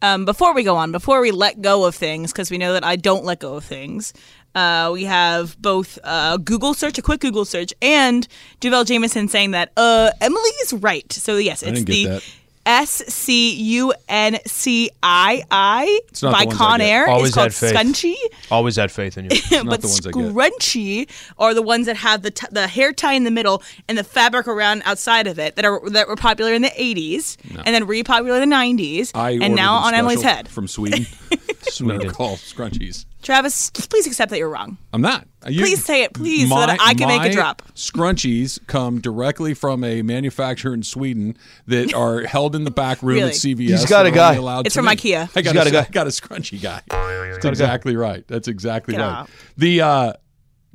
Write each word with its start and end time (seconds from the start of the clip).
Um, 0.00 0.24
before 0.24 0.54
we 0.54 0.62
go 0.62 0.76
on, 0.76 0.92
before 0.92 1.20
we 1.20 1.30
let 1.30 1.60
go 1.60 1.84
of 1.84 1.94
things, 1.94 2.32
because 2.32 2.50
we 2.50 2.58
know 2.58 2.72
that 2.72 2.84
I 2.84 2.96
don't 2.96 3.24
let 3.24 3.40
go 3.40 3.54
of 3.56 3.64
things, 3.64 4.12
uh, 4.54 4.90
we 4.92 5.04
have 5.04 5.60
both 5.60 5.98
uh, 6.04 6.36
Google 6.36 6.74
search, 6.74 6.98
a 6.98 7.02
quick 7.02 7.20
Google 7.20 7.44
search, 7.44 7.72
and 7.82 8.26
Duval 8.60 8.84
Jameson 8.84 9.28
saying 9.28 9.52
that 9.52 9.72
uh, 9.76 10.10
Emily 10.20 10.50
is 10.62 10.72
right. 10.72 11.12
So 11.12 11.36
yes, 11.36 11.62
it's 11.62 11.84
the 11.84 12.06
that. 12.06 12.34
S 12.68 13.02
C 13.08 13.54
U 13.54 13.94
N 14.10 14.38
C 14.46 14.90
I 15.02 15.42
I 15.50 16.00
by 16.20 16.20
the 16.20 16.46
ones 16.48 16.52
I 16.52 16.54
Con. 16.54 16.80
Air. 16.82 17.08
Always 17.08 17.28
It's 17.28 17.34
called 17.34 17.44
had 17.46 17.54
faith. 17.54 17.74
Scunchie. 17.74 18.14
Always 18.50 18.76
had 18.76 18.92
faith 18.92 19.16
in 19.16 19.24
you. 19.24 19.30
but 19.64 19.80
the 19.80 19.88
ones 19.88 20.06
I 20.06 20.10
get. 20.10 20.32
scrunchy 20.34 21.08
are 21.38 21.54
the 21.54 21.62
ones 21.62 21.86
that 21.86 21.96
have 21.96 22.20
the 22.20 22.30
t- 22.30 22.46
the 22.52 22.68
hair 22.68 22.92
tie 22.92 23.14
in 23.14 23.24
the 23.24 23.30
middle 23.30 23.62
and 23.88 23.96
the 23.96 24.04
fabric 24.04 24.46
around 24.46 24.82
outside 24.84 25.26
of 25.26 25.38
it 25.38 25.56
that 25.56 25.64
are 25.64 25.80
that 25.88 26.08
were 26.08 26.16
popular 26.16 26.52
in 26.52 26.60
the 26.60 26.68
80s 26.68 27.38
and 27.64 27.74
then 27.74 27.86
re-popular 27.86 28.40
in 28.40 28.50
the 28.50 28.54
90s 28.54 29.12
I 29.14 29.30
and 29.32 29.54
now 29.54 29.74
on 29.74 29.94
Emily's 29.94 30.22
head. 30.22 30.46
from 30.48 30.68
Sweden. 30.68 31.06
Sweden. 31.62 31.98
They're 32.00 32.10
called 32.10 32.38
scrunchies. 32.38 33.06
Travis, 33.28 33.68
please 33.68 34.06
accept 34.06 34.30
that 34.30 34.38
you're 34.38 34.48
wrong. 34.48 34.78
I'm 34.90 35.02
not. 35.02 35.26
You- 35.46 35.60
Please 35.60 35.84
say 35.84 36.02
it, 36.02 36.14
please, 36.14 36.48
so 36.48 36.54
that 36.56 36.78
I 36.80 36.94
can 36.94 37.08
make 37.08 37.30
a 37.30 37.30
drop. 37.30 37.60
Scrunchies 37.74 38.58
come 38.66 39.02
directly 39.02 39.52
from 39.52 39.84
a 39.84 40.00
manufacturer 40.00 40.72
in 40.72 40.82
Sweden 40.82 41.36
that 41.66 41.92
are 42.02 42.22
held 42.22 42.56
in 42.56 42.64
the 42.64 42.70
back 42.70 43.02
room 43.02 43.16
Really? 43.18 43.28
at 43.28 43.34
CVS. 43.34 43.58
He's 43.68 43.84
got 43.84 44.06
a 44.06 44.08
are 44.08 44.12
only 44.12 44.12
guy. 44.12 44.34
allowed 44.36 44.64
It's 44.66 44.74
from 44.74 44.86
make- 44.86 45.00
IKEA. 45.00 45.28
I 45.36 45.42
got, 45.42 45.44
He's 45.44 45.52
got 45.52 45.66
a, 45.66 45.68
a 45.68 45.72
guy. 45.72 45.80
I 45.80 45.90
got 45.90 46.06
a 46.06 46.10
scrunchy 46.10 46.58
guy. 46.62 46.80
That's 46.88 47.36
got 47.36 47.38
a 47.42 47.42
guy. 47.44 47.48
exactly 47.50 47.96
right. 47.96 48.24
That's 48.28 48.48
exactly 48.48 48.94
Get 48.94 49.02
right. 49.02 49.10
out. 49.10 49.30
The 49.58 49.82
uh, 49.82 50.12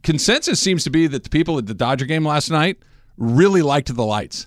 consensus 0.04 0.60
seems 0.60 0.84
to 0.84 0.92
be 0.92 1.08
that 1.08 1.24
the 1.24 1.30
people 1.32 1.58
at 1.58 1.66
the 1.66 1.74
Dodger 1.74 2.06
game 2.06 2.24
last 2.24 2.52
night 2.52 2.78
really 3.18 3.64
liked 3.64 3.94
the 3.96 4.06
lights. 4.06 4.46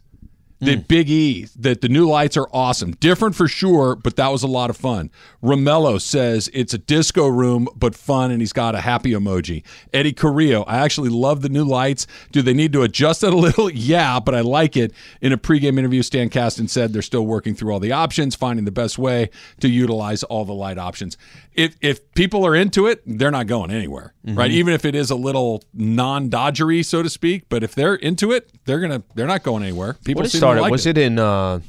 That 0.60 0.78
mm. 0.78 0.88
Big 0.88 1.10
E, 1.10 1.46
that 1.58 1.82
the 1.82 1.88
new 1.88 2.08
lights 2.08 2.36
are 2.36 2.48
awesome. 2.50 2.92
Different 2.92 3.34
for 3.36 3.46
sure, 3.46 3.94
but 3.94 4.16
that 4.16 4.28
was 4.28 4.42
a 4.42 4.46
lot 4.46 4.70
of 4.70 4.76
fun. 4.76 5.10
Romello 5.42 6.00
says 6.00 6.48
it's 6.54 6.72
a 6.72 6.78
disco 6.78 7.28
room, 7.28 7.68
but 7.76 7.94
fun, 7.94 8.30
and 8.30 8.40
he's 8.40 8.54
got 8.54 8.74
a 8.74 8.80
happy 8.80 9.10
emoji. 9.10 9.62
Eddie 9.92 10.14
Carrillo, 10.14 10.62
I 10.62 10.78
actually 10.78 11.10
love 11.10 11.42
the 11.42 11.50
new 11.50 11.64
lights. 11.64 12.06
Do 12.32 12.40
they 12.40 12.54
need 12.54 12.72
to 12.72 12.82
adjust 12.82 13.22
it 13.22 13.32
a 13.32 13.36
little? 13.36 13.70
Yeah, 13.86 14.18
but 14.20 14.34
I 14.34 14.40
like 14.40 14.76
it. 14.76 14.92
In 15.20 15.32
a 15.32 15.38
pregame 15.38 15.78
interview, 15.78 16.02
Stan 16.02 16.28
Kasten 16.28 16.66
said 16.66 16.92
they're 16.92 17.02
still 17.02 17.26
working 17.26 17.54
through 17.54 17.72
all 17.72 17.78
the 17.78 17.92
options, 17.92 18.34
finding 18.34 18.64
the 18.64 18.72
best 18.72 18.98
way 18.98 19.30
to 19.60 19.68
utilize 19.68 20.22
all 20.24 20.44
the 20.44 20.54
light 20.54 20.78
options. 20.78 21.16
If 21.52 21.76
if 21.80 22.12
people 22.14 22.46
are 22.46 22.54
into 22.54 22.86
it, 22.86 23.02
they're 23.06 23.30
not 23.30 23.46
going 23.46 23.70
anywhere, 23.70 24.14
right? 24.24 24.50
Mm-hmm. 24.50 24.58
Even 24.58 24.74
if 24.74 24.84
it 24.84 24.94
is 24.94 25.10
a 25.10 25.14
little 25.14 25.62
non-Dodgery, 25.72 26.84
so 26.84 27.02
to 27.02 27.08
speak, 27.08 27.48
but 27.48 27.62
if 27.62 27.74
they're 27.74 27.94
into 27.94 28.32
it, 28.32 28.50
they're 28.64 28.80
gonna 28.80 29.02
they're 29.14 29.26
not 29.26 29.42
going 29.42 29.62
anywhere. 29.62 29.94
People 30.04 30.20
What 30.20 30.26
it 30.26 30.30
seem 30.30 30.40
to 30.40 30.45
started? 30.46 30.62
like 30.62 30.72
was 30.72 30.86
it, 30.86 30.98
in 30.98 31.18
uh, 31.18 31.60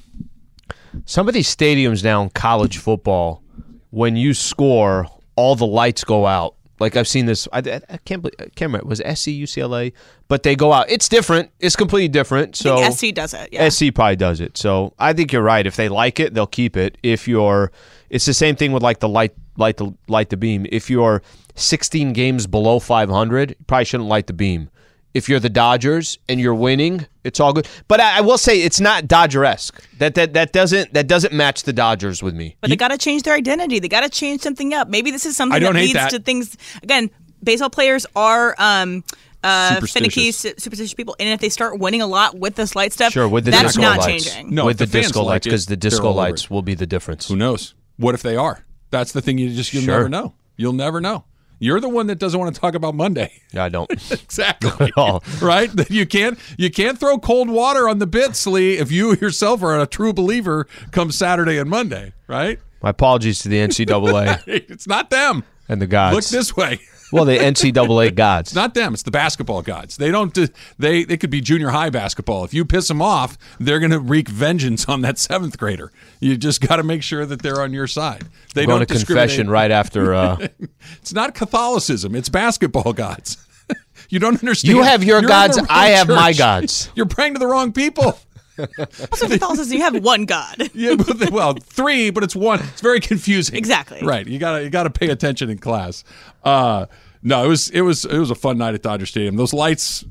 some 1.06 1.28
of 1.28 1.34
these 1.34 1.54
stadiums 1.54 2.04
now 2.04 2.24
in 2.24 2.30
college 2.30 2.78
football? 2.78 3.44
When 3.90 4.16
you 4.16 4.34
score, 4.34 5.08
all 5.36 5.56
the 5.56 5.66
lights 5.66 6.04
go 6.04 6.26
out. 6.26 6.56
Like 6.80 6.96
I've 6.96 7.08
seen 7.08 7.26
this. 7.26 7.48
I, 7.52 7.60
I, 7.60 7.82
I 7.90 7.98
can't 7.98 8.22
believe. 8.22 8.36
I 8.40 8.44
can't 8.44 8.72
remember. 8.72 8.86
It 8.86 8.88
was 8.88 9.00
SC 9.00 9.30
UCLA, 9.30 9.94
but 10.28 10.44
they 10.44 10.56
go 10.56 10.72
out. 10.72 10.90
It's 10.90 11.10
different. 11.10 11.50
It's 11.60 11.76
completely 11.76 12.10
different. 12.10 12.56
So 12.56 12.78
I 12.78 12.90
think 12.90 12.98
SC 12.98 13.16
does 13.16 13.34
it. 13.34 13.50
Yeah. 13.52 13.68
SC 13.70 13.94
probably 13.96 14.16
does 14.16 14.40
it. 14.42 14.58
So 14.58 14.94
I 15.00 15.14
think 15.14 15.34
you're 15.34 15.42
right. 15.42 15.66
If 15.66 15.76
they 15.76 15.90
like 15.90 16.20
it, 16.20 16.34
they'll 16.34 16.46
keep 16.46 16.78
it. 16.78 16.98
If 17.02 17.28
you're, 17.28 17.72
it's 18.10 18.26
the 18.26 18.34
same 18.34 18.56
thing 18.56 18.74
with 18.74 18.84
like 18.84 19.00
the 19.00 19.10
light, 19.10 19.34
light 19.58 19.78
the 19.78 19.94
light 20.08 20.30
the 20.30 20.38
beam. 20.38 20.68
If 20.72 20.90
you're 20.90 21.24
16 21.56 22.14
games 22.14 22.46
below 22.46 22.80
500, 22.80 23.50
you 23.52 23.56
probably 23.66 23.86
shouldn't 23.86 24.10
light 24.10 24.28
the 24.28 24.34
beam. 24.34 24.70
If 25.18 25.28
you're 25.28 25.40
the 25.40 25.50
Dodgers 25.50 26.18
and 26.30 26.40
you're 26.40 26.54
winning, 26.54 27.06
it's 27.24 27.40
all 27.40 27.52
good. 27.52 27.68
But 27.88 28.00
I, 28.00 28.20
I 28.20 28.22
will 28.22 28.38
say 28.38 28.62
it's 28.62 28.80
not 28.80 29.08
Dodger 29.08 29.44
esque. 29.46 29.82
That 29.98 30.14
that 30.16 30.34
that 30.34 30.54
doesn't 30.54 30.94
that 30.94 31.08
doesn't 31.08 31.34
match 31.34 31.64
the 31.64 31.74
Dodgers 31.74 32.22
with 32.22 32.36
me. 32.36 32.56
But 32.62 32.70
they 32.70 32.76
got 32.76 32.90
to 32.90 32.98
change 32.98 33.24
their 33.24 33.34
identity. 33.34 33.80
They 33.80 33.88
got 33.90 34.02
to 34.04 34.10
change 34.10 34.42
something 34.42 34.74
up. 34.74 34.88
Maybe 34.90 35.10
this 35.12 35.26
is 35.26 35.36
something 35.36 35.56
I 35.56 35.60
don't 35.60 35.74
that 35.74 35.80
hate 35.80 35.86
leads 35.88 35.94
that. 35.96 36.12
to 36.12 36.20
things. 36.20 36.56
Again, 36.84 37.10
baseball 37.44 37.70
players 37.72 38.06
are 38.16 38.54
um, 38.60 39.04
uh, 39.44 39.80
finicky, 39.82 40.32
Superstitious. 40.32 40.38
su- 40.38 40.54
superstitious 40.60 40.94
people, 40.94 41.16
and 41.20 41.30
if 41.30 41.40
they 41.40 41.50
start 41.50 41.80
winning 41.80 42.02
a 42.02 42.08
lot 42.08 42.38
with 42.38 42.56
this 42.56 42.76
light 42.76 42.94
stuff, 42.94 43.12
Sure, 43.14 43.28
with 43.28 43.46
the 43.46 43.52
that's 43.52 43.64
disco 43.74 43.82
not 43.82 44.00
lights. 44.00 44.26
changing. 44.36 44.54
No, 44.54 44.66
with 44.66 44.78
the, 44.78 44.86
the 44.86 45.02
disco 45.02 45.22
like 45.22 45.28
lights 45.28 45.48
because 45.48 45.66
the 45.66 45.78
disco 45.78 46.12
lights 46.12 46.50
will 46.50 46.62
be 46.62 46.76
the 46.76 46.88
difference. 46.88 47.28
Who 47.28 47.36
knows? 47.36 47.74
What 47.98 48.14
if 48.14 48.22
they 48.22 48.36
are? 48.36 48.64
That's 48.92 49.12
the 49.14 49.22
thing. 49.22 49.38
You 49.40 49.50
just 49.50 49.74
you'll 49.74 49.84
Sure. 49.84 49.96
never 49.98 50.10
know. 50.10 50.34
You'll 50.58 50.74
never 50.74 51.02
know. 51.02 51.26
You're 51.60 51.80
the 51.80 51.90
one 51.90 52.08
that 52.08 52.20
doesn't 52.20 52.40
want 52.40 52.54
to 52.54 52.62
talk 52.62 52.76
about 52.76 52.96
Monday. 52.96 53.42
I 53.56 53.70
don't. 53.70 53.90
exactly. 54.12 54.92
all. 54.96 55.24
right? 55.42 55.70
You 55.90 56.06
can't 56.06 56.38
you 56.58 56.70
can't 56.70 57.00
throw 57.00 57.18
cold 57.18 57.50
water 57.50 57.90
on 57.90 58.00
the 58.00 58.08
bits, 58.08 58.46
Lee, 58.46 58.78
if 58.78 58.92
you 58.92 59.16
yourself 59.16 59.64
are 59.64 59.80
a 59.80 59.88
true 59.88 60.14
believer 60.14 60.68
come 60.92 61.12
Saturday 61.12 61.58
and 61.58 61.70
Monday, 61.70 62.14
right? 62.28 62.60
My 62.82 62.92
apologies 62.92 63.40
to 63.40 63.50
the 63.50 63.58
NCAA 63.58 64.44
It's 64.48 64.88
not 64.88 65.10
them. 65.10 65.44
and 65.68 65.82
the 65.82 65.88
gods. 65.88 66.16
Look 66.16 66.26
this 66.26 66.56
way. 66.56 66.80
Well, 67.12 67.26
the 67.26 67.38
NCAA 67.38 68.16
gods. 68.16 68.50
It's 68.50 68.56
not 68.56 68.74
them. 68.74 68.94
It's 68.94 69.04
the 69.04 69.12
basketball 69.12 69.62
gods. 69.62 69.98
They 69.98 70.12
don't. 70.12 70.38
They 70.78 71.04
they 71.04 71.18
could 71.18 71.30
be 71.30 71.42
junior 71.42 71.70
high 71.70 71.90
basketball. 71.90 72.44
If 72.44 72.54
you 72.54 72.66
piss 72.66 72.88
them 72.88 73.02
off, 73.02 73.38
they're 73.60 73.80
going 73.80 73.92
to 73.92 74.00
wreak 74.00 74.30
vengeance 74.30 74.86
on 74.86 75.02
that 75.02 75.18
seventh 75.18 75.58
grader. 75.58 75.92
You 76.20 76.38
just 76.38 76.62
got 76.62 76.78
to 76.78 76.84
make 76.84 77.04
sure 77.04 77.26
that 77.26 77.42
they're 77.42 77.62
on 77.62 77.74
your 77.74 77.88
side. 77.88 78.26
They 78.54 78.66
going 78.66 78.80
don't 78.80 78.88
to 78.88 78.94
confession 78.96 79.50
right 79.50 79.72
after. 79.72 80.14
Uh, 80.14 80.48
It's 80.98 81.14
not 81.14 81.34
Catholicism. 81.36 82.16
It's 82.16 82.30
basketball 82.30 82.94
gods. 82.94 83.38
you 84.10 84.20
don't 84.20 84.40
understand. 84.40 84.76
You 84.76 84.84
have 84.84 85.04
your 85.04 85.22
You're 85.22 85.28
gods, 85.28 85.60
I 85.70 85.90
have 85.90 86.08
my 86.08 86.34
gods. 86.34 86.90
You're 86.96 87.06
praying 87.06 87.34
to 87.34 87.40
the 87.40 87.48
wrong 87.48 87.72
people. 87.74 88.20
Also, 88.60 89.28
Catholicism, 89.28 89.74
you 89.78 89.82
have 89.84 90.04
one 90.04 90.26
God. 90.26 90.70
Yeah, 90.74 90.96
but 90.96 91.32
well, 91.32 91.54
three, 91.56 92.12
but 92.12 92.24
it's 92.24 92.36
one. 92.36 92.60
It's 92.60 92.82
very 92.82 93.00
confusing. 93.00 93.56
Exactly. 93.56 94.00
Right. 94.04 94.28
You 94.28 94.38
gotta 94.38 94.64
you 94.64 94.70
gotta 94.70 94.90
pay 94.90 95.10
attention 95.10 95.50
in 95.50 95.58
class. 95.58 96.04
Uh, 96.44 96.86
no, 97.24 97.44
it 97.44 97.48
was 97.48 97.70
it 97.70 97.82
was 97.82 98.06
it 98.06 98.18
was 98.18 98.30
a 98.30 98.36
fun 98.36 98.58
night 98.58 98.76
at 98.76 98.84
Dodger 98.84 99.06
Stadium. 99.06 99.36
Those 99.38 99.54
lights, 99.54 100.06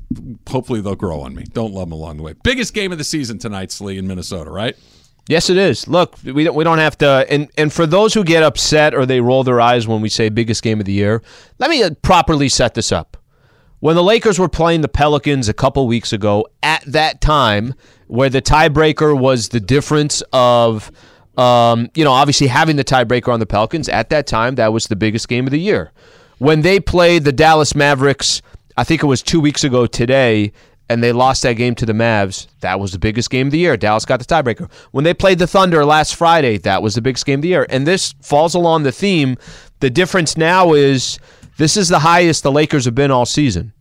hopefully 0.47 0.81
they'll 0.81 0.95
grow 0.95 1.21
on 1.21 1.33
me. 1.35 1.43
Don't 1.53 1.73
love 1.73 1.89
them 1.89 1.93
along 1.93 2.17
the 2.17 2.23
way. 2.23 2.33
Biggest 2.43 2.73
game 2.73 2.91
of 2.91 2.97
the 2.97 3.03
season 3.03 3.37
tonight, 3.39 3.71
Slee 3.71 3.97
in 3.97 4.07
Minnesota, 4.07 4.49
right? 4.49 4.75
yes, 5.29 5.49
it 5.49 5.57
is. 5.57 5.87
Look, 5.87 6.15
we 6.23 6.43
don't, 6.43 6.55
we 6.55 6.63
don't 6.63 6.77
have 6.79 6.97
to. 6.99 7.25
And 7.29 7.49
and 7.57 7.71
for 7.71 7.85
those 7.85 8.13
who 8.13 8.23
get 8.23 8.43
upset 8.43 8.93
or 8.93 9.05
they 9.05 9.21
roll 9.21 9.43
their 9.43 9.61
eyes 9.61 9.87
when 9.87 10.01
we 10.01 10.09
say 10.09 10.29
biggest 10.29 10.63
game 10.63 10.79
of 10.79 10.85
the 10.85 10.93
year, 10.93 11.21
let 11.59 11.69
me 11.69 11.83
uh, 11.83 11.91
properly 12.01 12.49
set 12.49 12.73
this 12.73 12.91
up. 12.91 13.17
When 13.79 13.95
the 13.95 14.03
Lakers 14.03 14.39
were 14.39 14.49
playing 14.49 14.81
the 14.81 14.87
Pelicans 14.87 15.47
a 15.47 15.53
couple 15.53 15.85
weeks 15.85 16.11
ago, 16.11 16.47
at 16.63 16.83
that 16.87 17.21
time, 17.21 17.75
where 18.07 18.29
the 18.29 18.41
tiebreaker 18.41 19.17
was 19.17 19.49
the 19.49 19.59
difference 19.59 20.23
of, 20.33 20.91
um, 21.37 21.91
you 21.93 22.03
know, 22.03 22.11
obviously 22.11 22.47
having 22.47 22.75
the 22.75 22.83
tiebreaker 22.83 23.31
on 23.31 23.39
the 23.39 23.45
Pelicans, 23.45 23.87
at 23.87 24.09
that 24.09 24.25
time, 24.25 24.55
that 24.55 24.73
was 24.73 24.87
the 24.87 24.95
biggest 24.95 25.27
game 25.27 25.45
of 25.45 25.51
the 25.51 25.59
year. 25.59 25.91
When 26.39 26.61
they 26.61 26.79
played 26.79 27.23
the 27.23 27.31
Dallas 27.31 27.75
Mavericks, 27.75 28.41
I 28.77 28.83
think 28.83 29.03
it 29.03 29.07
was 29.07 29.21
two 29.21 29.39
weeks 29.39 29.63
ago 29.63 29.85
today, 29.85 30.53
and 30.89 31.03
they 31.03 31.11
lost 31.11 31.43
that 31.43 31.53
game 31.53 31.75
to 31.75 31.85
the 31.85 31.93
Mavs, 31.93 32.47
that 32.61 32.79
was 32.79 32.93
the 32.93 32.99
biggest 32.99 33.29
game 33.29 33.47
of 33.47 33.51
the 33.51 33.59
year. 33.59 33.77
Dallas 33.77 34.05
got 34.05 34.19
the 34.19 34.25
tiebreaker. 34.25 34.71
When 34.89 35.03
they 35.03 35.13
played 35.13 35.37
the 35.37 35.45
Thunder 35.45 35.85
last 35.85 36.15
Friday, 36.15 36.57
that 36.59 36.81
was 36.81 36.95
the 36.95 37.01
biggest 37.01 37.27
game 37.27 37.39
of 37.39 37.43
the 37.43 37.49
year. 37.49 37.67
And 37.69 37.85
this 37.85 38.15
falls 38.23 38.55
along 38.55 38.83
the 38.83 38.91
theme. 38.91 39.37
The 39.81 39.89
difference 39.91 40.35
now 40.35 40.73
is 40.73 41.19
this 41.57 41.77
is 41.77 41.89
the 41.89 41.99
highest 41.99 42.43
the 42.43 42.51
Lakers 42.51 42.85
have 42.85 42.95
been 42.95 43.11
all 43.11 43.25
season. 43.25 43.73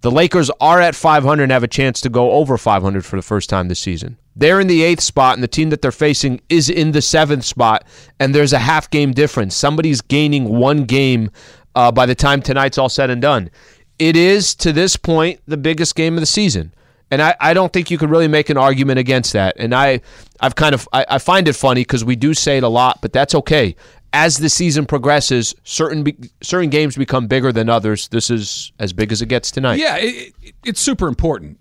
The 0.00 0.10
Lakers 0.10 0.50
are 0.60 0.80
at 0.80 0.94
500 0.94 1.42
and 1.42 1.52
have 1.52 1.64
a 1.64 1.68
chance 1.68 2.00
to 2.02 2.08
go 2.08 2.32
over 2.32 2.56
500 2.56 3.04
for 3.04 3.16
the 3.16 3.22
first 3.22 3.50
time 3.50 3.66
this 3.66 3.80
season. 3.80 4.16
They're 4.36 4.60
in 4.60 4.68
the 4.68 4.84
eighth 4.84 5.02
spot, 5.02 5.34
and 5.34 5.42
the 5.42 5.48
team 5.48 5.70
that 5.70 5.82
they're 5.82 5.90
facing 5.90 6.40
is 6.48 6.70
in 6.70 6.92
the 6.92 7.02
seventh 7.02 7.44
spot, 7.44 7.84
and 8.20 8.32
there's 8.32 8.52
a 8.52 8.60
half 8.60 8.88
game 8.88 9.12
difference. 9.12 9.56
Somebody's 9.56 10.00
gaining 10.00 10.44
one 10.44 10.84
game 10.84 11.32
uh, 11.74 11.90
by 11.90 12.06
the 12.06 12.14
time 12.14 12.40
tonight's 12.40 12.78
all 12.78 12.88
said 12.88 13.10
and 13.10 13.20
done. 13.20 13.50
It 13.98 14.16
is, 14.16 14.54
to 14.56 14.72
this 14.72 14.96
point, 14.96 15.40
the 15.46 15.56
biggest 15.56 15.96
game 15.96 16.14
of 16.14 16.20
the 16.20 16.26
season. 16.26 16.72
And 17.10 17.20
I, 17.20 17.34
I 17.40 17.54
don't 17.54 17.72
think 17.72 17.90
you 17.90 17.98
could 17.98 18.10
really 18.10 18.28
make 18.28 18.50
an 18.50 18.56
argument 18.56 18.98
against 18.98 19.32
that. 19.32 19.56
And 19.58 19.74
I, 19.74 20.02
I've 20.40 20.54
kind 20.54 20.74
of 20.74 20.88
I, 20.92 21.06
I 21.08 21.18
find 21.18 21.48
it 21.48 21.54
funny 21.54 21.80
because 21.80 22.04
we 22.04 22.16
do 22.16 22.34
say 22.34 22.58
it 22.58 22.62
a 22.62 22.68
lot, 22.68 23.00
but 23.00 23.12
that's 23.12 23.34
okay. 23.34 23.74
As 24.12 24.38
the 24.38 24.48
season 24.48 24.86
progresses, 24.86 25.54
certain 25.64 26.02
be, 26.02 26.16
certain 26.40 26.70
games 26.70 26.96
become 26.96 27.26
bigger 27.26 27.52
than 27.52 27.68
others. 27.68 28.08
This 28.08 28.30
is 28.30 28.72
as 28.78 28.92
big 28.92 29.12
as 29.12 29.20
it 29.20 29.26
gets 29.26 29.50
tonight. 29.50 29.78
Yeah, 29.78 29.96
it, 29.96 30.34
it, 30.42 30.54
it's 30.64 30.80
super 30.80 31.08
important. 31.08 31.58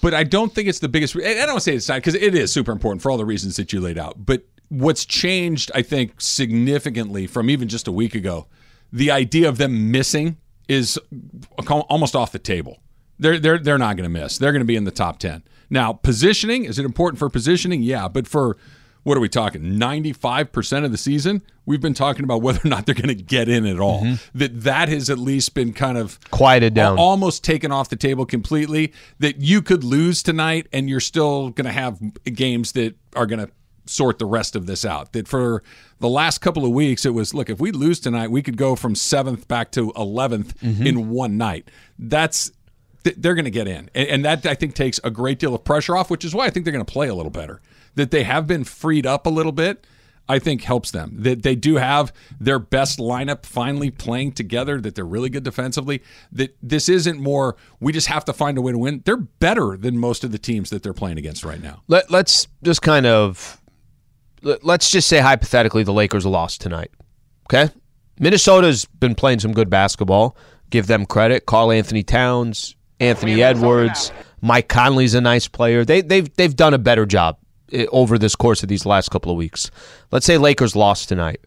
But 0.00 0.14
I 0.14 0.24
don't 0.24 0.54
think 0.54 0.68
it's 0.68 0.78
the 0.78 0.88
biggest. 0.88 1.16
I 1.16 1.20
don't 1.20 1.48
want 1.48 1.58
to 1.58 1.60
say 1.60 1.74
it's 1.74 1.88
not 1.88 1.96
because 1.96 2.14
it 2.14 2.34
is 2.34 2.52
super 2.52 2.72
important 2.72 3.02
for 3.02 3.10
all 3.10 3.18
the 3.18 3.24
reasons 3.26 3.56
that 3.56 3.72
you 3.72 3.80
laid 3.80 3.98
out. 3.98 4.24
But 4.24 4.44
what's 4.68 5.04
changed, 5.04 5.70
I 5.74 5.82
think, 5.82 6.20
significantly 6.20 7.26
from 7.26 7.50
even 7.50 7.68
just 7.68 7.88
a 7.88 7.92
week 7.92 8.14
ago, 8.14 8.46
the 8.92 9.10
idea 9.10 9.48
of 9.48 9.58
them 9.58 9.90
missing 9.90 10.36
is 10.68 10.98
almost 11.68 12.14
off 12.14 12.32
the 12.32 12.38
table. 12.38 12.78
They're 13.18 13.38
they're 13.38 13.58
they're 13.58 13.78
not 13.78 13.96
going 13.96 14.10
to 14.10 14.20
miss. 14.20 14.38
They're 14.38 14.52
going 14.52 14.60
to 14.60 14.66
be 14.66 14.76
in 14.76 14.84
the 14.84 14.90
top 14.90 15.18
ten. 15.18 15.42
Now, 15.68 15.92
positioning 15.92 16.64
is 16.64 16.78
it 16.78 16.84
important 16.84 17.18
for 17.18 17.28
positioning? 17.28 17.82
Yeah, 17.82 18.08
but 18.08 18.26
for 18.26 18.56
what 19.02 19.16
are 19.16 19.20
we 19.20 19.28
talking? 19.28 19.62
95% 19.62 20.84
of 20.84 20.90
the 20.90 20.98
season, 20.98 21.42
we've 21.64 21.80
been 21.80 21.94
talking 21.94 22.24
about 22.24 22.42
whether 22.42 22.60
or 22.64 22.68
not 22.68 22.86
they're 22.86 22.94
going 22.94 23.08
to 23.08 23.14
get 23.14 23.48
in 23.48 23.66
at 23.66 23.80
all. 23.80 24.02
Mm-hmm. 24.02 24.38
That 24.38 24.60
that 24.62 24.88
has 24.88 25.08
at 25.08 25.18
least 25.18 25.54
been 25.54 25.72
kind 25.72 25.96
of 25.96 26.18
quieted 26.30 26.74
down. 26.74 26.98
Almost 26.98 27.44
taken 27.44 27.72
off 27.72 27.88
the 27.88 27.96
table 27.96 28.26
completely. 28.26 28.92
That 29.18 29.40
you 29.40 29.62
could 29.62 29.84
lose 29.84 30.22
tonight 30.22 30.66
and 30.72 30.88
you're 30.88 31.00
still 31.00 31.50
going 31.50 31.66
to 31.66 31.72
have 31.72 31.98
games 32.24 32.72
that 32.72 32.96
are 33.16 33.26
going 33.26 33.46
to 33.46 33.50
sort 33.86 34.18
the 34.18 34.26
rest 34.26 34.54
of 34.54 34.66
this 34.66 34.84
out. 34.84 35.12
That 35.12 35.26
for 35.26 35.62
the 35.98 36.08
last 36.08 36.38
couple 36.38 36.64
of 36.64 36.72
weeks, 36.72 37.04
it 37.06 37.14
was 37.14 37.34
look, 37.34 37.50
if 37.50 37.60
we 37.60 37.72
lose 37.72 38.00
tonight, 38.00 38.30
we 38.30 38.42
could 38.42 38.56
go 38.56 38.76
from 38.76 38.94
seventh 38.94 39.48
back 39.48 39.72
to 39.72 39.92
11th 39.92 40.54
mm-hmm. 40.58 40.86
in 40.86 41.10
one 41.10 41.36
night. 41.36 41.70
That's 41.98 42.52
they're 43.02 43.34
going 43.34 43.44
to 43.46 43.50
get 43.50 43.66
in. 43.66 43.90
And, 43.94 44.24
that, 44.24 44.44
I 44.46 44.54
think, 44.54 44.74
takes 44.74 45.00
a 45.02 45.10
great 45.10 45.38
deal 45.38 45.54
of 45.54 45.64
pressure 45.64 45.96
off, 45.96 46.10
which 46.10 46.24
is 46.24 46.34
why 46.34 46.46
I 46.46 46.50
think 46.50 46.64
they're 46.64 46.72
going 46.72 46.84
to 46.84 46.92
play 46.92 47.08
a 47.08 47.14
little 47.14 47.30
better. 47.30 47.60
That 47.94 48.10
they 48.10 48.22
have 48.22 48.46
been 48.46 48.64
freed 48.64 49.06
up 49.06 49.26
a 49.26 49.30
little 49.30 49.52
bit, 49.52 49.86
I 50.28 50.38
think 50.38 50.62
helps 50.62 50.92
them. 50.92 51.16
That 51.18 51.42
they 51.42 51.56
do 51.56 51.76
have 51.76 52.12
their 52.38 52.60
best 52.60 52.98
lineup 52.98 53.44
finally 53.44 53.90
playing 53.90 54.32
together, 54.32 54.80
that 54.80 54.94
they're 54.94 55.04
really 55.04 55.28
good 55.28 55.42
defensively. 55.42 56.02
That 56.30 56.56
this 56.62 56.88
isn't 56.88 57.18
more, 57.18 57.56
we 57.80 57.92
just 57.92 58.06
have 58.06 58.24
to 58.26 58.32
find 58.32 58.56
a 58.56 58.62
way 58.62 58.72
to 58.72 58.78
win. 58.78 59.02
They're 59.04 59.16
better 59.16 59.76
than 59.76 59.98
most 59.98 60.22
of 60.22 60.30
the 60.30 60.38
teams 60.38 60.70
that 60.70 60.84
they're 60.84 60.94
playing 60.94 61.18
against 61.18 61.44
right 61.44 61.60
now. 61.60 61.82
Let, 61.88 62.10
let's 62.10 62.46
just 62.62 62.80
kind 62.80 63.06
of, 63.06 63.60
let's 64.62 64.90
just 64.90 65.08
say 65.08 65.18
hypothetically 65.18 65.82
the 65.82 65.92
Lakers 65.92 66.24
lost 66.24 66.60
tonight. 66.60 66.92
Okay? 67.52 67.72
Minnesota's 68.20 68.84
been 68.84 69.16
playing 69.16 69.40
some 69.40 69.52
good 69.52 69.68
basketball. 69.68 70.36
Give 70.70 70.86
them 70.86 71.06
credit. 71.06 71.46
Karl-Anthony 71.46 72.04
Towns, 72.04 72.76
Anthony 73.00 73.42
Edwards, 73.42 74.12
Mike 74.40 74.68
Conley's 74.68 75.14
a 75.14 75.20
nice 75.20 75.48
player. 75.48 75.84
They 75.84 76.02
they've 76.02 76.32
they've 76.36 76.54
done 76.54 76.74
a 76.74 76.78
better 76.78 77.06
job 77.06 77.38
over 77.90 78.18
this 78.18 78.36
course 78.36 78.62
of 78.62 78.68
these 78.68 78.86
last 78.86 79.10
couple 79.10 79.30
of 79.30 79.38
weeks. 79.38 79.70
Let's 80.10 80.26
say 80.26 80.38
Lakers 80.38 80.76
lost 80.76 81.08
tonight. 81.08 81.40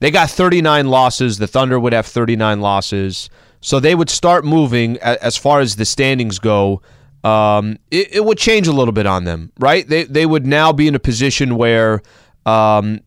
They 0.00 0.10
got 0.10 0.30
39 0.30 0.88
losses. 0.88 1.38
The 1.38 1.46
Thunder 1.46 1.78
would 1.78 1.92
have 1.92 2.06
39 2.06 2.60
losses. 2.60 3.30
So 3.60 3.78
they 3.78 3.94
would 3.94 4.10
start 4.10 4.44
moving 4.44 4.98
as 4.98 5.36
far 5.36 5.60
as 5.60 5.76
the 5.76 5.84
standings 5.84 6.40
go. 6.40 6.82
Um, 7.22 7.78
it, 7.92 8.16
it, 8.16 8.24
would 8.24 8.36
change 8.36 8.66
a 8.66 8.72
little 8.72 8.92
bit 8.92 9.06
on 9.06 9.22
them, 9.22 9.52
right? 9.60 9.86
They 9.86 10.02
they 10.02 10.26
would 10.26 10.44
now 10.44 10.72
be 10.72 10.88
in 10.88 10.96
a 10.96 10.98
position 10.98 11.54
where 11.54 12.02
um, 12.44 13.00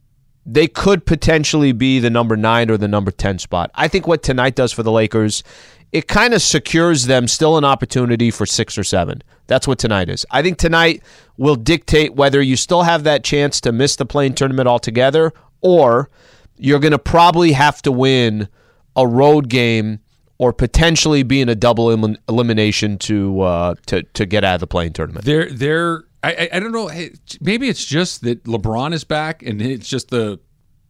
they 0.46 0.68
could 0.68 1.06
potentially 1.06 1.74
be 1.74 2.00
the 2.00 2.10
number 2.10 2.38
nine 2.38 2.72
or 2.72 2.78
the 2.78 2.88
number 2.88 3.12
ten 3.12 3.40
spot. 3.40 3.72
I 3.76 3.90
think 3.90 4.08
what 4.08 4.24
tonight 4.24 4.56
does 4.56 4.72
for 4.72 4.84
the 4.84 4.92
Lakers 4.92 5.44
it 5.96 6.10
kind 6.10 6.34
of 6.34 6.42
secures 6.42 7.06
them 7.06 7.26
still 7.26 7.56
an 7.56 7.64
opportunity 7.64 8.30
for 8.30 8.46
six 8.46 8.78
or 8.78 8.84
seven. 8.84 9.24
That's 9.48 9.66
what 9.66 9.80
tonight 9.80 10.10
is. 10.10 10.26
I 10.30 10.42
think 10.42 10.58
tonight 10.58 11.02
will 11.38 11.56
dictate 11.56 12.16
whether 12.16 12.42
you 12.42 12.58
still 12.58 12.84
have 12.84 13.06
that 13.06 13.24
chance 13.24 13.62
to 13.62 13.72
miss 13.72 13.96
the 13.96 14.06
play-in 14.06 14.34
tournament 14.34 14.68
altogether 14.68 15.32
or 15.62 16.10
you're 16.58 16.80
going 16.80 16.92
to 16.92 17.00
probably 17.00 17.54
have 17.54 17.82
to 17.84 17.94
win 17.94 18.50
a 18.98 19.08
road 19.08 19.48
game 19.48 20.02
or 20.38 20.52
potentially 20.52 21.24
be 21.24 21.40
in 21.40 21.48
a 21.48 21.56
double 21.56 21.90
elim- 21.90 22.18
elimination 22.28 22.98
to 22.98 23.40
uh, 23.40 23.76
to 23.86 24.04
to 24.04 24.26
get 24.26 24.44
out 24.44 24.56
of 24.56 24.60
the 24.60 24.68
play-in 24.68 24.92
tournament. 24.92 25.24
They're 25.24 25.50
they're 25.50 26.04
I, 26.26 26.50
I 26.52 26.60
don't 26.60 26.74
know. 26.74 26.90
Maybe 27.40 27.70
it's 27.70 27.86
just 27.86 28.22
that 28.24 28.44
LeBron 28.44 28.94
is 28.94 29.06
back, 29.06 29.44
and 29.44 29.62
it's 29.62 29.88
just 29.88 30.10
the 30.10 30.42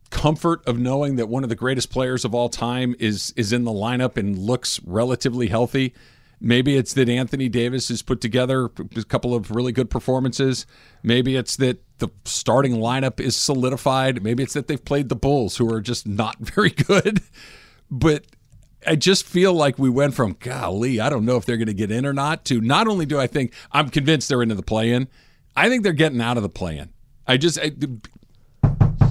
comfort 0.10 0.66
of 0.66 0.78
knowing 0.78 1.16
that 1.16 1.28
one 1.28 1.44
of 1.44 1.50
the 1.50 1.56
greatest 1.56 1.90
players 1.90 2.26
of 2.26 2.34
all 2.34 2.50
time 2.50 2.96
is 3.00 3.34
is 3.36 3.52
in 3.52 3.64
the 3.64 3.72
lineup 3.72 4.18
and 4.18 4.38
looks 4.38 4.80
relatively 4.86 5.48
healthy. 5.48 5.94
Maybe 6.42 6.76
it's 6.76 6.94
that 6.94 7.10
Anthony 7.10 7.50
Davis 7.50 7.88
has 7.90 8.02
put 8.02 8.22
together 8.22 8.66
a 8.66 9.04
couple 9.06 9.34
of 9.34 9.52
really 9.52 9.72
good 9.72 9.90
performances. 9.90 10.66
Maybe 11.02 11.36
it's 11.36 11.56
that 11.58 11.82
the 12.00 12.10
starting 12.26 12.74
lineup 12.74 13.20
is 13.20 13.36
solidified. 13.36 14.22
Maybe 14.22 14.44
it's 14.44 14.54
that 14.54 14.68
they've 14.68 14.84
played 14.84 15.10
the 15.10 15.16
Bulls, 15.16 15.58
who 15.58 15.74
are 15.74 15.82
just 15.82 16.06
not 16.06 16.38
very 16.40 16.72
good. 16.72 17.22
But 17.90 18.26
I 18.86 18.96
just 18.96 19.26
feel 19.26 19.54
like 19.54 19.80
we 19.80 19.90
went 19.90 20.14
from 20.14 20.36
golly, 20.40 21.00
I 21.00 21.10
don't 21.10 21.26
know 21.26 21.38
if 21.38 21.46
they're 21.46 21.58
going 21.58 21.68
to 21.68 21.74
get 21.74 21.92
in 21.92 22.06
or 22.06 22.14
not, 22.14 22.46
to 22.46 22.62
not 22.62 22.88
only 22.88 23.06
do 23.06 23.20
I 23.20 23.28
think 23.28 23.54
I'm 23.72 23.90
convinced 23.90 24.30
they're 24.30 24.44
into 24.44 24.56
the 24.56 24.64
play 24.64 24.92
in, 24.92 25.08
I 25.56 25.70
think 25.70 25.84
they're 25.84 25.94
getting 25.94 26.22
out 26.22 26.38
of 26.38 26.44
the 26.44 26.50
play 26.50 26.78
in. 26.78 26.90
I 27.28 27.38
just 27.38 27.60
I, 27.60 27.72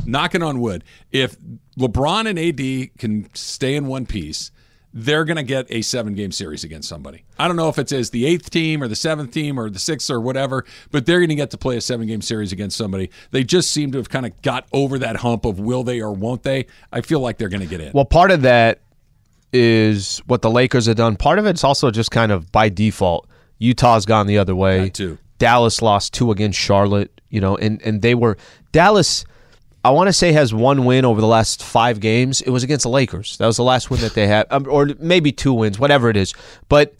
knocking 0.06 0.42
on 0.42 0.60
wood, 0.60 0.84
if 1.12 1.36
LeBron 1.78 2.28
and 2.28 2.38
AD 2.38 2.98
can 2.98 3.28
stay 3.34 3.75
in 3.75 3.86
one 3.86 4.06
piece, 4.06 4.50
they're 4.96 5.25
going 5.25 5.36
to 5.36 5.42
get 5.42 5.66
a 5.70 5.82
seven 5.82 6.14
game 6.14 6.31
series 6.31 6.62
against 6.62 6.88
somebody. 6.88 7.25
I 7.36 7.48
don't 7.48 7.56
know 7.56 7.69
if 7.69 7.78
it's 7.78 7.90
as 7.90 8.10
the 8.10 8.26
eighth 8.26 8.48
team 8.50 8.81
or 8.81 8.86
the 8.86 8.94
seventh 8.94 9.32
team 9.32 9.58
or 9.58 9.69
the 9.69 9.81
sixth 9.81 10.08
or 10.08 10.20
whatever, 10.20 10.64
but 10.92 11.04
they're 11.04 11.19
going 11.19 11.31
to 11.31 11.34
get 11.34 11.50
to 11.50 11.58
play 11.58 11.76
a 11.76 11.81
seven 11.81 12.06
game 12.06 12.22
series 12.22 12.52
against 12.52 12.76
somebody. 12.76 13.10
They 13.32 13.42
just 13.42 13.72
seem 13.72 13.90
to 13.92 13.98
have 13.98 14.08
kind 14.08 14.25
of 14.25 14.40
got 14.42 14.66
over 14.72 15.00
that 15.00 15.16
hump 15.16 15.44
of 15.44 15.58
will 15.58 15.82
they 15.82 16.00
or 16.00 16.12
won't 16.12 16.44
they. 16.44 16.66
I 16.92 17.00
feel 17.00 17.19
like 17.19 17.38
they're 17.38 17.48
going 17.48 17.62
to 17.62 17.66
get 17.66 17.81
in. 17.81 17.90
Well, 17.92 18.04
part 18.04 18.31
of 18.31 18.42
that 18.42 18.82
is 19.52 20.19
what 20.26 20.42
the 20.42 20.50
Lakers 20.50 20.86
have 20.86 20.96
done. 20.96 21.16
Part 21.16 21.40
of 21.40 21.46
it's 21.46 21.64
also 21.64 21.90
just 21.90 22.12
kind 22.12 22.31
of 22.31 22.52
by 22.52 22.69
default. 22.69 23.28
Utah's 23.58 24.06
gone 24.06 24.28
the 24.28 24.38
other 24.38 24.54
way. 24.54 24.84
That 24.84 24.94
too. 24.94 25.19
Dallas 25.38 25.82
lost 25.82 26.14
two 26.14 26.31
against 26.31 26.58
Charlotte, 26.58 27.20
you 27.31 27.40
know, 27.40 27.56
and, 27.56 27.82
and 27.82 28.00
they 28.00 28.14
were 28.14 28.36
Dallas 28.70 29.25
I 29.84 29.90
want 29.90 30.08
to 30.08 30.12
say 30.12 30.32
has 30.32 30.54
one 30.54 30.86
win 30.86 31.04
over 31.04 31.20
the 31.20 31.26
last 31.26 31.62
five 31.62 32.00
games. 32.00 32.40
It 32.40 32.50
was 32.50 32.62
against 32.62 32.84
the 32.84 32.88
Lakers. 32.88 33.36
That 33.36 33.46
was 33.46 33.58
the 33.58 33.64
last 33.64 33.90
win 33.90 34.00
that 34.00 34.14
they 34.14 34.26
had, 34.26 34.46
um, 34.50 34.66
or 34.69 34.88
maybe 34.98 35.31
two 35.31 35.52
wins, 35.52 35.78
whatever 35.78 36.08
it 36.08 36.16
is. 36.16 36.32
But 36.69 36.94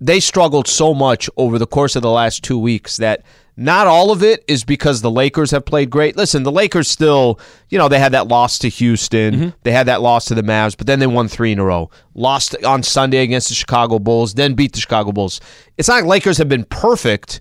they 0.00 0.20
struggled 0.20 0.68
so 0.68 0.94
much 0.94 1.28
over 1.36 1.58
the 1.58 1.66
course 1.66 1.96
of 1.96 2.02
the 2.02 2.10
last 2.10 2.44
two 2.44 2.58
weeks 2.58 2.98
that 2.98 3.22
not 3.56 3.86
all 3.86 4.10
of 4.10 4.22
it 4.22 4.44
is 4.48 4.64
because 4.64 5.02
the 5.02 5.10
Lakers 5.10 5.50
have 5.50 5.66
played 5.66 5.90
great. 5.90 6.16
Listen, 6.16 6.44
the 6.44 6.52
Lakers 6.52 6.88
still, 6.88 7.38
you 7.68 7.76
know, 7.76 7.88
they 7.88 7.98
had 7.98 8.12
that 8.12 8.28
loss 8.28 8.58
to 8.60 8.68
Houston, 8.68 9.34
mm-hmm. 9.34 9.48
they 9.64 9.72
had 9.72 9.86
that 9.88 10.00
loss 10.00 10.26
to 10.26 10.34
the 10.34 10.42
Mavs, 10.42 10.76
but 10.76 10.86
then 10.86 11.00
they 11.00 11.06
won 11.06 11.28
three 11.28 11.52
in 11.52 11.58
a 11.58 11.64
row. 11.64 11.90
Lost 12.14 12.56
on 12.64 12.82
Sunday 12.82 13.18
against 13.18 13.48
the 13.48 13.54
Chicago 13.54 13.98
Bulls, 13.98 14.34
then 14.34 14.54
beat 14.54 14.72
the 14.72 14.80
Chicago 14.80 15.12
Bulls. 15.12 15.40
It's 15.76 15.88
not 15.88 15.96
like 15.96 16.04
Lakers 16.04 16.38
have 16.38 16.48
been 16.48 16.64
perfect, 16.64 17.40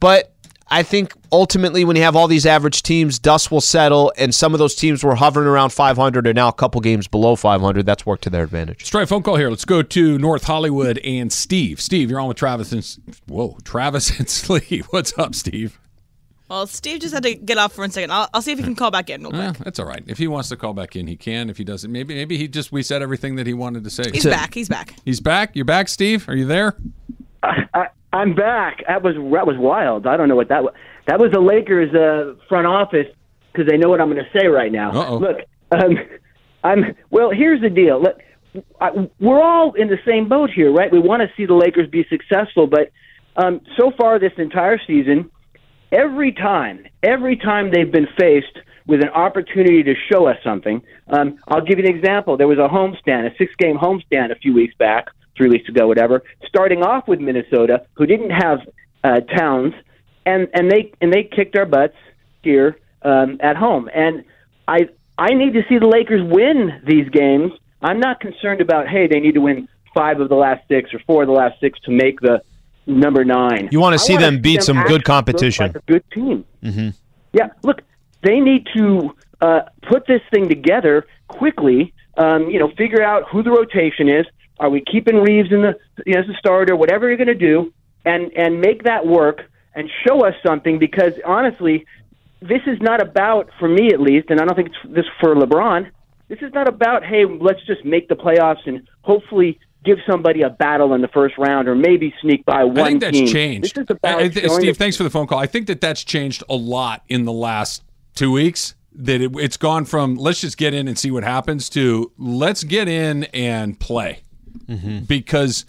but 0.00 0.31
I 0.72 0.82
think 0.82 1.12
ultimately, 1.30 1.84
when 1.84 1.96
you 1.96 2.02
have 2.02 2.16
all 2.16 2.26
these 2.26 2.46
average 2.46 2.82
teams, 2.82 3.18
dust 3.18 3.50
will 3.50 3.60
settle, 3.60 4.10
and 4.16 4.34
some 4.34 4.54
of 4.54 4.58
those 4.58 4.74
teams 4.74 5.04
were 5.04 5.14
hovering 5.14 5.46
around 5.46 5.68
500 5.68 6.26
are 6.26 6.32
now 6.32 6.48
a 6.48 6.52
couple 6.52 6.80
games 6.80 7.06
below 7.06 7.36
500. 7.36 7.84
That's 7.84 8.06
worked 8.06 8.24
to 8.24 8.30
their 8.30 8.42
advantage. 8.42 8.80
Let's 8.80 8.88
try 8.88 9.02
a 9.02 9.06
phone 9.06 9.22
call 9.22 9.36
here. 9.36 9.50
Let's 9.50 9.66
go 9.66 9.82
to 9.82 10.18
North 10.18 10.44
Hollywood 10.44 10.96
and 11.04 11.30
Steve. 11.30 11.78
Steve, 11.78 12.10
you're 12.10 12.18
on 12.18 12.28
with 12.28 12.38
Travis 12.38 12.72
and 12.72 13.16
whoa, 13.28 13.58
Travis 13.64 14.18
and 14.18 14.30
Slee. 14.30 14.82
What's 14.88 15.16
up, 15.18 15.34
Steve? 15.34 15.78
Well, 16.48 16.66
Steve 16.66 17.00
just 17.00 17.12
had 17.12 17.22
to 17.24 17.34
get 17.34 17.58
off 17.58 17.74
for 17.74 17.84
a 17.84 17.90
second. 17.90 18.10
I'll, 18.10 18.30
I'll 18.32 18.40
see 18.40 18.52
if 18.52 18.58
he 18.58 18.64
can 18.64 18.74
call 18.74 18.90
back 18.90 19.10
in 19.10 19.22
real 19.22 19.30
quick. 19.30 19.58
that's 19.64 19.78
all 19.78 19.86
right. 19.86 20.02
If 20.06 20.16
he 20.16 20.26
wants 20.26 20.48
to 20.48 20.56
call 20.56 20.72
back 20.72 20.96
in, 20.96 21.06
he 21.06 21.16
can. 21.16 21.50
If 21.50 21.58
he 21.58 21.64
doesn't, 21.64 21.92
maybe 21.92 22.14
maybe 22.14 22.38
he 22.38 22.48
just 22.48 22.72
we 22.72 22.82
said 22.82 23.02
everything 23.02 23.36
that 23.36 23.46
he 23.46 23.52
wanted 23.52 23.84
to 23.84 23.90
say. 23.90 24.04
He's 24.10 24.24
back. 24.24 24.54
He's 24.54 24.70
back. 24.70 24.94
He's 25.04 25.20
back. 25.20 25.54
You're 25.54 25.66
back, 25.66 25.88
Steve. 25.88 26.26
Are 26.30 26.36
you 26.36 26.46
there? 26.46 26.76
I, 27.42 27.64
I, 27.74 27.86
I'm 28.12 28.34
back. 28.34 28.84
That 28.86 29.02
was 29.02 29.14
that 29.14 29.46
was 29.46 29.56
wild. 29.58 30.06
I 30.06 30.16
don't 30.16 30.28
know 30.28 30.36
what 30.36 30.48
that 30.48 30.62
was. 30.62 30.74
That 31.06 31.18
was 31.18 31.30
the 31.32 31.40
Lakers 31.40 31.94
uh, 31.94 32.34
front 32.48 32.66
office 32.66 33.06
because 33.52 33.68
they 33.68 33.76
know 33.76 33.88
what 33.88 34.00
I'm 34.00 34.10
going 34.10 34.22
to 34.22 34.38
say 34.38 34.46
right 34.46 34.70
now. 34.70 34.90
Uh-oh. 34.92 35.16
Look, 35.18 35.38
um, 35.70 35.98
I'm 36.62 36.94
well. 37.10 37.30
Here's 37.30 37.60
the 37.60 37.70
deal. 37.70 38.00
Look, 38.00 38.18
I, 38.80 39.08
we're 39.18 39.42
all 39.42 39.72
in 39.72 39.88
the 39.88 39.98
same 40.06 40.28
boat 40.28 40.50
here, 40.50 40.72
right? 40.72 40.92
We 40.92 40.98
want 40.98 41.22
to 41.22 41.28
see 41.36 41.46
the 41.46 41.54
Lakers 41.54 41.88
be 41.88 42.04
successful, 42.08 42.66
but 42.66 42.90
um, 43.36 43.60
so 43.78 43.92
far 43.98 44.18
this 44.18 44.32
entire 44.36 44.78
season, 44.86 45.30
every 45.90 46.32
time, 46.32 46.86
every 47.02 47.36
time 47.36 47.70
they've 47.72 47.90
been 47.90 48.08
faced 48.18 48.58
with 48.86 49.00
an 49.00 49.08
opportunity 49.08 49.82
to 49.84 49.94
show 50.12 50.26
us 50.26 50.36
something, 50.44 50.82
um, 51.08 51.38
I'll 51.48 51.64
give 51.64 51.78
you 51.78 51.86
an 51.86 51.94
example. 51.94 52.36
There 52.36 52.48
was 52.48 52.58
a 52.58 52.68
homestand, 52.68 53.32
a 53.32 53.36
six-game 53.36 53.78
homestand 53.78 54.32
a 54.32 54.36
few 54.36 54.52
weeks 54.52 54.74
back, 54.74 55.06
three 55.36 55.48
weeks 55.48 55.68
ago, 55.68 55.86
whatever. 55.86 56.22
Starting 56.46 56.82
off 56.82 57.08
with 57.08 57.20
Minnesota, 57.20 57.86
who 57.94 58.06
didn't 58.06 58.30
have 58.30 58.60
uh, 59.04 59.20
Towns 59.20 59.74
and 60.26 60.48
and 60.54 60.70
they 60.70 60.92
and 61.00 61.12
they 61.12 61.24
kicked 61.24 61.56
our 61.56 61.66
butts 61.66 61.96
here 62.42 62.78
um, 63.02 63.38
at 63.40 63.56
home. 63.56 63.88
And 63.94 64.24
I 64.68 64.88
I 65.18 65.34
need 65.34 65.54
to 65.54 65.62
see 65.68 65.78
the 65.78 65.86
Lakers 65.86 66.22
win 66.22 66.82
these 66.86 67.08
games. 67.10 67.52
I'm 67.80 68.00
not 68.00 68.20
concerned 68.20 68.60
about 68.60 68.88
hey 68.88 69.06
they 69.06 69.20
need 69.20 69.34
to 69.34 69.40
win 69.40 69.68
five 69.94 70.20
of 70.20 70.28
the 70.28 70.34
last 70.34 70.66
six 70.68 70.92
or 70.94 71.00
four 71.06 71.22
of 71.22 71.28
the 71.28 71.34
last 71.34 71.60
six 71.60 71.78
to 71.80 71.90
make 71.90 72.20
the 72.20 72.42
number 72.86 73.24
nine. 73.24 73.68
You 73.70 73.80
want 73.80 73.94
to 73.94 73.98
see 73.98 74.16
them 74.16 74.40
beat 74.40 74.56
them 74.56 74.76
some 74.76 74.82
good 74.84 75.04
competition, 75.04 75.66
like 75.66 75.76
a 75.76 75.80
good 75.80 76.04
team. 76.12 76.44
Mm-hmm. 76.62 76.90
Yeah, 77.32 77.48
look, 77.62 77.82
they 78.22 78.40
need 78.40 78.66
to 78.76 79.14
uh, 79.40 79.60
put 79.88 80.06
this 80.06 80.20
thing 80.30 80.48
together 80.48 81.06
quickly. 81.28 81.92
Um, 82.16 82.50
you 82.50 82.58
know, 82.58 82.70
figure 82.76 83.02
out 83.02 83.24
who 83.30 83.42
the 83.42 83.50
rotation 83.50 84.08
is. 84.08 84.26
Are 84.62 84.70
we 84.70 84.80
keeping 84.80 85.16
Reaves 85.16 85.50
in 85.50 85.62
the 85.62 85.76
you 86.06 86.14
know, 86.14 86.20
as 86.20 86.28
a 86.28 86.34
starter? 86.38 86.76
Whatever 86.76 87.08
you're 87.08 87.16
going 87.16 87.26
to 87.26 87.34
do, 87.34 87.72
and 88.04 88.32
and 88.36 88.60
make 88.60 88.84
that 88.84 89.06
work 89.06 89.42
and 89.74 89.90
show 90.06 90.24
us 90.24 90.34
something 90.46 90.78
because 90.78 91.12
honestly, 91.26 91.84
this 92.40 92.62
is 92.66 92.80
not 92.80 93.02
about, 93.02 93.50
for 93.58 93.68
me 93.68 93.92
at 93.92 94.00
least, 94.00 94.30
and 94.30 94.40
I 94.40 94.44
don't 94.44 94.54
think 94.54 94.68
it's 94.68 94.94
this 94.94 95.06
for 95.20 95.34
LeBron. 95.34 95.90
This 96.28 96.38
is 96.42 96.52
not 96.54 96.68
about, 96.68 97.04
hey, 97.04 97.24
let's 97.24 97.64
just 97.66 97.84
make 97.84 98.08
the 98.08 98.14
playoffs 98.14 98.66
and 98.66 98.88
hopefully 99.02 99.58
give 99.84 99.98
somebody 100.08 100.42
a 100.42 100.50
battle 100.50 100.94
in 100.94 101.00
the 101.00 101.08
first 101.08 101.36
round 101.38 101.68
or 101.68 101.74
maybe 101.74 102.14
sneak 102.20 102.44
by 102.44 102.62
one 102.64 102.78
I 102.78 102.84
think 102.84 103.00
that's 103.00 103.18
team. 103.18 103.26
changed. 103.26 103.74
This 103.74 103.82
is 103.82 103.90
about 103.90 104.20
I- 104.20 104.24
I 104.24 104.28
th- 104.28 104.50
Steve, 104.50 104.76
thanks 104.76 104.96
for 104.96 105.02
the 105.02 105.10
phone 105.10 105.26
call. 105.26 105.38
I 105.38 105.46
think 105.46 105.66
that 105.66 105.80
that's 105.80 106.04
changed 106.04 106.44
a 106.48 106.54
lot 106.54 107.02
in 107.08 107.24
the 107.24 107.32
last 107.32 107.82
two 108.14 108.30
weeks. 108.30 108.74
That 108.94 109.22
it, 109.22 109.32
it's 109.36 109.56
gone 109.56 109.86
from 109.86 110.16
let's 110.16 110.40
just 110.40 110.58
get 110.58 110.74
in 110.74 110.86
and 110.86 110.98
see 110.98 111.10
what 111.10 111.24
happens 111.24 111.70
to 111.70 112.12
let's 112.18 112.62
get 112.62 112.88
in 112.88 113.24
and 113.24 113.80
play. 113.80 114.22
Mm-hmm. 114.68 114.98
Because 115.00 115.64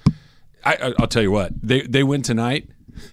I, 0.63 0.73
I, 0.75 0.93
I'll 0.99 1.07
tell 1.07 1.23
you 1.23 1.31
what 1.31 1.51
they 1.61 1.81
they 1.81 2.03
win 2.03 2.21
tonight. 2.21 2.69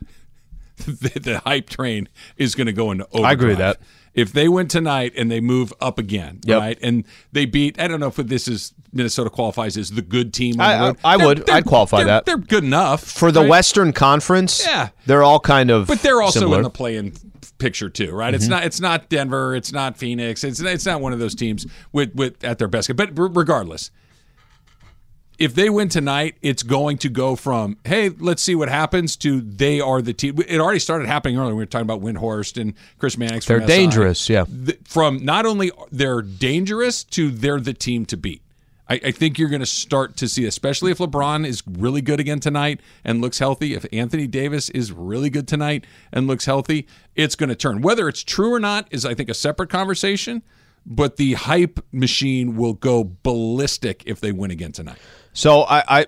The, 0.87 1.11
the 1.21 1.39
hype 1.41 1.69
train 1.69 2.09
is 2.39 2.55
going 2.55 2.67
to 2.67 2.73
go 2.73 2.91
into 2.91 3.05
overdrive. 3.09 3.25
I 3.27 3.33
agree 3.33 3.49
with 3.51 3.59
that. 3.59 3.81
If 4.15 4.33
they 4.33 4.49
win 4.49 4.67
tonight 4.67 5.13
and 5.15 5.31
they 5.31 5.41
move 5.41 5.75
up 5.79 5.99
again, 5.99 6.41
Yep. 6.45 6.59
right, 6.59 6.79
and 6.81 7.05
they 7.33 7.45
beat, 7.45 7.79
I 7.79 7.87
don't 7.87 8.01
know 8.01 8.07
if 8.07 8.17
this 8.17 8.49
is 8.49 8.73
Minnesota 8.91 9.29
qualifies 9.29 9.77
as 9.77 9.91
the 9.91 10.01
good 10.01 10.33
team. 10.33 10.59
I- 10.59 10.77
the. 10.93 10.97
I- 11.05 11.13
I 11.15 11.17
would. 11.19 11.45
they're- 11.45 11.55
I'd 11.57 11.67
qualify 11.67 11.99
they're- 11.99 12.07
that. 12.07 12.25
They're 12.25 12.39
good 12.39 12.65
enough 12.65 13.05
For 13.05 13.31
the 13.31 13.41
right? 13.43 13.51
Western 13.51 13.93
Conference, 13.93 14.65
Yeah. 14.67 14.89
they're 15.05 15.23
all 15.23 15.39
kind 15.39 15.71
of 15.71 15.87
But 15.87 16.01
they're 16.01 16.23
also 16.23 16.41
similar. 16.41 16.57
in 16.61 16.63
the 16.63 16.71
play-in 16.71 17.13
picture 17.59 17.91
too, 17.91 18.11
right? 18.13 18.29
Mm-hmm. 18.29 18.37
It's 18.37 18.49
not 18.49 18.65
it's 18.65 18.81
not 18.81 19.11
Denver, 19.11 19.55
it's 19.55 19.73
not 19.73 19.99
Phoenix, 19.99 20.45
it's 20.45 20.61
it's 20.61 20.87
not 20.87 21.03
one 21.03 21.13
of 21.13 21.19
those 21.19 21.35
teams 21.35 21.67
with 21.93 22.15
with 22.15 22.43
at 22.43 22.57
their 22.59 22.69
best. 22.69 22.97
But 22.97 23.11
regardless, 23.15 23.91
if 25.41 25.55
they 25.55 25.71
win 25.71 25.89
tonight, 25.89 26.37
it's 26.43 26.63
going 26.63 26.99
to 26.99 27.09
go 27.09 27.35
from 27.35 27.79
hey, 27.85 28.11
let's 28.11 28.43
see 28.43 28.55
what 28.55 28.69
happens 28.69 29.17
to 29.17 29.41
they 29.41 29.81
are 29.81 30.03
the 30.03 30.13
team. 30.13 30.39
It 30.47 30.61
already 30.61 30.79
started 30.79 31.09
happening 31.09 31.39
earlier. 31.39 31.55
We 31.55 31.63
were 31.63 31.67
talking 31.67 31.87
about 31.87 32.03
Windhorst 32.03 32.61
and 32.61 32.75
Chris 32.99 33.17
Mannix. 33.17 33.47
They're 33.47 33.61
SI. 33.61 33.67
dangerous, 33.67 34.29
yeah. 34.29 34.45
From 34.85 35.25
not 35.25 35.47
only 35.47 35.73
they're 35.91 36.23
dangerous 36.23 37.03
to 37.05 37.31
they're 37.31 37.59
the 37.59 37.73
team 37.73 38.05
to 38.07 38.19
beat. 38.19 38.43
I, 38.89 39.01
I 39.03 39.11
think 39.13 39.39
you're 39.39 39.49
going 39.49 39.61
to 39.61 39.67
start 39.67 40.17
to 40.19 40.29
see, 40.29 40.45
especially 40.45 40.91
if 40.91 40.99
LeBron 40.99 41.47
is 41.47 41.63
really 41.67 42.03
good 42.03 42.21
again 42.21 42.41
tonight 42.41 42.81
and 43.03 43.23
looks 43.23 43.39
healthy. 43.39 43.73
If 43.75 43.87
Anthony 43.93 44.27
Davis 44.27 44.69
is 44.69 44.93
really 44.93 45.31
good 45.31 45.49
tonight 45.49 45.87
and 46.13 46.27
looks 46.27 46.45
healthy, 46.45 46.87
it's 47.15 47.35
going 47.35 47.49
to 47.49 47.55
turn. 47.55 47.81
Whether 47.81 48.09
it's 48.09 48.23
true 48.23 48.53
or 48.53 48.61
not 48.61 48.89
is, 48.91 49.07
I 49.07 49.15
think, 49.15 49.31
a 49.31 49.35
separate 49.35 49.71
conversation. 49.71 50.43
But 50.87 51.17
the 51.17 51.35
hype 51.35 51.79
machine 51.93 52.57
will 52.57 52.73
go 52.73 53.13
ballistic 53.23 54.03
if 54.07 54.19
they 54.19 54.33
win 54.33 54.51
again 54.51 54.73
tonight. 54.73 54.97
So 55.33 55.63
I 55.63 56.01
I, 56.01 56.07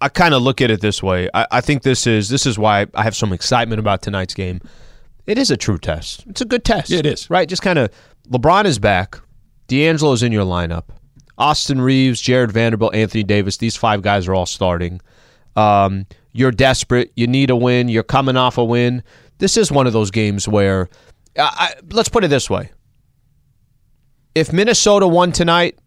I 0.00 0.08
kind 0.08 0.34
of 0.34 0.42
look 0.42 0.60
at 0.60 0.70
it 0.70 0.80
this 0.80 1.02
way. 1.02 1.28
I, 1.34 1.46
I 1.50 1.60
think 1.60 1.82
this 1.82 2.06
is 2.06 2.28
this 2.28 2.46
is 2.46 2.58
why 2.58 2.86
I 2.94 3.02
have 3.02 3.16
some 3.16 3.32
excitement 3.32 3.80
about 3.80 4.02
tonight's 4.02 4.34
game. 4.34 4.60
It 5.26 5.38
is 5.38 5.50
a 5.50 5.56
true 5.56 5.78
test. 5.78 6.24
It's 6.26 6.40
a 6.40 6.44
good 6.44 6.64
test. 6.64 6.90
Yeah, 6.90 7.00
it 7.00 7.06
is. 7.06 7.30
Right? 7.30 7.48
Just 7.48 7.62
kind 7.62 7.78
of 7.78 7.90
LeBron 8.28 8.64
is 8.64 8.78
back. 8.78 9.18
D'Angelo's 9.68 10.22
in 10.22 10.32
your 10.32 10.44
lineup. 10.44 10.84
Austin 11.38 11.80
Reaves, 11.80 12.20
Jarred 12.20 12.52
Vanderbilt, 12.52 12.94
Anthony 12.94 13.22
Davis. 13.22 13.56
These 13.56 13.76
five 13.76 14.02
guys 14.02 14.28
are 14.28 14.34
all 14.34 14.46
starting. 14.46 15.00
Um, 15.56 16.06
you're 16.32 16.50
desperate. 16.50 17.12
You 17.16 17.26
need 17.26 17.50
a 17.50 17.56
win. 17.56 17.88
You're 17.88 18.02
coming 18.02 18.36
off 18.36 18.58
a 18.58 18.64
win. 18.64 19.02
This 19.38 19.56
is 19.56 19.72
one 19.72 19.86
of 19.86 19.92
those 19.92 20.10
games 20.10 20.46
where, 20.46 20.88
I, 21.38 21.42
I, 21.42 21.74
let's 21.90 22.08
put 22.08 22.24
it 22.24 22.28
this 22.28 22.50
way: 22.50 22.70
if 24.34 24.52
Minnesota 24.52 25.08
won 25.08 25.32
tonight, 25.32 25.78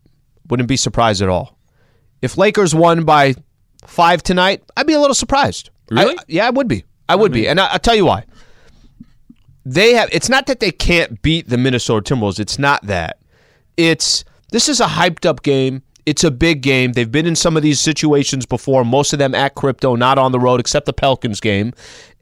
wouldn't 0.49 0.69
be 0.69 0.77
surprised 0.77 1.21
at 1.21 1.29
all. 1.29 1.57
If 2.23 2.37
Lakers 2.37 2.73
won 2.73 3.03
by 3.03 3.35
five 3.85 4.23
tonight, 4.23 4.63
I'd 4.77 4.87
be 4.87 4.93
a 4.93 4.99
little 4.99 5.13
surprised. 5.13 5.69
Really? 5.91 6.17
I- 6.17 6.23
yeah, 6.29 6.47
I 6.47 6.51
would 6.51 6.69
be. 6.69 6.85
I 7.09 7.15
would 7.17 7.33
be, 7.33 7.41
mm-hmm. 7.41 7.51
and 7.51 7.59
I, 7.59 7.67
I'll 7.67 7.79
tell 7.79 7.95
you 7.95 8.05
why. 8.05 8.23
They 9.65 9.93
have. 9.93 10.07
It's 10.11 10.29
not 10.29 10.45
that 10.45 10.61
they 10.61 10.71
can't 10.71 11.21
beat 11.21 11.49
the 11.49 11.57
Minnesota 11.57 12.15
Timberwolves. 12.15 12.39
It's 12.39 12.57
not 12.57 12.81
that. 12.87 13.19
It's 13.75 14.23
this 14.51 14.69
is 14.69 14.79
a 14.79 14.85
hyped 14.85 15.25
up 15.25 15.43
game. 15.43 15.83
It's 16.05 16.23
a 16.23 16.31
big 16.31 16.61
game. 16.61 16.93
They've 16.93 17.11
been 17.11 17.25
in 17.25 17.35
some 17.35 17.57
of 17.57 17.63
these 17.63 17.81
situations 17.81 18.45
before. 18.45 18.85
Most 18.85 19.11
of 19.11 19.19
them 19.19 19.35
at 19.35 19.55
crypto, 19.55 19.95
not 19.95 20.17
on 20.17 20.31
the 20.31 20.39
road, 20.39 20.61
except 20.61 20.85
the 20.85 20.93
Pelicans 20.93 21.41
game. 21.41 21.73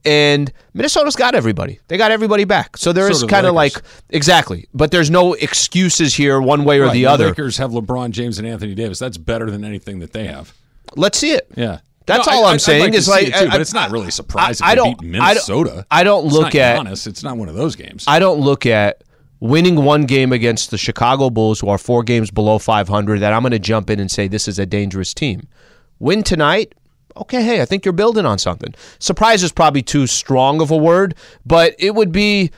And 0.04 0.52
Minnesota's 0.74 1.16
got 1.16 1.36
everybody. 1.36 1.80
They 1.88 1.98
got 1.98 2.12
everybody 2.12 2.44
back. 2.44 2.76
So 2.78 2.92
there 2.92 3.12
So 3.14 3.26
is 3.26 3.30
kind 3.30 3.46
of 3.46 3.54
like 3.54 3.74
exactly, 4.10 4.68
but 4.74 4.90
there's 4.92 5.12
no 5.12 5.34
excuses 5.34 6.16
here, 6.16 6.42
one 6.42 6.64
way 6.64 6.80
or 6.80 6.86
Right, 6.86 6.94
the 6.94 7.06
other. 7.06 7.28
Lakers 7.28 7.58
have 7.58 7.72
LeBron 7.72 8.10
James 8.12 8.40
and 8.40 8.48
Anthony 8.48 8.74
Davis. 8.74 8.98
That's 9.00 9.18
better 9.18 9.52
than 9.52 9.64
anything 9.64 10.00
that 10.00 10.12
they 10.14 10.26
have. 10.28 10.54
Let's 10.96 11.18
see 11.20 11.32
it. 11.32 11.48
Yeah. 11.56 11.80
That's 12.08 12.26
No, 12.28 12.34
all 12.34 12.46
I- 12.46 12.50
I'm 12.50 12.54
I'd 12.56 12.62
saying 12.62 12.84
like 12.86 12.94
is 12.96 13.08
like- 13.08 13.28
it 13.28 13.34
too, 13.36 13.46
I- 13.46 13.50
but 13.52 13.62
it's 13.62 13.74
not 13.76 13.92
really 13.92 14.10
surprising. 14.10 14.66
I- 14.66 14.72
I 14.72 14.76
don't- 14.76 15.00
beat 15.00 15.16
I 15.22 15.36
don't- 15.36 15.48
Minnesota. 15.48 15.86
I 15.92 16.04
don't 16.04 16.26
look 16.26 16.56
at- 16.56 16.80
Giannis. 16.80 17.06
It's 17.06 17.22
not 17.24 17.38
one 17.38 17.48
of 17.48 17.56
those 17.56 17.76
games. 17.76 18.04
I 18.08 18.18
don't 18.18 18.42
look 18.42 18.66
at 18.66 19.04
winning 19.40 19.76
one 19.84 20.06
game 20.06 20.34
against 20.34 20.72
the 20.72 20.78
Chicago 20.80 21.30
Bulls, 21.30 21.60
who 21.60 21.70
are 21.70 21.78
four 21.78 22.02
games 22.04 22.32
below 22.32 22.58
500, 22.58 23.20
that 23.22 23.34
I'm 23.34 23.44
going 23.44 23.52
to 23.52 23.60
jump 23.60 23.90
in 23.92 24.00
and 24.00 24.10
say 24.10 24.28
this 24.28 24.48
is 24.48 24.58
a 24.58 24.66
dangerous 24.66 25.14
team. 25.14 25.48
Win 26.00 26.24
tonight. 26.24 26.74
Okay, 27.18 27.44
hey, 27.44 27.62
I 27.62 27.66
think 27.66 27.86
you're 27.86 27.94
building 27.94 28.26
on 28.26 28.38
something. 28.40 28.74
Surprise 29.00 29.44
is 29.44 29.52
probably 29.52 29.82
too 29.82 30.08
strong 30.08 30.62
of 30.62 30.72
a 30.72 30.78
word, 30.78 31.16
but 31.46 31.76
it 31.80 31.96
would 31.96 32.12
be. 32.12 32.52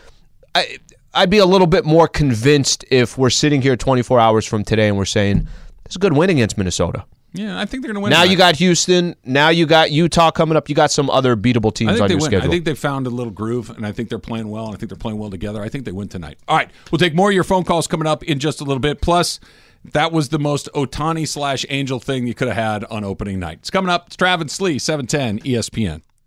I, 0.55 0.77
I'd 1.15 1.29
be 1.29 1.37
a 1.37 1.45
little 1.45 1.67
bit 1.67 1.85
more 1.85 2.07
convinced 2.07 2.85
if 2.89 3.17
we're 3.19 3.29
sitting 3.29 3.61
here 3.61 3.75
24 3.75 4.19
hours 4.19 4.45
from 4.45 4.63
today 4.63 4.87
and 4.87 4.97
we're 4.97 5.05
saying 5.05 5.47
it's 5.85 5.95
a 5.95 5.99
good 5.99 6.13
win 6.13 6.29
against 6.31 6.57
Minnesota. 6.57 7.05
yeah, 7.33 7.59
I 7.59 7.65
think 7.65 7.83
they're 7.83 7.93
going 7.93 8.01
to 8.01 8.01
win. 8.01 8.09
Now 8.09 8.21
tonight. 8.21 8.31
you 8.31 8.37
got 8.37 8.55
Houston. 8.55 9.15
Now 9.23 9.49
you 9.49 9.65
got 9.67 9.91
Utah 9.91 10.31
coming 10.31 10.57
up. 10.57 10.69
You 10.69 10.75
got 10.75 10.89
some 10.91 11.09
other 11.11 11.35
beatable 11.35 11.71
teams 11.73 11.89
I 11.89 11.93
think 11.93 12.01
on 12.01 12.07
they 12.07 12.13
your 12.13 12.21
win. 12.21 12.29
schedule. 12.31 12.47
I 12.47 12.51
think 12.51 12.65
they 12.65 12.73
found 12.75 13.05
a 13.05 13.11
little 13.11 13.31
groove, 13.31 13.69
and 13.69 13.85
I 13.85 13.91
think 13.91 14.09
they're 14.09 14.17
playing 14.17 14.49
well, 14.49 14.65
and 14.67 14.75
I 14.75 14.77
think 14.79 14.89
they're 14.89 14.97
playing 14.97 15.19
well 15.19 15.29
together. 15.29 15.61
I 15.61 15.69
think 15.69 15.85
they 15.85 15.91
win 15.91 16.07
tonight. 16.07 16.37
All 16.47 16.57
right, 16.57 16.69
we'll 16.91 16.99
take 16.99 17.13
more 17.13 17.29
of 17.29 17.35
your 17.35 17.43
phone 17.43 17.63
calls 17.63 17.85
coming 17.85 18.07
up 18.07 18.23
in 18.23 18.39
just 18.39 18.59
a 18.61 18.63
little 18.63 18.79
bit. 18.79 18.99
Plus, 19.01 19.39
that 19.91 20.11
was 20.11 20.29
the 20.29 20.39
most 20.39 20.69
Ohtani 20.73 21.27
slash 21.27 21.65
Angel 21.69 21.99
thing 21.99 22.27
you 22.27 22.33
could 22.33 22.47
have 22.47 22.57
had 22.57 22.83
on 22.85 23.03
opening 23.03 23.39
night. 23.39 23.59
It's 23.59 23.69
coming 23.69 23.89
up. 23.89 24.07
It's 24.07 24.15
Travis 24.15 24.53
Slee, 24.53 24.79
seven 24.79 25.07
ten 25.07 25.39
ESPN. 25.39 26.01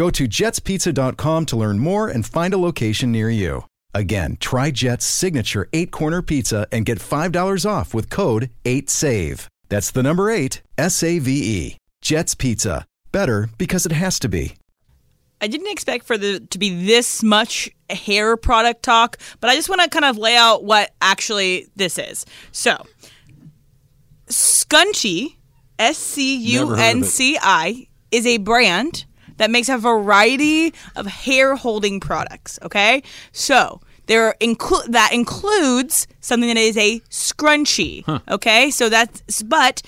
Go 0.00 0.08
to 0.08 0.26
jetspizza.com 0.26 1.44
to 1.44 1.56
learn 1.56 1.78
more 1.78 2.08
and 2.08 2.24
find 2.24 2.54
a 2.54 2.56
location 2.56 3.12
near 3.12 3.28
you. 3.28 3.66
Again, 3.92 4.38
try 4.40 4.70
Jet's 4.70 5.04
signature 5.04 5.68
eight 5.74 5.90
corner 5.90 6.22
pizza 6.22 6.66
and 6.72 6.86
get 6.86 6.98
$5 6.98 7.68
off 7.68 7.92
with 7.92 8.08
code 8.08 8.48
8SAVE. 8.64 9.46
That's 9.68 9.90
the 9.90 10.02
number 10.02 10.30
eight, 10.30 10.62
S 10.78 11.02
A 11.02 11.18
V 11.18 11.30
E. 11.30 11.76
Jet's 12.00 12.34
Pizza. 12.34 12.86
Better 13.12 13.50
because 13.58 13.84
it 13.84 13.92
has 13.92 14.18
to 14.20 14.28
be. 14.30 14.54
I 15.38 15.48
didn't 15.48 15.70
expect 15.70 16.06
for 16.06 16.16
the 16.16 16.40
to 16.48 16.58
be 16.58 16.86
this 16.86 17.22
much 17.22 17.68
hair 17.90 18.38
product 18.38 18.82
talk, 18.82 19.18
but 19.38 19.50
I 19.50 19.54
just 19.54 19.68
want 19.68 19.82
to 19.82 19.90
kind 19.90 20.06
of 20.06 20.16
lay 20.16 20.34
out 20.34 20.64
what 20.64 20.94
actually 21.02 21.66
this 21.76 21.98
is. 21.98 22.24
So, 22.52 22.86
Scunchi, 24.28 25.36
S 25.78 25.98
C 25.98 26.36
U 26.56 26.74
N 26.74 27.04
C 27.04 27.36
I, 27.38 27.86
is 28.10 28.26
a 28.26 28.38
brand 28.38 29.04
that 29.40 29.50
makes 29.50 29.70
a 29.70 29.78
variety 29.78 30.74
of 30.96 31.06
hair 31.06 31.56
holding 31.56 31.98
products. 31.98 32.58
Okay, 32.62 33.02
so 33.32 33.80
there 34.04 34.36
include 34.38 34.92
that 34.92 35.12
includes 35.14 36.06
something 36.20 36.48
that 36.48 36.58
is 36.58 36.76
a 36.76 37.00
scrunchie. 37.08 38.04
Okay, 38.28 38.70
so 38.70 38.90
that's 38.90 39.42
but 39.42 39.80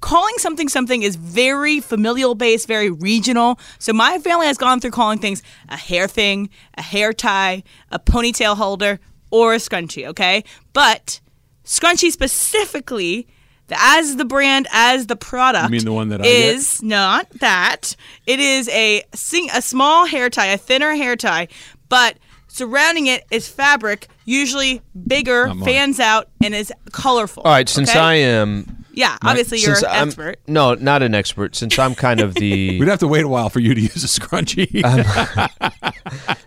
calling 0.00 0.34
something 0.38 0.68
something 0.68 1.02
is 1.02 1.16
very 1.16 1.80
familial 1.80 2.36
based, 2.36 2.68
very 2.68 2.90
regional. 2.90 3.58
So 3.80 3.92
my 3.92 4.18
family 4.18 4.46
has 4.46 4.56
gone 4.56 4.78
through 4.78 4.92
calling 4.92 5.18
things 5.18 5.42
a 5.68 5.76
hair 5.76 6.06
thing, 6.06 6.48
a 6.78 6.82
hair 6.82 7.12
tie, 7.12 7.64
a 7.90 7.98
ponytail 7.98 8.56
holder, 8.56 9.00
or 9.32 9.54
a 9.54 9.58
scrunchie, 9.58 10.06
okay? 10.06 10.44
But 10.72 11.20
scrunchie 11.64 12.12
specifically, 12.12 13.26
as 13.76 14.16
the 14.16 14.24
brand, 14.24 14.66
as 14.72 15.06
the 15.06 15.16
product. 15.16 15.64
You 15.64 15.70
mean 15.70 15.84
the 15.84 15.92
one 15.92 16.08
that 16.10 16.22
I 16.22 16.26
is 16.26 16.82
not 16.82 17.28
that. 17.40 17.96
It 18.26 18.40
is 18.40 18.68
a 18.70 19.04
sing 19.14 19.48
a 19.54 19.62
small 19.62 20.06
hair 20.06 20.30
tie, 20.30 20.46
a 20.46 20.58
thinner 20.58 20.94
hair 20.94 21.16
tie, 21.16 21.48
but 21.88 22.16
surrounding 22.48 23.06
it 23.06 23.24
is 23.30 23.48
fabric, 23.48 24.08
usually 24.24 24.82
bigger, 25.06 25.52
fans 25.64 26.00
out, 26.00 26.28
and 26.42 26.54
is 26.54 26.72
colorful. 26.92 27.42
All 27.44 27.52
right, 27.52 27.68
since 27.68 27.90
okay? 27.90 27.98
I 27.98 28.14
am 28.14 28.80
yeah, 28.92 29.16
obviously 29.22 29.58
you're 29.58 29.76
since 29.76 29.84
an 29.84 29.90
I'm- 29.90 30.08
expert. 30.08 30.38
No, 30.46 30.74
not 30.74 31.02
an 31.02 31.14
expert. 31.14 31.54
Since 31.56 31.78
I'm 31.78 31.94
kind 31.94 32.20
of 32.20 32.34
the 32.34 32.78
We'd 32.80 32.88
have 32.88 32.98
to 33.00 33.08
wait 33.08 33.24
a 33.24 33.28
while 33.28 33.48
for 33.48 33.60
you 33.60 33.74
to 33.74 33.80
use 33.80 34.04
a 34.04 34.20
scrunchie. 34.20 34.68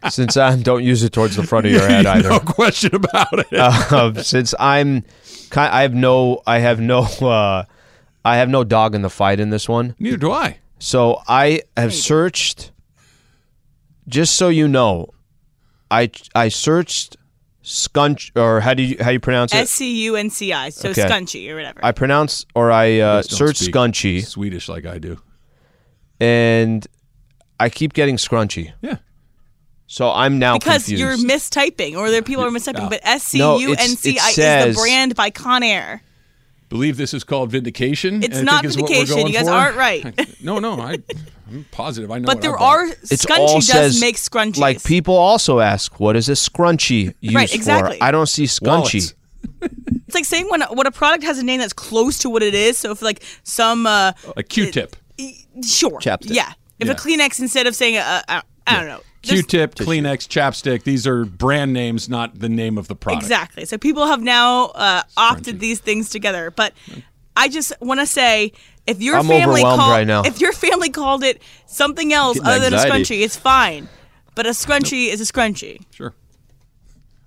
since 0.12 0.38
I 0.38 0.56
don't 0.58 0.84
use 0.84 1.04
it 1.04 1.14
towards 1.14 1.36
the 1.36 1.44
front 1.44 1.66
of 1.66 1.72
your 1.72 1.88
head 1.88 2.06
either. 2.06 2.30
no 2.30 2.40
question 2.40 2.94
about 2.96 3.40
it. 3.40 3.54
uh, 3.54 4.22
since 4.22 4.54
I'm, 4.60 5.04
ki- 5.54 5.60
I 5.78 5.82
have 5.84 5.94
no, 5.94 6.42
I 6.48 6.60
have 6.60 6.80
no, 6.80 7.00
uh, 7.22 7.64
I 8.26 8.38
have 8.38 8.50
no 8.50 8.64
dog 8.64 8.96
in 8.96 9.02
the 9.04 9.10
fight 9.10 9.40
in 9.40 9.50
this 9.52 9.70
one. 9.70 9.96
Neither 10.00 10.18
do 10.18 10.32
I. 10.32 10.58
So 10.80 11.22
I 11.28 11.62
have 11.78 11.94
searched. 11.94 12.72
Just 14.08 14.36
so 14.36 14.50
you 14.50 14.68
know, 14.68 15.08
I 15.90 16.12
I 16.36 16.50
searched 16.50 17.16
scunch 17.64 18.32
or 18.36 18.60
how 18.60 18.74
do 18.74 18.84
you 18.84 18.98
how 19.00 19.08
do 19.08 19.14
you 19.14 19.20
pronounce 19.22 19.54
it? 19.54 19.58
S 19.60 19.70
C 19.70 20.04
U 20.06 20.18
N 20.18 20.30
C 20.30 20.52
I, 20.52 20.70
so 20.72 20.90
Okay. 20.90 21.04
scunchy 21.04 21.50
or 21.50 21.56
whatever. 21.56 21.80
I 21.82 21.94
pronounce 21.94 22.46
or 22.54 22.70
I 22.70 23.00
uh, 23.00 23.20
Just 23.20 23.30
don't 23.30 23.38
searched 23.38 23.60
speak 23.62 23.74
scunchy 23.76 24.26
Swedish 24.26 24.68
like 24.68 24.86
I 24.86 24.98
do. 25.00 25.22
and 26.20 26.86
I 27.60 27.70
keep 27.70 27.94
getting 27.94 28.18
scrunchy. 28.18 28.74
Yeah. 28.82 28.98
So 29.88 30.10
I'm 30.12 30.40
now 30.40 30.58
because 30.58 30.86
confused. 30.86 31.00
you're 31.02 31.18
mistyping, 31.30 31.96
or 31.96 32.10
there 32.10 32.22
people 32.22 32.44
are 32.44 32.50
mistyping. 32.50 32.90
But 32.90 33.02
S 33.04 33.24
C 33.24 33.38
U 33.40 33.44
N 33.44 33.50
C 33.50 33.50
I 33.50 33.54
No, 33.54 33.58
U 33.60 33.72
it's- 33.74 33.90
N 33.90 33.96
C 33.98 34.18
I 34.20 34.26
it 34.28 34.30
is 34.30 34.36
says- 34.36 34.76
the 34.76 34.82
brand 34.82 35.16
by 35.16 35.30
Conair. 35.30 36.00
Believe 36.70 36.98
this 36.98 37.14
is 37.14 37.24
called 37.24 37.52
vindication. 37.52 38.24
It's 38.24 38.40
I 38.40 38.42
not 38.42 38.62
think 38.62 38.72
is 38.72 38.78
what 38.78 38.90
we're 38.90 39.06
vindication. 39.06 39.16
going 39.22 39.28
You 39.28 39.34
guys 39.34 39.48
for. 39.48 39.54
aren't 39.54 39.78
right. 39.78 40.42
no, 40.44 40.58
no, 40.58 40.80
I, 40.82 40.98
I'm 41.48 41.66
positive. 41.72 42.10
I 42.10 42.18
know. 42.18 42.26
But 42.26 42.38
what 42.38 42.42
there 42.42 42.58
I 42.60 42.64
are 42.64 42.86
it's 42.88 43.24
scrunchy 43.26 43.38
all 43.38 43.56
does 43.60 43.68
says 43.68 44.02
make 44.02 44.16
scrunchies. 44.16 44.58
like 44.58 44.84
people 44.84 45.14
also 45.16 45.60
ask, 45.60 46.00
what 46.00 46.16
is 46.16 46.30
a 46.30 46.32
scrunchie 46.32 47.14
used 47.22 47.36
Right, 47.36 47.54
exactly. 47.54 47.98
for? 48.00 48.04
I 48.04 48.10
don't 48.10 48.26
see 48.28 48.46
scrunchy. 48.46 49.14
Wallets. 49.14 49.14
It's 50.08 50.16
like 50.16 50.26
saying 50.26 50.48
when 50.50 50.62
when 50.62 50.88
a 50.88 50.92
product 50.92 51.24
has 51.24 51.38
a 51.40 51.44
name 51.44 51.60
that's 51.60 51.74
close 51.74 52.18
to 52.20 52.30
what 52.30 52.42
it 52.44 52.54
is. 52.54 52.78
So 52.78 52.92
if 52.92 53.02
like 53.02 53.24
some 53.44 53.86
uh, 53.88 54.12
a 54.38 54.44
Q-tip. 54.44 54.96
sure, 55.64 56.00
Chapstick. 56.00 56.34
yeah. 56.36 56.54
If 56.80 56.88
Yeah. 56.88 56.94
a 56.94 56.96
Kleenex 56.96 57.40
instead 57.40 57.66
of 57.68 57.76
saying 57.76 57.98
a, 57.98 58.00
a, 58.28 58.34
a 58.34 58.44
I 58.68 58.76
don't 58.80 58.88
know. 58.88 59.02
There's- 59.24 59.42
Q-tip, 59.46 59.76
Kleenex, 59.76 60.28
chapstick. 60.28 60.84
These 60.84 61.08
are 61.08 61.24
brand 61.26 61.72
names, 61.74 62.10
not 62.10 62.40
the 62.40 62.50
name 62.50 62.78
of 62.78 62.88
the 62.90 62.96
product. 62.96 63.24
Exactly. 63.24 63.66
So 63.66 63.78
people 63.78 64.06
have 64.08 64.22
now 64.22 64.66
uh, 64.76 65.04
opted 65.16 65.60
these 65.60 65.80
things 65.80 66.10
together. 66.10 66.52
But 66.52 66.74
I 67.38 67.48
just 67.48 67.72
want 67.80 68.00
to 68.02 68.06
say, 68.06 68.52
if 68.86 69.02
your 69.02 69.16
I'm 69.18 69.28
family 69.28 69.62
called, 69.62 69.80
right 69.80 70.06
now. 70.06 70.24
if 70.24 70.42
your 70.42 70.52
family 70.52 70.90
called 70.90 71.24
it 71.24 71.42
something 71.68 72.12
else 72.12 72.38
Getting 72.38 72.50
other 72.50 72.60
than 72.60 72.74
a 72.74 72.78
anxiety. 72.78 73.04
scrunchie, 73.04 73.22
it's 73.24 73.38
fine. 73.38 73.88
But 74.36 74.46
a 74.46 74.50
scrunchie 74.50 75.08
is 75.08 75.22
a 75.22 75.32
scrunchie. 75.32 75.82
Sure. 75.92 76.14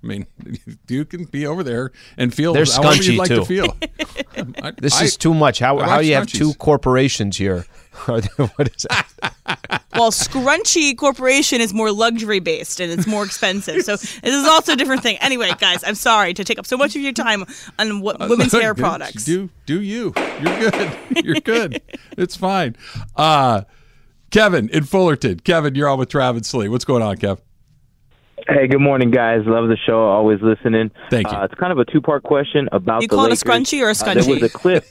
I 0.02 0.06
mean, 0.06 0.26
you 0.88 1.04
can 1.06 1.24
be 1.24 1.46
over 1.46 1.62
there 1.62 1.92
and 2.18 2.32
feel 2.34 2.52
They're 2.52 2.64
however 2.66 3.02
you'd 3.02 3.16
like 3.18 3.28
too. 3.28 3.36
to 3.36 3.44
feel. 3.46 3.76
I- 4.62 4.72
This 4.78 5.00
I- 5.00 5.04
is 5.04 5.16
too 5.16 5.32
much. 5.32 5.58
How 5.60 5.78
I 5.78 5.84
how 5.88 5.96
like 5.96 6.06
you 6.06 6.14
have 6.14 6.26
two 6.26 6.52
corporations 6.54 7.38
here? 7.38 7.64
Are 8.08 8.20
there- 8.36 8.46
what 8.56 8.68
is 8.74 8.86
that? 8.88 9.06
Well, 9.94 10.10
Scrunchy 10.10 10.94
Corporation 10.94 11.62
is 11.62 11.72
more 11.72 11.90
luxury 11.90 12.38
based 12.38 12.80
and 12.80 12.92
it's 12.92 13.06
more 13.06 13.24
expensive. 13.24 13.80
So 13.82 13.96
this 13.96 14.20
is 14.22 14.46
also 14.46 14.74
a 14.74 14.76
different 14.76 15.02
thing. 15.02 15.16
Anyway, 15.22 15.50
guys, 15.58 15.82
I'm 15.84 15.94
sorry 15.94 16.34
to 16.34 16.44
take 16.44 16.58
up 16.58 16.66
so 16.66 16.76
much 16.76 16.94
of 16.96 17.00
your 17.00 17.14
time 17.14 17.46
on 17.78 18.02
what 18.02 18.18
women's 18.20 18.52
hair 18.52 18.70
Look, 18.70 18.76
products. 18.78 19.24
Do 19.24 19.48
do 19.64 19.80
you? 19.80 20.12
You're 20.42 20.70
good. 20.70 20.98
You're 21.24 21.34
good. 21.40 21.80
it's 22.18 22.36
fine. 22.36 22.76
Uh, 23.16 23.62
Kevin 24.30 24.68
in 24.68 24.84
Fullerton. 24.84 25.40
Kevin, 25.40 25.74
you're 25.74 25.88
on 25.88 25.98
with 25.98 26.10
Travis 26.10 26.52
Lee. 26.52 26.68
What's 26.68 26.84
going 26.84 27.02
on, 27.02 27.16
Kev? 27.16 27.38
Hey, 28.48 28.66
good 28.68 28.80
morning, 28.82 29.10
guys. 29.10 29.42
Love 29.46 29.68
the 29.68 29.78
show. 29.86 29.98
Always 30.04 30.42
listening. 30.42 30.90
Thank 31.10 31.30
you. 31.30 31.36
Uh, 31.38 31.44
it's 31.44 31.54
kind 31.54 31.72
of 31.72 31.78
a 31.78 31.86
two-part 31.86 32.22
question 32.22 32.68
about 32.70 33.00
You 33.00 33.08
the 33.08 33.14
call 33.16 33.24
it 33.24 33.28
a 33.28 33.30
Lakers. 33.30 33.42
scrunchie 33.42 33.80
or 33.80 33.86
a 33.88 33.90
Uh, 33.92 34.14
there 34.22 34.34
was 34.34 34.42
a 34.42 34.48
clip. 34.50 34.84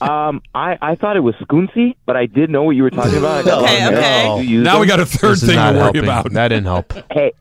Um, 0.00 0.40
I 0.54 0.78
I 0.80 0.94
thought 0.94 1.16
it 1.16 1.20
was 1.20 1.34
scoonsy, 1.36 1.96
but 2.06 2.16
I 2.16 2.26
did 2.26 2.50
know 2.50 2.62
what 2.64 2.76
you 2.76 2.82
were 2.82 2.90
talking 2.90 3.18
about. 3.18 3.40
I 3.40 3.42
got 3.42 3.58
a 3.58 3.60
lot 3.62 3.64
Okay, 3.70 3.86
okay. 3.86 3.96
Americans 3.96 4.46
who 4.46 4.52
use 4.54 4.64
Now 4.64 4.80
we 4.80 4.86
got 4.86 5.00
a 5.00 5.06
third 5.06 5.32
This 5.32 5.40
thing 5.46 5.56
to 5.56 5.72
worry 5.72 5.78
helping. 5.78 6.02
about. 6.04 6.32
That 6.32 6.48
didn't 6.48 6.64
help. 6.66 6.92
Hey, 7.12 7.32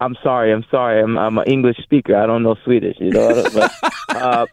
I'm 0.00 0.16
sorry. 0.22 0.52
I'm 0.52 0.64
sorry. 0.70 1.00
I'm, 1.02 1.16
I'm 1.18 1.38
an 1.38 1.44
English 1.46 1.76
speaker. 1.82 2.16
I 2.16 2.26
don't 2.26 2.42
know 2.42 2.56
Swedish. 2.64 2.96
You 2.98 3.10
know. 3.10 3.44
But, 3.54 3.72
uh, 4.16 4.46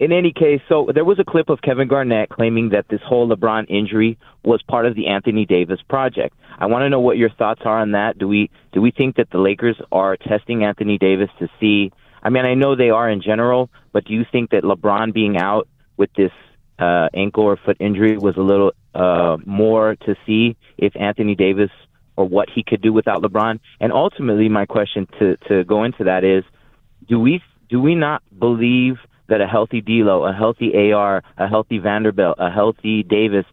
in 0.00 0.12
any 0.12 0.32
case, 0.32 0.60
so 0.68 0.90
there 0.92 1.04
was 1.04 1.18
a 1.18 1.24
clip 1.24 1.48
of 1.48 1.60
Kevin 1.62 1.88
Garnett 1.88 2.28
claiming 2.28 2.70
that 2.70 2.86
this 2.88 3.00
whole 3.06 3.28
LeBron 3.28 3.66
injury 3.68 4.18
was 4.44 4.60
part 4.62 4.86
of 4.86 4.94
the 4.96 5.06
Anthony 5.06 5.46
Davis 5.46 5.80
project. 5.88 6.36
I 6.58 6.66
want 6.66 6.82
to 6.82 6.88
know 6.90 7.00
what 7.00 7.16
your 7.16 7.30
thoughts 7.30 7.62
are 7.64 7.80
on 7.80 7.92
that. 7.92 8.18
Do 8.18 8.28
we 8.28 8.50
do 8.72 8.80
we 8.82 8.90
think 8.90 9.16
that 9.16 9.30
the 9.30 9.38
Lakers 9.38 9.76
are 9.92 10.16
testing 10.16 10.64
Anthony 10.64 10.98
Davis 10.98 11.30
to 11.38 11.48
see? 11.60 11.92
I 12.22 12.30
mean, 12.30 12.44
I 12.44 12.54
know 12.54 12.74
they 12.74 12.90
are 12.90 13.08
in 13.10 13.22
general, 13.22 13.70
but 13.92 14.04
do 14.04 14.14
you 14.14 14.24
think 14.30 14.50
that 14.50 14.62
LeBron 14.62 15.12
being 15.12 15.36
out 15.36 15.68
with 15.96 16.10
this 16.16 16.32
uh, 16.78 17.08
ankle 17.14 17.44
or 17.44 17.56
foot 17.56 17.76
injury 17.80 18.16
was 18.16 18.36
a 18.36 18.40
little 18.40 18.72
uh, 18.94 19.36
more 19.44 19.96
to 20.06 20.16
see 20.26 20.56
if 20.76 20.94
Anthony 20.96 21.34
Davis 21.34 21.70
or 22.16 22.26
what 22.28 22.48
he 22.50 22.62
could 22.62 22.80
do 22.80 22.92
without 22.92 23.22
LeBron? 23.22 23.60
And 23.80 23.92
ultimately, 23.92 24.48
my 24.48 24.66
question 24.66 25.06
to 25.18 25.36
to 25.48 25.64
go 25.64 25.84
into 25.84 26.04
that 26.04 26.24
is, 26.24 26.44
do 27.08 27.18
we 27.18 27.42
do 27.68 27.80
we 27.80 27.94
not 27.94 28.22
believe 28.38 28.96
that 29.28 29.40
a 29.40 29.46
healthy 29.46 29.80
D'Lo, 29.80 30.24
a 30.24 30.32
healthy 30.32 30.92
AR, 30.92 31.22
a 31.38 31.48
healthy 31.48 31.78
Vanderbilt, 31.78 32.36
a 32.38 32.50
healthy 32.50 33.02
Davis 33.02 33.46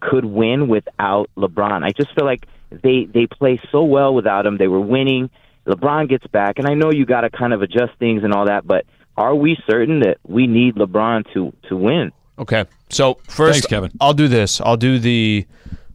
could 0.00 0.24
win 0.24 0.68
without 0.68 1.30
LeBron? 1.36 1.82
I 1.82 1.90
just 1.90 2.14
feel 2.14 2.24
like 2.24 2.46
they 2.70 3.06
they 3.12 3.26
play 3.26 3.60
so 3.72 3.84
well 3.84 4.14
without 4.14 4.46
him. 4.46 4.58
They 4.58 4.68
were 4.68 4.80
winning. 4.80 5.30
LeBron 5.66 6.08
gets 6.10 6.26
back, 6.26 6.58
and 6.58 6.68
I 6.68 6.74
know 6.74 6.90
you 6.90 7.06
got 7.06 7.22
to 7.22 7.30
kind 7.30 7.54
of 7.54 7.62
adjust 7.62 7.92
things 7.98 8.22
and 8.22 8.34
all 8.34 8.46
that, 8.46 8.66
but 8.66 8.84
are 9.16 9.34
we 9.34 9.56
certain 9.68 10.00
that 10.00 10.18
we 10.26 10.46
need 10.46 10.74
LeBron 10.76 11.32
to 11.34 11.52
to 11.68 11.76
win? 11.76 12.12
Okay. 12.38 12.64
So 12.90 13.18
first, 13.28 13.54
Thanks, 13.54 13.66
Kevin. 13.66 13.92
I'll 14.00 14.14
do 14.14 14.28
this. 14.28 14.60
I'll 14.60 14.76
do 14.76 14.98
the. 14.98 15.46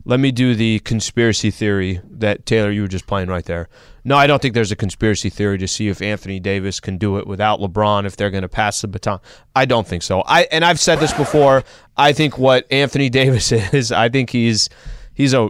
Let 0.05 0.19
me 0.19 0.31
do 0.31 0.55
the 0.55 0.79
conspiracy 0.79 1.51
theory 1.51 2.01
that 2.09 2.45
Taylor 2.45 2.71
you 2.71 2.81
were 2.81 2.87
just 2.87 3.05
playing 3.05 3.29
right 3.29 3.45
there. 3.45 3.69
No, 4.03 4.15
I 4.15 4.27
don't 4.27 4.41
think 4.41 4.55
there's 4.55 4.71
a 4.71 4.75
conspiracy 4.75 5.29
theory 5.29 5.57
to 5.59 5.67
see 5.67 5.87
if 5.87 6.01
Anthony 6.01 6.39
Davis 6.39 6.79
can 6.79 6.97
do 6.97 7.17
it 7.17 7.27
without 7.27 7.59
LeBron 7.59 8.05
if 8.05 8.15
they're 8.15 8.31
going 8.31 8.41
to 8.41 8.49
pass 8.49 8.81
the 8.81 8.87
baton. 8.87 9.19
I 9.55 9.65
don't 9.65 9.85
think 9.85 10.01
so. 10.01 10.21
I 10.21 10.43
and 10.51 10.65
I've 10.65 10.79
said 10.79 10.99
this 10.99 11.13
before. 11.13 11.63
I 11.97 12.13
think 12.13 12.37
what 12.37 12.65
Anthony 12.71 13.09
Davis 13.11 13.51
is, 13.51 13.91
I 13.91 14.09
think 14.09 14.29
he's 14.29 14.69
he's 15.13 15.33
a, 15.33 15.49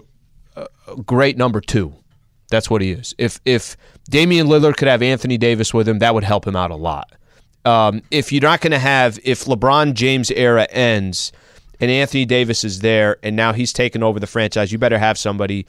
a 0.55 0.67
great 1.05 1.37
number 1.37 1.61
two. 1.61 1.93
That's 2.49 2.69
what 2.69 2.81
he 2.81 2.91
is. 2.91 3.13
If 3.17 3.39
if 3.45 3.77
Damian 4.09 4.47
Lillard 4.47 4.75
could 4.75 4.87
have 4.87 5.01
Anthony 5.01 5.37
Davis 5.37 5.73
with 5.73 5.87
him, 5.87 5.99
that 5.99 6.13
would 6.13 6.23
help 6.23 6.45
him 6.45 6.55
out 6.55 6.71
a 6.71 6.75
lot. 6.75 7.13
Um, 7.65 8.01
if 8.11 8.31
you're 8.31 8.41
not 8.41 8.61
going 8.61 8.71
to 8.71 8.79
have, 8.79 9.19
if 9.23 9.45
LeBron 9.45 9.93
James 9.93 10.31
era 10.31 10.67
ends 10.71 11.31
and 11.79 11.91
Anthony 11.91 12.25
Davis 12.25 12.63
is 12.63 12.79
there 12.79 13.17
and 13.23 13.35
now 13.35 13.53
he's 13.53 13.73
taken 13.73 14.01
over 14.03 14.19
the 14.19 14.27
franchise, 14.27 14.71
you 14.71 14.77
better 14.77 14.97
have 14.97 15.17
somebody 15.17 15.65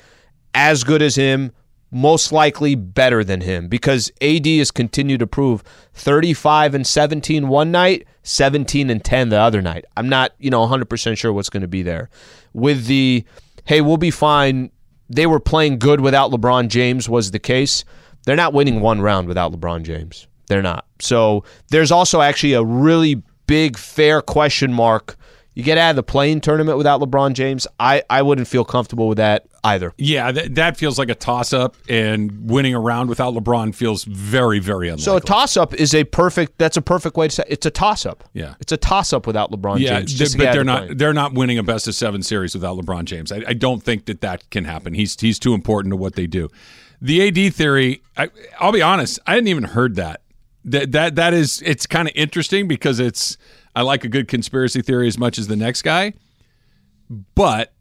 as 0.55 0.85
good 0.85 1.03
as 1.03 1.17
him, 1.17 1.53
most 1.91 2.31
likely 2.31 2.75
better 2.75 3.25
than 3.25 3.41
him, 3.41 3.69
because 3.69 4.11
AD 4.21 4.47
has 4.47 4.71
continued 4.71 5.21
to 5.21 5.27
prove 5.27 5.63
35 5.95 6.75
and 6.75 6.87
17 6.87 7.49
one 7.49 7.73
night, 7.73 8.07
17 8.23 8.91
and 8.91 9.05
10 9.05 9.29
the 9.31 9.41
other 9.41 9.61
night. 9.61 9.85
I'm 9.97 10.09
not, 10.09 10.33
you 10.39 10.51
know, 10.51 10.67
100% 10.67 11.19
sure 11.19 11.33
what's 11.33 11.51
going 11.51 11.63
to 11.63 11.69
be 11.69 11.83
there. 11.83 12.09
With 12.53 12.87
the, 12.87 13.25
hey, 13.65 13.81
we'll 13.81 13.97
be 13.97 14.13
fine. 14.13 14.71
They 15.09 15.27
were 15.27 15.41
playing 15.41 15.81
good 15.81 16.01
without 16.01 16.31
LeBron 16.31 16.69
James 16.69 17.09
was 17.09 17.33
the 17.33 17.41
case. 17.41 17.85
They're 18.25 18.37
not 18.37 18.53
winning 18.53 18.81
one 18.81 19.01
round 19.01 19.27
without 19.27 19.53
LeBron 19.53 19.83
James. 19.83 20.29
They're 20.51 20.63
not. 20.63 20.85
So 20.99 21.45
there's 21.69 21.93
also 21.93 22.21
actually 22.21 22.55
a 22.55 22.65
really 22.65 23.23
big 23.47 23.79
fair 23.79 24.21
question 24.21 24.73
mark. 24.73 25.17
You 25.55 25.63
get 25.63 25.79
out 25.79 25.91
of 25.91 25.97
the 25.97 26.03
playing 26.03 26.41
tournament 26.41 26.77
without 26.77 27.01
LeBron 27.01 27.35
James. 27.35 27.69
I, 27.79 28.03
I 28.11 28.23
wouldn't 28.23 28.49
feel 28.49 28.65
comfortable 28.65 29.07
with 29.07 29.19
that 29.19 29.47
either. 29.63 29.93
Yeah, 29.97 30.33
that, 30.33 30.57
that 30.57 30.77
feels 30.77 30.99
like 30.99 31.09
a 31.09 31.15
toss 31.15 31.53
up, 31.53 31.77
and 31.89 32.51
winning 32.51 32.75
a 32.75 32.81
round 32.81 33.09
without 33.09 33.33
LeBron 33.35 33.77
feels 33.77 34.03
very, 34.03 34.59
very 34.59 34.89
unlikely. 34.89 35.05
So 35.05 35.17
a 35.17 35.21
toss 35.21 35.57
up 35.57 35.73
is 35.75 35.95
a 35.95 36.03
perfect. 36.03 36.59
That's 36.59 36.77
a 36.77 36.83
perfect 36.83 37.17
way 37.17 37.29
to 37.29 37.35
say 37.35 37.45
it's 37.47 37.65
a 37.65 37.71
toss 37.71 38.05
up. 38.05 38.25
Yeah. 38.33 38.55
it's 38.59 38.73
a 38.73 38.77
toss 38.77 39.13
up 39.13 39.29
without 39.29 39.53
LeBron 39.53 39.79
yeah, 39.79 39.99
James. 39.99 40.11
th- 40.11 40.19
just 40.19 40.37
but 40.37 40.53
they're 40.53 40.55
the 40.55 40.65
not. 40.65 40.99
They're 40.99 41.15
not 41.15 41.33
winning 41.35 41.59
a 41.59 41.63
best 41.63 41.87
of 41.87 41.95
seven 41.95 42.25
series 42.25 42.55
without 42.55 42.77
LeBron 42.77 43.05
James. 43.05 43.31
I, 43.31 43.45
I 43.47 43.53
don't 43.53 43.85
think 43.85 44.07
that 44.07 44.21
that 44.23 44.51
can 44.51 44.65
happen. 44.65 44.95
He's 44.95 45.21
he's 45.21 45.39
too 45.39 45.55
important 45.55 45.93
to 45.93 45.97
what 45.97 46.17
they 46.17 46.27
do. 46.27 46.49
The 47.01 47.29
AD 47.29 47.55
theory. 47.55 48.03
I, 48.17 48.31
I'll 48.59 48.73
be 48.73 48.83
honest. 48.83 49.21
I 49.29 49.35
hadn't 49.35 49.49
even 49.49 49.65
heard 49.65 49.95
that. 49.97 50.23
That 50.65 50.93
that 50.93 51.15
that 51.17 51.35
is. 51.35 51.63
It's 51.65 51.87
kind 51.87 52.09
of 52.09 52.13
interesting 52.15 52.69
because 52.69 53.01
it's. 53.01 53.37
I 53.75 53.83
like 53.83 54.05
a 54.05 54.09
good 54.09 54.27
conspiracy 54.27 54.83
theory 54.83 55.07
as 55.07 55.17
much 55.17 55.39
as 55.39 55.47
the 55.47 55.57
next 55.57 55.83
guy, 55.83 56.15
but 57.35 57.73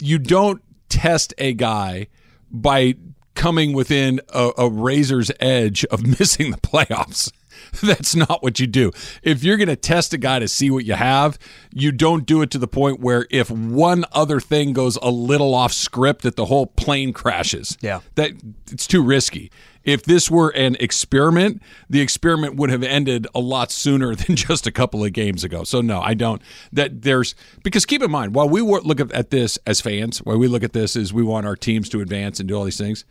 you 0.00 0.18
don't 0.18 0.62
test 0.88 1.34
a 1.38 1.52
guy 1.52 2.06
by 2.50 2.94
coming 3.34 3.72
within 3.72 4.20
a, 4.28 4.52
a 4.58 4.68
razor's 4.68 5.30
edge 5.40 5.84
of 5.86 6.06
missing 6.20 6.50
the 6.50 6.58
playoffs. 6.58 7.32
That's 7.82 8.14
not 8.14 8.42
what 8.42 8.58
you 8.58 8.66
do. 8.66 8.90
If 9.22 9.44
you're 9.44 9.56
going 9.56 9.68
to 9.68 9.76
test 9.76 10.12
a 10.14 10.18
guy 10.18 10.38
to 10.38 10.48
see 10.48 10.70
what 10.70 10.84
you 10.84 10.94
have, 10.94 11.38
you 11.72 11.92
don't 11.92 12.26
do 12.26 12.42
it 12.42 12.50
to 12.52 12.58
the 12.58 12.68
point 12.68 13.00
where 13.00 13.26
if 13.30 13.50
one 13.50 14.04
other 14.12 14.40
thing 14.40 14.72
goes 14.72 14.96
a 14.96 15.10
little 15.10 15.54
off 15.54 15.72
script 15.72 16.22
that 16.22 16.36
the 16.36 16.46
whole 16.46 16.66
plane 16.66 17.12
crashes. 17.12 17.76
Yeah. 17.80 18.00
That 18.14 18.32
it's 18.70 18.86
too 18.86 19.02
risky. 19.02 19.50
If 19.82 20.02
this 20.02 20.30
were 20.30 20.50
an 20.50 20.76
experiment, 20.78 21.62
the 21.88 22.00
experiment 22.00 22.56
would 22.56 22.70
have 22.70 22.82
ended 22.82 23.26
a 23.34 23.40
lot 23.40 23.72
sooner 23.72 24.14
than 24.16 24.36
just 24.36 24.66
a 24.66 24.72
couple 24.72 25.04
of 25.04 25.12
games 25.12 25.44
ago. 25.44 25.64
So 25.64 25.80
no, 25.80 26.00
I 26.00 26.14
don't. 26.14 26.42
That 26.72 27.02
there's 27.02 27.34
because 27.62 27.86
keep 27.86 28.02
in 28.02 28.10
mind 28.10 28.34
while 28.34 28.48
we 28.48 28.60
look 28.60 29.00
at 29.00 29.30
this 29.30 29.58
as 29.66 29.80
fans, 29.80 30.18
while 30.18 30.38
we 30.38 30.48
look 30.48 30.62
at 30.62 30.72
this 30.72 30.96
as 30.96 31.12
we 31.12 31.22
want 31.22 31.46
our 31.46 31.56
teams 31.56 31.88
to 31.90 32.00
advance 32.00 32.40
and 32.40 32.48
do 32.48 32.56
all 32.56 32.64
these 32.64 32.78
things, 32.78 33.04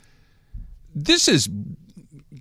this 0.93 1.27
is 1.27 1.49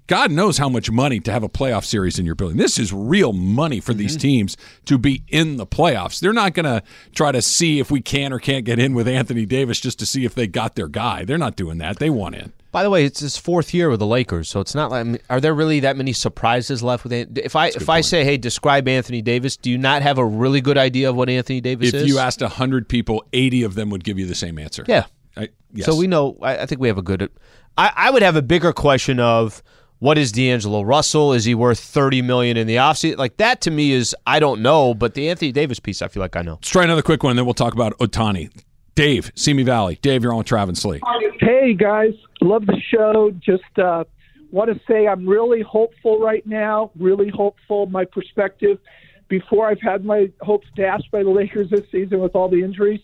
God 0.06 0.30
knows 0.30 0.56
how 0.56 0.68
much 0.70 0.90
money 0.90 1.20
to 1.20 1.30
have 1.30 1.42
a 1.42 1.48
playoff 1.48 1.84
series 1.84 2.18
in 2.18 2.24
your 2.24 2.34
building. 2.34 2.56
This 2.56 2.78
is 2.78 2.92
real 2.92 3.34
money 3.34 3.78
for 3.78 3.92
these 3.92 4.12
mm-hmm. 4.12 4.20
teams 4.20 4.56
to 4.86 4.96
be 4.96 5.22
in 5.28 5.58
the 5.58 5.66
playoffs. 5.66 6.20
They're 6.20 6.32
not 6.32 6.54
going 6.54 6.64
to 6.64 6.82
try 7.14 7.30
to 7.30 7.42
see 7.42 7.78
if 7.78 7.90
we 7.90 8.00
can 8.00 8.32
or 8.32 8.38
can't 8.38 8.64
get 8.64 8.78
in 8.78 8.94
with 8.94 9.06
Anthony 9.06 9.44
Davis 9.44 9.80
just 9.80 9.98
to 9.98 10.06
see 10.06 10.24
if 10.24 10.34
they 10.34 10.46
got 10.46 10.76
their 10.76 10.88
guy. 10.88 11.24
They're 11.24 11.38
not 11.38 11.56
doing 11.56 11.78
that. 11.78 11.98
They 11.98 12.08
want 12.08 12.36
in. 12.36 12.52
By 12.70 12.82
the 12.82 12.90
way, 12.90 13.04
it's 13.06 13.20
his 13.20 13.36
fourth 13.38 13.72
year 13.72 13.88
with 13.88 13.98
the 14.00 14.06
Lakers, 14.06 14.48
so 14.48 14.60
it's 14.60 14.74
not 14.74 14.90
like. 14.90 15.24
Are 15.30 15.40
there 15.40 15.54
really 15.54 15.80
that 15.80 15.96
many 15.96 16.12
surprises 16.12 16.82
left 16.82 17.02
with? 17.04 17.12
An- 17.14 17.32
If 17.36 17.56
I 17.56 17.68
if 17.68 17.88
I 17.88 18.02
say, 18.02 18.24
hey, 18.24 18.36
describe 18.36 18.86
Anthony 18.88 19.22
Davis, 19.22 19.56
do 19.56 19.70
you 19.70 19.78
not 19.78 20.02
have 20.02 20.18
a 20.18 20.24
really 20.24 20.60
good 20.60 20.76
idea 20.76 21.08
of 21.08 21.16
what 21.16 21.30
Anthony 21.30 21.60
Davis 21.62 21.88
If 21.88 21.94
is? 21.94 22.02
If 22.02 22.08
you 22.08 22.18
asked 22.18 22.42
100 22.42 22.88
people, 22.88 23.24
80 23.32 23.62
of 23.62 23.74
them 23.74 23.88
would 23.90 24.04
give 24.04 24.18
you 24.18 24.26
the 24.26 24.34
same 24.34 24.58
answer. 24.58 24.84
yeah. 24.86 25.06
I, 25.36 25.48
yes. 25.72 25.86
So 25.86 25.94
we 25.96 26.08
know. 26.08 26.36
I, 26.42 26.58
I 26.58 26.66
think 26.66 26.80
we 26.80 26.88
have 26.88 26.98
a 26.98 27.02
good. 27.02 27.30
I, 27.78 27.92
I 27.96 28.10
would 28.10 28.22
have 28.22 28.34
a 28.36 28.42
bigger 28.42 28.72
question 28.72 29.20
of 29.20 29.62
what 30.00 30.18
is 30.18 30.32
D'Angelo 30.32 30.82
Russell? 30.82 31.32
Is 31.32 31.44
he 31.44 31.54
worth 31.54 31.78
thirty 31.80 32.22
million 32.22 32.56
in 32.56 32.66
the 32.66 32.76
offseason? 32.76 33.16
Like 33.18 33.36
that 33.38 33.60
to 33.62 33.70
me 33.70 33.92
is 33.92 34.14
I 34.26 34.40
don't 34.40 34.60
know, 34.62 34.94
but 34.94 35.14
the 35.14 35.28
Anthony 35.30 35.52
Davis 35.52 35.78
piece, 35.80 36.02
I 36.02 36.08
feel 36.08 36.20
like 36.20 36.34
I 36.36 36.42
know. 36.42 36.54
Let's 36.54 36.68
try 36.70 36.84
another 36.84 37.02
quick 37.02 37.22
one, 37.22 37.36
then 37.36 37.44
we'll 37.46 37.54
talk 37.54 37.72
about 37.72 37.96
Ohtani. 37.98 38.50
Dave, 38.98 39.30
Simi 39.36 39.62
Valley. 39.62 39.96
Dave, 40.02 40.24
you're 40.24 40.32
on 40.32 40.38
with 40.38 40.48
Travis 40.48 40.84
Lee. 40.84 41.00
Hey 41.38 41.72
guys, 41.72 42.14
love 42.40 42.66
the 42.66 42.80
show. 42.90 43.30
Just 43.38 43.78
uh, 43.78 44.02
want 44.50 44.74
to 44.74 44.80
say 44.88 45.06
I'm 45.06 45.24
really 45.24 45.62
hopeful 45.62 46.18
right 46.18 46.44
now. 46.44 46.90
Really 46.98 47.28
hopeful. 47.28 47.86
My 47.86 48.04
perspective 48.04 48.80
before 49.28 49.68
I've 49.68 49.80
had 49.80 50.04
my 50.04 50.32
hopes 50.40 50.66
dashed 50.74 51.12
by 51.12 51.22
the 51.22 51.30
Lakers 51.30 51.70
this 51.70 51.88
season 51.92 52.18
with 52.18 52.34
all 52.34 52.48
the 52.48 52.60
injuries, 52.64 52.98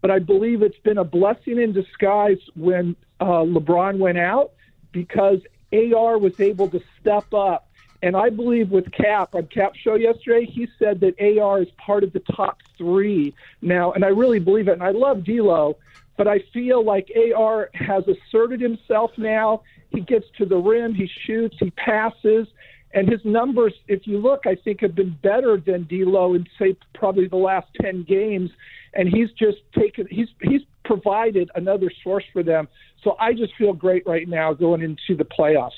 but 0.00 0.10
I 0.10 0.18
believe 0.18 0.62
it's 0.62 0.78
been 0.78 0.96
a 0.96 1.04
blessing 1.04 1.60
in 1.60 1.74
disguise 1.74 2.38
when 2.54 2.96
uh, 3.20 3.44
LeBron 3.44 3.98
went 3.98 4.16
out 4.16 4.52
because 4.92 5.40
AR 5.74 6.16
was 6.16 6.40
able 6.40 6.70
to 6.70 6.80
step 7.02 7.34
up. 7.34 7.68
And 8.04 8.14
I 8.14 8.28
believe 8.28 8.70
with 8.70 8.92
Cap 8.92 9.34
on 9.34 9.46
Cap 9.46 9.74
show 9.74 9.94
yesterday, 9.94 10.44
he 10.44 10.68
said 10.78 11.00
that 11.00 11.18
AR 11.18 11.62
is 11.62 11.68
part 11.78 12.04
of 12.04 12.12
the 12.12 12.20
top 12.36 12.58
three 12.76 13.34
now, 13.62 13.92
and 13.92 14.04
I 14.04 14.08
really 14.08 14.38
believe 14.38 14.68
it. 14.68 14.72
And 14.72 14.82
I 14.82 14.90
love 14.90 15.24
D'Lo, 15.24 15.78
but 16.18 16.28
I 16.28 16.40
feel 16.52 16.84
like 16.84 17.10
AR 17.34 17.70
has 17.72 18.04
asserted 18.06 18.60
himself 18.60 19.12
now. 19.16 19.62
He 19.88 20.02
gets 20.02 20.26
to 20.36 20.44
the 20.44 20.58
rim, 20.58 20.92
he 20.92 21.08
shoots, 21.24 21.56
he 21.58 21.70
passes, 21.70 22.46
and 22.92 23.08
his 23.08 23.24
numbers, 23.24 23.72
if 23.88 24.06
you 24.06 24.18
look, 24.18 24.46
I 24.46 24.54
think 24.54 24.82
have 24.82 24.94
been 24.94 25.18
better 25.22 25.56
than 25.56 25.84
D'Lo 25.84 26.34
in 26.34 26.46
say 26.58 26.76
probably 26.92 27.26
the 27.26 27.36
last 27.36 27.68
ten 27.80 28.02
games. 28.02 28.50
And 28.92 29.08
he's 29.08 29.30
just 29.32 29.58
taken 29.74 30.06
he's 30.10 30.28
he's 30.42 30.60
provided 30.84 31.50
another 31.54 31.90
source 32.02 32.24
for 32.34 32.42
them. 32.42 32.68
So 33.02 33.16
I 33.18 33.32
just 33.32 33.56
feel 33.56 33.72
great 33.72 34.06
right 34.06 34.28
now 34.28 34.52
going 34.52 34.82
into 34.82 35.16
the 35.16 35.24
playoffs. 35.24 35.70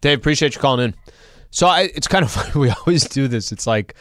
Dave, 0.00 0.18
appreciate 0.18 0.56
you 0.56 0.60
calling 0.60 0.86
in. 0.86 0.94
So 1.50 1.66
I, 1.66 1.90
it's 1.94 2.08
kind 2.08 2.24
of 2.24 2.30
funny. 2.32 2.52
We 2.54 2.70
always 2.70 3.08
do 3.08 3.28
this. 3.28 3.52
It's 3.52 3.66
like 3.66 3.94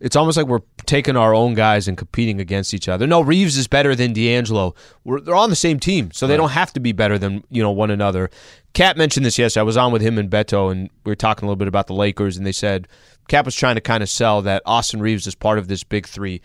it's 0.00 0.16
almost 0.16 0.36
like 0.36 0.46
we're 0.46 0.60
taking 0.86 1.16
our 1.16 1.34
own 1.34 1.54
guys 1.54 1.88
and 1.88 1.96
competing 1.96 2.40
against 2.40 2.74
each 2.74 2.88
other. 2.88 3.06
No, 3.06 3.20
Reaves 3.20 3.56
is 3.56 3.66
better 3.68 3.94
than 3.94 4.12
D'Angelo. 4.12 4.74
We're, 5.04 5.20
they're 5.20 5.34
on 5.34 5.50
the 5.50 5.56
same 5.56 5.80
team, 5.80 6.10
so 6.10 6.26
they 6.26 6.36
don't 6.36 6.50
have 6.50 6.72
to 6.74 6.80
be 6.80 6.92
better 6.92 7.18
than 7.18 7.44
you 7.50 7.62
know 7.62 7.70
one 7.70 7.90
another. 7.90 8.30
Cat 8.74 8.96
mentioned 8.96 9.24
this 9.24 9.38
yesterday. 9.38 9.60
I 9.60 9.64
was 9.64 9.76
on 9.76 9.92
with 9.92 10.02
him 10.02 10.18
and 10.18 10.28
Beto, 10.28 10.70
and 10.70 10.90
we 11.04 11.10
were 11.10 11.16
talking 11.16 11.44
a 11.44 11.48
little 11.48 11.56
bit 11.56 11.68
about 11.68 11.86
the 11.86 11.94
Lakers, 11.94 12.36
and 12.36 12.46
they 12.46 12.52
said 12.52 12.88
Cap 13.28 13.44
was 13.44 13.54
trying 13.54 13.76
to 13.76 13.80
kind 13.80 14.02
of 14.02 14.08
sell 14.08 14.42
that 14.42 14.62
Austin 14.66 15.00
Reaves 15.00 15.26
is 15.26 15.34
part 15.34 15.58
of 15.58 15.68
this 15.68 15.84
big 15.84 16.06
three. 16.06 16.42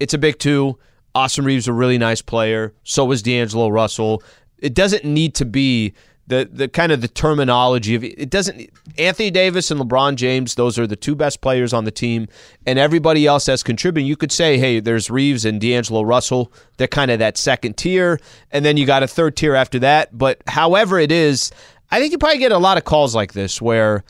It's 0.00 0.14
a 0.14 0.18
big 0.18 0.38
two. 0.38 0.78
Austin 1.14 1.44
Reaves 1.44 1.64
is 1.64 1.68
a 1.68 1.72
really 1.72 1.98
nice 1.98 2.22
player. 2.22 2.74
So 2.82 3.10
is 3.12 3.22
D'Angelo 3.22 3.68
Russell. 3.68 4.22
It 4.58 4.74
doesn't 4.74 5.04
need 5.04 5.34
to 5.36 5.44
be 5.44 5.94
the 6.26 6.48
the 6.50 6.68
kind 6.68 6.92
of 6.92 7.00
the 7.00 7.08
terminology 7.08 7.94
of 7.94 8.04
it 8.04 8.30
doesn't 8.30 8.70
Anthony 8.98 9.30
Davis 9.30 9.70
and 9.70 9.80
LeBron 9.80 10.16
James 10.16 10.54
those 10.54 10.78
are 10.78 10.86
the 10.86 10.96
two 10.96 11.14
best 11.14 11.40
players 11.40 11.72
on 11.72 11.84
the 11.84 11.90
team 11.90 12.28
and 12.66 12.78
everybody 12.78 13.26
else 13.26 13.46
that's 13.46 13.62
contributing 13.62 14.06
you 14.06 14.16
could 14.16 14.32
say 14.32 14.58
hey 14.58 14.80
there's 14.80 15.10
Reaves 15.10 15.44
and 15.44 15.60
D'Angelo 15.60 16.02
Russell 16.02 16.52
they're 16.76 16.88
kind 16.88 17.10
of 17.10 17.18
that 17.20 17.36
second 17.36 17.76
tier 17.76 18.18
and 18.50 18.64
then 18.64 18.76
you 18.76 18.86
got 18.86 19.02
a 19.02 19.08
third 19.08 19.36
tier 19.36 19.54
after 19.54 19.78
that 19.80 20.16
but 20.16 20.42
however 20.46 20.98
it 20.98 21.12
is 21.12 21.52
I 21.90 22.00
think 22.00 22.12
you 22.12 22.18
probably 22.18 22.38
get 22.38 22.52
a 22.52 22.58
lot 22.58 22.78
of 22.78 22.84
calls 22.84 23.14
like 23.14 23.32
this 23.32 23.62
where 23.62 24.04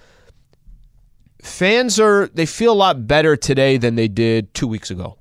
fans 1.43 2.01
are 2.01 2.29
they 2.29 2.47
feel 2.47 2.73
a 2.73 2.75
lot 2.75 3.07
better 3.07 3.37
today 3.37 3.77
than 3.77 3.95
they 3.95 4.09
did 4.09 4.53
2 4.55 4.67
weeks 4.67 4.91
ago. 4.91 5.19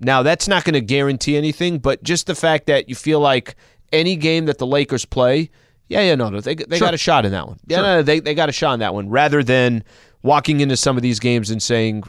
Now 0.00 0.22
that's 0.22 0.46
not 0.46 0.64
going 0.64 0.74
to 0.74 0.80
guarantee 0.80 1.36
anything 1.36 1.78
but 1.78 2.02
just 2.04 2.28
the 2.28 2.36
fact 2.36 2.66
that 2.66 2.88
you 2.88 2.94
feel 2.94 3.18
like 3.18 3.56
any 3.92 4.14
game 4.16 4.46
that 4.46 4.58
the 4.58 4.66
Lakers 4.66 5.04
play 5.04 5.50
yeah, 5.88 6.00
yeah, 6.02 6.14
no, 6.14 6.28
no, 6.28 6.40
they 6.40 6.54
they 6.54 6.78
got 6.78 6.94
a 6.94 6.98
shot 6.98 7.24
in 7.24 7.32
that 7.32 7.46
one. 7.48 7.58
Yeah, 7.66 7.78
no, 7.78 7.82
no, 7.96 8.02
they 8.02 8.20
they 8.20 8.34
got 8.34 8.48
a 8.48 8.52
shot 8.52 8.74
in 8.74 8.80
that 8.80 8.94
one. 8.94 9.08
Rather 9.08 9.42
than 9.42 9.84
walking 10.22 10.60
into 10.60 10.76
some 10.76 10.96
of 10.96 11.02
these 11.02 11.18
games 11.20 11.50
and 11.50 11.62
saying, 11.62 12.02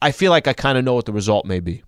I 0.00 0.12
feel 0.12 0.30
like 0.30 0.46
I 0.48 0.52
kind 0.52 0.78
of 0.78 0.84
know 0.84 0.94
what 0.94 1.04
the 1.06 1.12
result 1.12 1.46
may 1.46 1.60
be. 1.60 1.82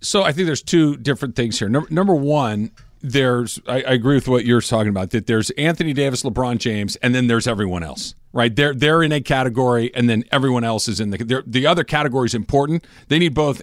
So 0.00 0.22
I 0.22 0.32
think 0.32 0.46
there's 0.46 0.62
two 0.62 0.96
different 0.96 1.34
things 1.36 1.58
here. 1.58 1.68
Number, 1.68 1.88
number 1.90 2.14
one, 2.14 2.70
there's 3.00 3.60
I, 3.66 3.76
I 3.82 3.92
agree 3.92 4.14
with 4.16 4.28
what 4.28 4.44
you're 4.44 4.60
talking 4.60 4.88
about. 4.88 5.10
That 5.10 5.26
there's 5.26 5.50
Anthony 5.50 5.92
Davis, 5.92 6.22
LeBron 6.22 6.58
James, 6.58 6.96
and 6.96 7.14
then 7.14 7.26
there's 7.26 7.46
everyone 7.46 7.82
else. 7.82 8.14
Right? 8.32 8.54
They're 8.54 8.74
they're 8.74 9.02
in 9.02 9.12
a 9.12 9.20
category, 9.20 9.94
and 9.94 10.08
then 10.08 10.24
everyone 10.32 10.64
else 10.64 10.88
is 10.88 11.00
in 11.00 11.10
the 11.10 11.42
the 11.46 11.66
other 11.66 11.84
category 11.84 12.26
is 12.26 12.34
important. 12.34 12.86
They 13.08 13.18
need 13.18 13.34
both 13.34 13.62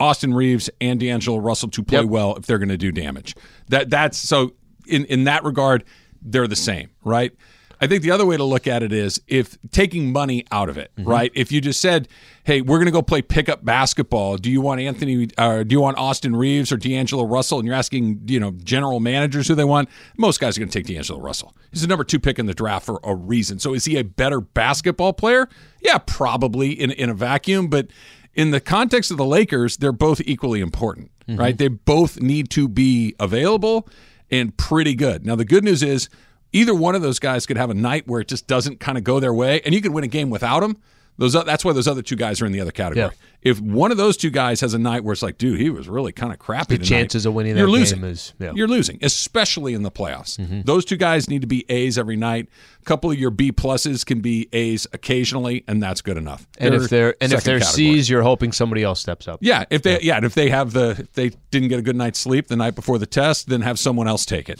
Austin 0.00 0.32
Reaves 0.32 0.70
and 0.80 1.00
D'Angelo 1.00 1.38
Russell 1.38 1.68
to 1.70 1.82
play 1.82 2.00
Yep. 2.00 2.08
well 2.08 2.36
if 2.36 2.46
they're 2.46 2.58
going 2.58 2.68
to 2.68 2.76
do 2.76 2.92
damage. 2.92 3.34
That 3.68 3.90
that's 3.90 4.18
so 4.18 4.54
in 4.86 5.04
in 5.06 5.24
that 5.24 5.44
regard, 5.44 5.84
they're 6.22 6.48
the 6.48 6.56
same, 6.56 6.90
right? 7.04 7.32
I 7.80 7.86
think 7.86 8.02
the 8.02 8.10
other 8.10 8.26
way 8.26 8.36
to 8.36 8.42
look 8.44 8.66
at 8.66 8.82
it 8.82 8.92
is 8.92 9.20
if 9.28 9.56
taking 9.70 10.12
money 10.12 10.44
out 10.50 10.68
of 10.68 10.78
it, 10.78 10.90
right? 10.98 11.30
If 11.34 11.52
you 11.52 11.60
just 11.60 11.80
said, 11.80 12.08
"Hey, 12.42 12.60
we're 12.60 12.78
going 12.78 12.86
to 12.86 12.92
go 12.92 13.02
play 13.02 13.22
pickup 13.22 13.64
basketball. 13.64 14.36
Do 14.36 14.50
you 14.50 14.60
want 14.60 14.80
Anthony? 14.80 15.28
Uh, 15.38 15.62
do 15.62 15.74
you 15.74 15.80
want 15.80 15.96
Austin 15.96 16.34
Reaves 16.34 16.72
or 16.72 16.76
D'Angelo 16.76 17.24
Russell?" 17.24 17.58
And 17.60 17.66
you're 17.66 17.76
asking, 17.76 18.22
you 18.26 18.40
know, 18.40 18.50
general 18.50 18.98
managers 18.98 19.46
who 19.46 19.54
they 19.54 19.64
want. 19.64 19.88
Most 20.16 20.40
guys 20.40 20.56
are 20.56 20.60
going 20.60 20.70
to 20.70 20.76
take 20.76 20.86
D'Angelo 20.92 21.20
Russell. 21.20 21.54
He's 21.70 21.82
the 21.82 21.86
number 21.86 22.02
two 22.02 22.18
pick 22.18 22.40
in 22.40 22.46
the 22.46 22.54
draft 22.54 22.84
for 22.84 22.98
a 23.04 23.14
reason. 23.14 23.60
So 23.60 23.74
is 23.74 23.84
he 23.84 23.96
a 23.96 24.02
better 24.02 24.40
basketball 24.40 25.12
player? 25.12 25.48
Yeah, 25.80 25.98
probably 25.98 26.72
in 26.72 26.90
in 26.90 27.10
a 27.10 27.14
vacuum, 27.14 27.68
but 27.68 27.88
in 28.34 28.50
the 28.50 28.60
context 28.60 29.12
of 29.12 29.18
the 29.18 29.24
Lakers, 29.24 29.76
they're 29.76 29.92
both 29.92 30.20
equally 30.24 30.60
important, 30.60 31.12
right? 31.28 31.56
They 31.56 31.68
both 31.68 32.20
need 32.20 32.50
to 32.50 32.66
be 32.68 33.14
available 33.20 33.88
and 34.30 34.56
pretty 34.56 34.94
good. 34.94 35.24
Now, 35.24 35.36
the 35.36 35.44
good 35.44 35.64
news 35.64 35.82
is 35.82 36.08
either 36.52 36.74
one 36.74 36.94
of 36.94 37.02
those 37.02 37.18
guys 37.18 37.46
could 37.46 37.56
have 37.56 37.70
a 37.70 37.74
night 37.74 38.06
where 38.06 38.20
it 38.20 38.28
just 38.28 38.46
doesn't 38.46 38.80
kind 38.80 38.98
of 38.98 39.04
go 39.04 39.20
their 39.20 39.34
way, 39.34 39.60
and 39.62 39.74
you 39.74 39.80
could 39.80 39.92
win 39.92 40.04
a 40.04 40.08
game 40.08 40.30
without 40.30 40.60
them. 40.60 40.78
Those 41.18 41.32
that's 41.32 41.64
why 41.64 41.72
those 41.72 41.88
other 41.88 42.00
two 42.02 42.14
guys 42.16 42.40
are 42.40 42.46
in 42.46 42.52
the 42.52 42.60
other 42.60 42.70
category. 42.70 43.10
If 43.42 43.60
one 43.60 43.92
of 43.92 43.96
those 43.96 44.16
two 44.16 44.30
guys 44.30 44.60
has 44.62 44.74
a 44.74 44.78
night 44.78 45.04
where 45.04 45.12
it's 45.12 45.22
like, 45.22 45.38
dude, 45.38 45.60
he 45.60 45.70
was 45.70 45.88
really 45.88 46.10
kind 46.12 46.32
of 46.32 46.38
crappy. 46.38 46.76
The 46.76 46.84
tonight," 46.84 47.00
chances 47.00 47.26
of 47.26 47.34
winning 47.34 47.54
that 47.54 47.60
you're 47.60 47.68
game 47.68 47.76
losing. 47.76 48.04
is- 48.04 48.32
yeah. 48.40 48.52
You're 48.54 48.66
losing, 48.68 48.98
especially 49.02 49.74
in 49.74 49.82
the 49.82 49.90
playoffs. 49.90 50.38
Mm-hmm. 50.38 50.62
Those 50.62 50.84
two 50.84 50.96
guys 50.96 51.28
need 51.28 51.40
to 51.42 51.46
be 51.46 51.64
A's 51.68 51.98
every 51.98 52.16
night. 52.16 52.48
A 52.80 52.84
couple 52.84 53.10
of 53.10 53.18
your 53.18 53.30
B 53.30 53.52
pluses 53.52 54.04
can 54.06 54.20
be 54.20 54.48
A's 54.52 54.86
occasionally, 54.92 55.64
and 55.68 55.82
that's 55.82 56.00
good 56.00 56.16
enough. 56.16 56.46
And 56.58 56.74
if 56.74 56.88
they're 56.88 57.14
and 57.20 57.32
if 57.32 57.44
they're 57.44 57.60
category. 57.60 57.94
C's, 57.94 58.10
you're 58.10 58.22
hoping 58.22 58.52
somebody 58.52 58.82
else 58.82 59.00
steps 59.00 59.28
up. 59.28 59.38
Yeah, 59.40 59.64
if 59.70 59.82
they 59.82 60.00
yeah, 60.00 60.16
and 60.16 60.24
if 60.24 60.34
they 60.34 60.50
have 60.50 60.72
the 60.72 60.90
if 60.98 61.12
they 61.12 61.30
didn't 61.50 61.68
get 61.68 61.78
a 61.78 61.82
good 61.82 61.96
night's 61.96 62.18
sleep 62.18 62.48
the 62.48 62.56
night 62.56 62.74
before 62.74 62.98
the 62.98 63.06
test, 63.06 63.48
then 63.48 63.60
have 63.62 63.78
someone 63.78 64.08
else 64.08 64.24
take 64.24 64.48
it. 64.48 64.58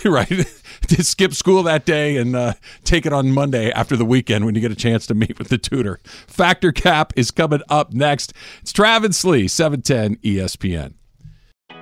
right? 0.04 0.30
to 0.88 1.02
skip 1.04 1.34
school 1.34 1.62
that 1.64 1.84
day 1.84 2.16
and 2.16 2.34
uh, 2.36 2.54
take 2.84 3.06
it 3.06 3.12
on 3.12 3.32
Monday 3.32 3.70
after 3.72 3.96
the 3.96 4.04
weekend 4.04 4.44
when 4.44 4.54
you 4.54 4.60
get 4.60 4.72
a 4.72 4.76
chance 4.76 5.06
to 5.06 5.14
meet 5.14 5.38
with 5.38 5.48
the 5.48 5.58
tutor. 5.58 6.00
Fact 6.26 6.64
or 6.64 6.72
Cap 6.72 7.12
is 7.16 7.30
coming 7.30 7.62
up 7.68 7.92
next. 7.92 8.32
It's 8.62 8.72
Travis 8.72 9.24
Lee, 9.24 9.48
710 9.48 10.16
ESPN. 10.16 10.94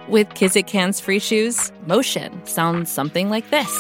With 0.09 0.29
Kizik 0.31 0.69
Hands 0.69 0.99
Free 1.01 1.19
Shoes, 1.19 1.73
motion 1.87 2.45
sounds 2.47 2.91
something 2.91 3.31
like 3.31 3.49
this. 3.51 3.71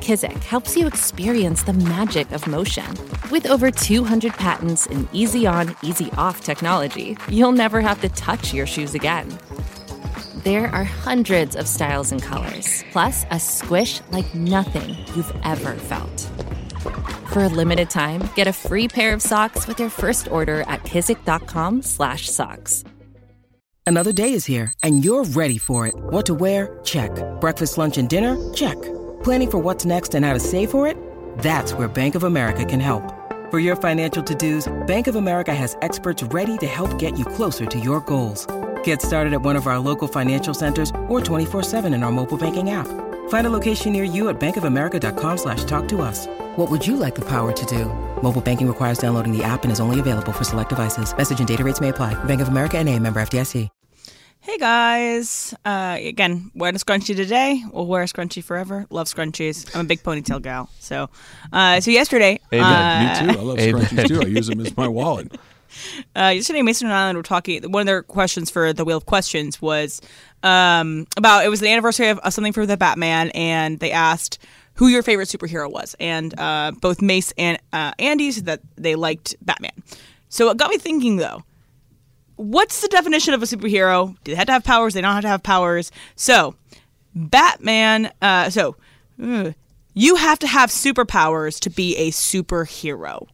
Kizik 0.00 0.42
helps 0.44 0.76
you 0.76 0.86
experience 0.86 1.64
the 1.64 1.72
magic 1.72 2.30
of 2.30 2.46
motion. 2.46 2.86
With 3.30 3.46
over 3.46 3.72
200 3.72 4.32
patents 4.34 4.86
and 4.86 5.08
easy 5.12 5.46
on, 5.46 5.74
easy 5.82 6.10
off 6.16 6.42
technology, 6.42 7.16
you'll 7.28 7.50
never 7.52 7.80
have 7.80 8.00
to 8.02 8.08
touch 8.10 8.54
your 8.54 8.66
shoes 8.66 8.94
again. 8.94 9.36
There 10.46 10.68
are 10.68 10.84
hundreds 10.84 11.56
of 11.56 11.66
styles 11.66 12.12
and 12.12 12.22
colors, 12.22 12.84
plus 12.92 13.26
a 13.32 13.40
squish 13.40 14.00
like 14.12 14.32
nothing 14.32 14.90
you've 15.12 15.34
ever 15.42 15.74
felt. 15.74 16.20
For 17.32 17.42
a 17.42 17.48
limited 17.48 17.90
time, 17.90 18.22
get 18.36 18.46
a 18.46 18.52
free 18.52 18.86
pair 18.86 19.12
of 19.12 19.20
socks 19.20 19.66
with 19.66 19.80
your 19.80 19.90
first 19.90 20.30
order 20.30 20.60
at 20.68 20.84
kizik.com/socks. 20.84 22.84
Another 23.88 24.12
day 24.12 24.32
is 24.32 24.46
here, 24.46 24.72
and 24.84 25.04
you're 25.04 25.24
ready 25.24 25.58
for 25.58 25.88
it. 25.88 25.96
What 25.96 26.26
to 26.26 26.34
wear? 26.34 26.78
Check. 26.84 27.10
Breakfast, 27.40 27.76
lunch, 27.76 27.98
and 27.98 28.08
dinner? 28.08 28.36
Check. 28.54 28.80
Planning 29.24 29.50
for 29.50 29.58
what's 29.58 29.84
next 29.84 30.14
and 30.14 30.24
how 30.24 30.32
to 30.32 30.38
save 30.38 30.70
for 30.70 30.86
it? 30.86 30.96
That's 31.38 31.72
where 31.72 31.88
Bank 31.88 32.14
of 32.14 32.22
America 32.22 32.64
can 32.64 32.78
help. 32.78 33.12
For 33.50 33.58
your 33.58 33.74
financial 33.74 34.22
to-dos, 34.22 34.72
Bank 34.86 35.08
of 35.08 35.16
America 35.16 35.52
has 35.52 35.76
experts 35.82 36.22
ready 36.32 36.56
to 36.58 36.66
help 36.66 37.00
get 37.00 37.18
you 37.18 37.24
closer 37.24 37.66
to 37.66 37.80
your 37.80 38.00
goals. 38.00 38.46
Get 38.86 39.02
started 39.02 39.32
at 39.32 39.42
one 39.42 39.56
of 39.56 39.66
our 39.66 39.80
local 39.80 40.06
financial 40.06 40.54
centers 40.54 40.90
or 41.08 41.20
24-7 41.20 41.92
in 41.92 42.04
our 42.04 42.12
mobile 42.12 42.38
banking 42.38 42.70
app. 42.70 42.86
Find 43.28 43.44
a 43.44 43.50
location 43.50 43.92
near 43.92 44.04
you 44.04 44.28
at 44.28 44.38
bankofamerica.com 44.38 45.38
slash 45.38 45.64
talk 45.64 45.88
to 45.88 46.02
us. 46.02 46.28
What 46.54 46.70
would 46.70 46.86
you 46.86 46.96
like 46.96 47.16
the 47.16 47.24
power 47.24 47.52
to 47.52 47.66
do? 47.66 47.86
Mobile 48.22 48.40
banking 48.40 48.68
requires 48.68 48.98
downloading 48.98 49.36
the 49.36 49.42
app 49.42 49.64
and 49.64 49.72
is 49.72 49.80
only 49.80 49.98
available 49.98 50.32
for 50.32 50.44
select 50.44 50.70
devices. 50.70 51.16
Message 51.16 51.40
and 51.40 51.48
data 51.48 51.64
rates 51.64 51.80
may 51.80 51.88
apply. 51.88 52.14
Bank 52.24 52.40
of 52.40 52.46
America 52.46 52.78
and 52.78 52.88
a 52.88 52.96
member 52.98 53.20
FDIC. 53.20 53.68
Hey 54.38 54.58
guys. 54.58 55.52
Uh, 55.64 55.96
again, 55.98 56.52
wearing 56.54 56.76
a 56.76 56.78
scrunchie 56.78 57.16
today. 57.16 57.64
We'll 57.72 57.88
wear 57.88 58.04
a 58.04 58.06
scrunchie 58.06 58.44
forever. 58.44 58.86
Love 58.90 59.08
scrunchies. 59.08 59.74
I'm 59.74 59.86
a 59.86 59.88
big 59.88 60.04
ponytail 60.04 60.40
gal. 60.40 60.70
So, 60.78 61.10
uh, 61.52 61.80
so 61.80 61.90
yesterday, 61.90 62.38
Me 62.52 62.60
uh, 62.60 63.26
Me 63.26 63.32
too. 63.32 63.38
I 63.40 63.42
love 63.42 63.58
scrunchies 63.58 64.06
too. 64.06 64.20
I 64.20 64.26
use 64.26 64.46
them 64.46 64.60
as 64.60 64.76
my 64.76 64.86
wallet. 64.86 65.36
Uh, 66.14 66.32
yesterday, 66.34 66.62
Mason 66.62 66.86
and 66.86 66.94
Ireland 66.94 67.16
were 67.16 67.22
talking. 67.22 67.62
One 67.70 67.82
of 67.82 67.86
their 67.86 68.02
questions 68.02 68.50
for 68.50 68.72
the 68.72 68.84
wheel 68.84 68.96
of 68.96 69.06
questions 69.06 69.60
was 69.60 70.00
um, 70.42 71.06
about 71.16 71.44
it 71.44 71.48
was 71.48 71.60
the 71.60 71.68
anniversary 71.68 72.08
of, 72.08 72.18
of 72.20 72.32
something 72.32 72.52
for 72.52 72.66
the 72.66 72.76
Batman, 72.76 73.30
and 73.30 73.80
they 73.80 73.92
asked 73.92 74.38
who 74.74 74.88
your 74.88 75.02
favorite 75.02 75.28
superhero 75.28 75.70
was, 75.70 75.96
and 75.98 76.38
uh, 76.38 76.72
both 76.80 77.00
Mace 77.00 77.32
and 77.38 77.58
uh, 77.72 77.92
Andy 77.98 78.30
said 78.30 78.44
that 78.46 78.60
they 78.76 78.94
liked 78.94 79.34
Batman. 79.40 79.72
So 80.28 80.50
it 80.50 80.58
got 80.58 80.70
me 80.70 80.78
thinking, 80.78 81.16
though. 81.16 81.42
What's 82.36 82.82
the 82.82 82.88
definition 82.88 83.32
of 83.32 83.42
a 83.42 83.46
superhero? 83.46 84.14
Do 84.24 84.32
they 84.32 84.36
have 84.36 84.46
to 84.46 84.52
have 84.52 84.64
powers? 84.64 84.92
They 84.92 85.00
don't 85.00 85.14
have 85.14 85.22
to 85.22 85.28
have 85.28 85.42
powers. 85.42 85.90
So, 86.14 86.54
Batman. 87.14 88.12
Uh, 88.20 88.50
so, 88.50 88.76
uh, 89.22 89.52
you 89.94 90.16
have 90.16 90.38
to 90.40 90.46
have 90.46 90.68
superpowers 90.68 91.58
to 91.60 91.70
be 91.70 91.96
a 91.96 92.10
superhero. 92.10 93.26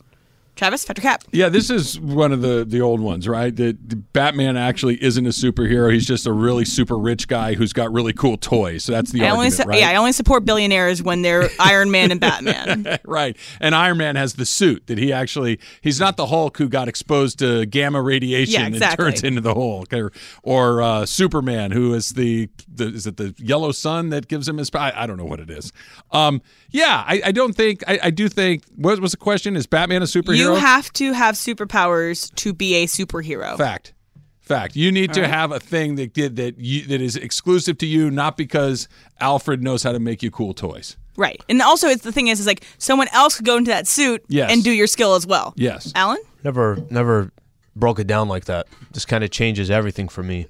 Travis, 0.62 0.84
Fact 0.84 0.98
or 1.00 1.02
Cap. 1.02 1.24
Yeah, 1.32 1.48
this 1.48 1.70
is 1.70 1.98
one 1.98 2.30
of 2.30 2.40
the 2.40 2.64
the 2.64 2.80
old 2.80 3.00
ones, 3.00 3.26
right? 3.26 3.54
That 3.56 4.12
Batman 4.12 4.56
actually 4.56 5.02
isn't 5.02 5.26
a 5.26 5.30
superhero. 5.30 5.92
He's 5.92 6.06
just 6.06 6.24
a 6.24 6.32
really 6.32 6.64
super 6.64 6.96
rich 6.96 7.26
guy 7.26 7.54
who's 7.54 7.72
got 7.72 7.92
really 7.92 8.12
cool 8.12 8.36
toys. 8.36 8.84
So 8.84 8.92
that's 8.92 9.10
the 9.10 9.24
I 9.24 9.30
only 9.30 9.50
su- 9.50 9.64
right? 9.64 9.80
yeah, 9.80 9.90
I 9.90 9.96
only 9.96 10.12
support 10.12 10.44
billionaires 10.44 11.02
when 11.02 11.22
they're 11.22 11.48
Iron 11.58 11.90
Man 11.90 12.12
and 12.12 12.20
Batman. 12.20 12.98
right. 13.04 13.36
And 13.60 13.74
Iron 13.74 13.98
Man 13.98 14.14
has 14.14 14.34
the 14.34 14.46
suit 14.46 14.86
that 14.86 14.98
he 14.98 15.12
actually 15.12 15.58
he's 15.80 15.98
not 15.98 16.16
the 16.16 16.26
Hulk 16.26 16.56
who 16.58 16.68
got 16.68 16.86
exposed 16.86 17.40
to 17.40 17.66
gamma 17.66 18.00
radiation 18.00 18.60
Yeah, 18.60 18.68
exactly. 18.68 19.06
and 19.06 19.14
turns 19.16 19.24
into 19.24 19.40
the 19.40 19.54
Hulk 19.54 19.92
or, 19.92 20.12
or 20.44 20.80
uh, 20.80 21.06
Superman 21.06 21.72
who 21.72 21.92
is 21.94 22.10
the, 22.10 22.48
the 22.72 22.86
is 22.86 23.06
it 23.08 23.16
the 23.16 23.34
yellow 23.38 23.72
sun 23.72 24.10
that 24.10 24.28
gives 24.28 24.48
him 24.48 24.58
his 24.58 24.70
I, 24.72 24.92
I 24.94 25.06
don't 25.08 25.16
know 25.16 25.24
what 25.24 25.40
it 25.40 25.50
is. 25.50 25.72
Um 26.12 26.40
yeah, 26.70 27.04
I, 27.06 27.20
I 27.26 27.32
don't 27.32 27.54
think 27.54 27.82
I, 27.88 27.98
I 28.04 28.10
do 28.10 28.28
think 28.28 28.62
what 28.76 29.00
was 29.00 29.10
the 29.10 29.16
question? 29.18 29.56
Is 29.56 29.66
Batman 29.66 30.02
a 30.02 30.06
superhero? 30.06 30.36
you 30.36 30.51
have 30.60 30.92
to 30.94 31.12
have 31.12 31.34
superpowers 31.34 32.34
to 32.36 32.52
be 32.52 32.74
a 32.76 32.86
superhero. 32.86 33.56
Fact. 33.56 33.92
Fact. 34.40 34.74
You 34.76 34.90
need 34.92 35.12
to 35.14 35.20
All 35.20 35.26
right. 35.26 35.32
have 35.34 35.52
a 35.52 35.60
thing 35.60 35.94
that 35.96 36.12
did 36.14 36.36
that 36.36 36.58
you, 36.58 36.82
that 36.86 37.00
is 37.00 37.16
exclusive 37.16 37.78
to 37.78 37.86
you, 37.86 38.10
not 38.10 38.36
because 38.36 38.88
Alfred 39.20 39.62
knows 39.62 39.82
how 39.82 39.92
to 39.92 40.00
make 40.00 40.22
you 40.22 40.30
cool 40.30 40.52
toys. 40.52 40.96
Right. 41.16 41.40
And 41.48 41.62
also 41.62 41.86
it's 41.88 42.02
the 42.02 42.10
thing 42.12 42.28
is 42.28 42.40
is 42.40 42.46
like 42.46 42.64
someone 42.78 43.06
else 43.12 43.36
could 43.36 43.46
go 43.46 43.56
into 43.56 43.70
that 43.70 43.86
suit 43.86 44.24
Yes. 44.28 44.50
and 44.52 44.64
do 44.64 44.70
your 44.72 44.86
skill 44.86 45.14
as 45.14 45.26
well. 45.26 45.54
Yes. 45.56 45.92
Alan? 45.94 46.18
Never, 46.42 46.78
never 46.90 47.30
broke 47.76 47.98
it 48.00 48.06
down 48.06 48.28
like 48.28 48.46
that. 48.46 48.66
This 48.92 49.04
kind 49.04 49.22
of 49.22 49.30
changes 49.30 49.70
everything 49.70 50.08
for 50.08 50.22
me. 50.22 50.48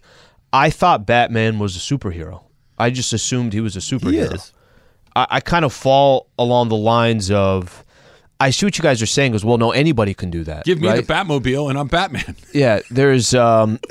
I 0.52 0.70
thought 0.70 1.04
Batman 1.06 1.58
was 1.58 1.76
a 1.76 1.78
superhero. 1.80 2.44
I 2.78 2.90
just 2.90 3.12
assumed 3.12 3.52
he 3.52 3.60
was 3.60 3.76
a 3.76 3.80
superhero. 3.80 4.34
is. 4.34 4.52
I, 5.14 5.26
I 5.30 5.40
kind 5.40 5.64
of 5.64 5.72
fall 5.72 6.28
along 6.38 6.68
the 6.70 6.76
lines 6.76 7.30
of. 7.30 7.84
I 8.42 8.50
see 8.50 8.66
what 8.66 8.76
you 8.76 8.82
guys 8.82 9.00
are 9.00 9.06
saying. 9.06 9.32
Because 9.32 9.44
well, 9.44 9.56
no, 9.58 9.70
anybody 9.70 10.14
can 10.14 10.30
do 10.30 10.42
that. 10.44 10.64
Give 10.64 10.80
me 10.80 10.88
right? 10.88 11.06
the 11.06 11.12
Batmobile 11.12 11.70
and 11.70 11.78
I'm 11.78 11.86
Batman. 11.86 12.36
Yeah, 12.52 12.80
there's. 12.90 13.32
um 13.34 13.78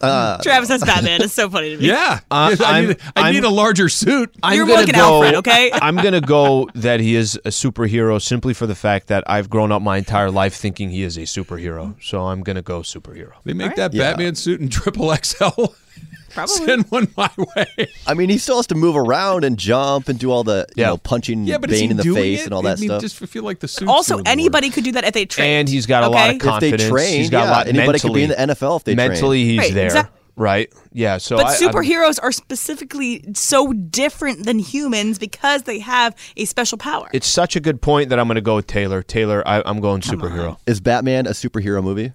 uh, 0.00 0.42
Travis 0.42 0.68
says 0.68 0.82
Batman. 0.82 1.20
It's 1.20 1.34
so 1.34 1.50
funny 1.50 1.76
to 1.76 1.82
me. 1.82 1.88
Yeah. 1.88 2.20
Uh, 2.30 2.56
I, 2.64 2.80
need, 2.80 2.96
I 3.16 3.32
need 3.32 3.44
a 3.44 3.50
larger 3.50 3.88
suit. 3.88 4.34
I'm 4.42 4.56
You're 4.56 4.66
more 4.66 4.76
gonna 4.76 4.88
an 4.88 4.94
go, 4.94 5.14
Alfred, 5.16 5.34
okay? 5.36 5.70
I'm 5.74 5.96
gonna 5.96 6.22
go 6.22 6.68
that 6.76 7.00
he 7.00 7.16
is 7.16 7.36
a 7.44 7.50
superhero 7.50 8.20
simply 8.22 8.54
for 8.54 8.66
the 8.66 8.74
fact 8.74 9.08
that 9.08 9.24
I've 9.26 9.50
grown 9.50 9.72
up 9.72 9.82
my 9.82 9.98
entire 9.98 10.30
life 10.30 10.54
thinking 10.54 10.90
he 10.90 11.02
is 11.02 11.18
a 11.18 11.22
superhero. 11.22 12.02
So 12.02 12.26
I'm 12.26 12.42
gonna 12.42 12.62
go 12.62 12.80
superhero. 12.80 13.32
They 13.44 13.52
make 13.52 13.68
right. 13.68 13.76
that 13.76 13.94
Yeah. 13.94 14.10
Batman 14.10 14.36
suit 14.36 14.60
in 14.60 14.68
triple 14.70 15.14
XL. 15.14 15.74
Probably. 16.34 16.54
Send 16.66 16.84
one 16.90 17.08
my 17.16 17.30
way. 17.56 17.88
I 18.06 18.14
mean, 18.14 18.28
he 18.28 18.38
still 18.38 18.56
has 18.56 18.66
to 18.68 18.74
move 18.74 18.96
around 18.96 19.44
and 19.44 19.56
jump 19.58 20.08
and 20.08 20.18
do 20.18 20.30
all 20.30 20.44
the 20.44 20.66
you 20.76 20.82
Yeah. 20.82 20.88
know 20.88 20.96
punching 20.98 21.46
Yeah, 21.46 21.58
but 21.58 21.70
is 21.70 21.80
Bane 21.80 21.90
in 21.92 21.96
the 21.96 22.02
doing 22.02 22.16
face 22.22 22.40
it? 22.40 22.44
and 22.46 22.54
all 22.54 22.62
that 22.62 22.78
I 22.78 22.80
mean, 22.80 22.88
stuff. 22.90 23.00
Just 23.02 23.16
feel 23.16 23.44
like 23.44 23.60
the 23.60 23.68
suit. 23.68 23.88
Also, 23.88 24.20
anybody 24.26 24.70
could 24.70 24.84
do 24.84 24.92
that 24.92 25.04
if 25.04 25.14
they 25.14 25.24
train. 25.26 25.48
And 25.60 25.68
he's 25.68 25.86
got 25.86 26.02
a 26.04 26.08
lot 26.08 26.30
of 26.34 26.38
confidence. 26.40 26.82
If 26.82 26.88
they 26.88 26.92
train, 26.92 27.18
he's 27.20 27.30
got 27.30 27.44
yeah, 27.44 27.50
a 27.50 27.52
lot 27.52 27.66
anybody 27.68 27.86
mentally, 27.92 28.00
could 28.00 28.14
be 28.14 28.22
in 28.24 28.48
the 28.48 28.54
NFL 28.54 28.76
if 28.78 28.84
they 28.84 28.94
train. 28.94 29.08
mentally 29.08 29.44
he's 29.44 29.58
Right, 29.58 29.74
there, 29.74 29.84
exact- 29.86 30.12
right? 30.36 30.72
Yeah. 30.92 31.18
So 31.18 31.36
but 31.36 31.46
I, 31.46 31.50
I'm- 31.50 31.60
superheroes 31.60 32.18
are 32.22 32.32
specifically 32.32 33.24
so 33.34 33.72
different 33.72 34.44
than 34.44 34.58
humans 34.58 35.18
because 35.18 35.62
they 35.64 35.78
have 35.80 36.14
a 36.36 36.44
special 36.46 36.78
power. 36.78 37.08
it's 37.12 37.26
such 37.28 37.56
a 37.56 37.60
good 37.60 37.80
point 37.80 38.08
that 38.10 38.18
I'm 38.18 38.26
going 38.26 38.36
to 38.36 38.40
go 38.40 38.56
with 38.56 38.66
Taylor. 38.66 39.02
Taylor, 39.02 39.46
I, 39.46 39.62
I'm 39.64 39.80
going 39.80 40.00
superhero. 40.00 40.56
Is 40.66 40.80
Batman 40.80 41.26
a 41.26 41.30
superhero 41.30 41.82
movie? 41.82 42.12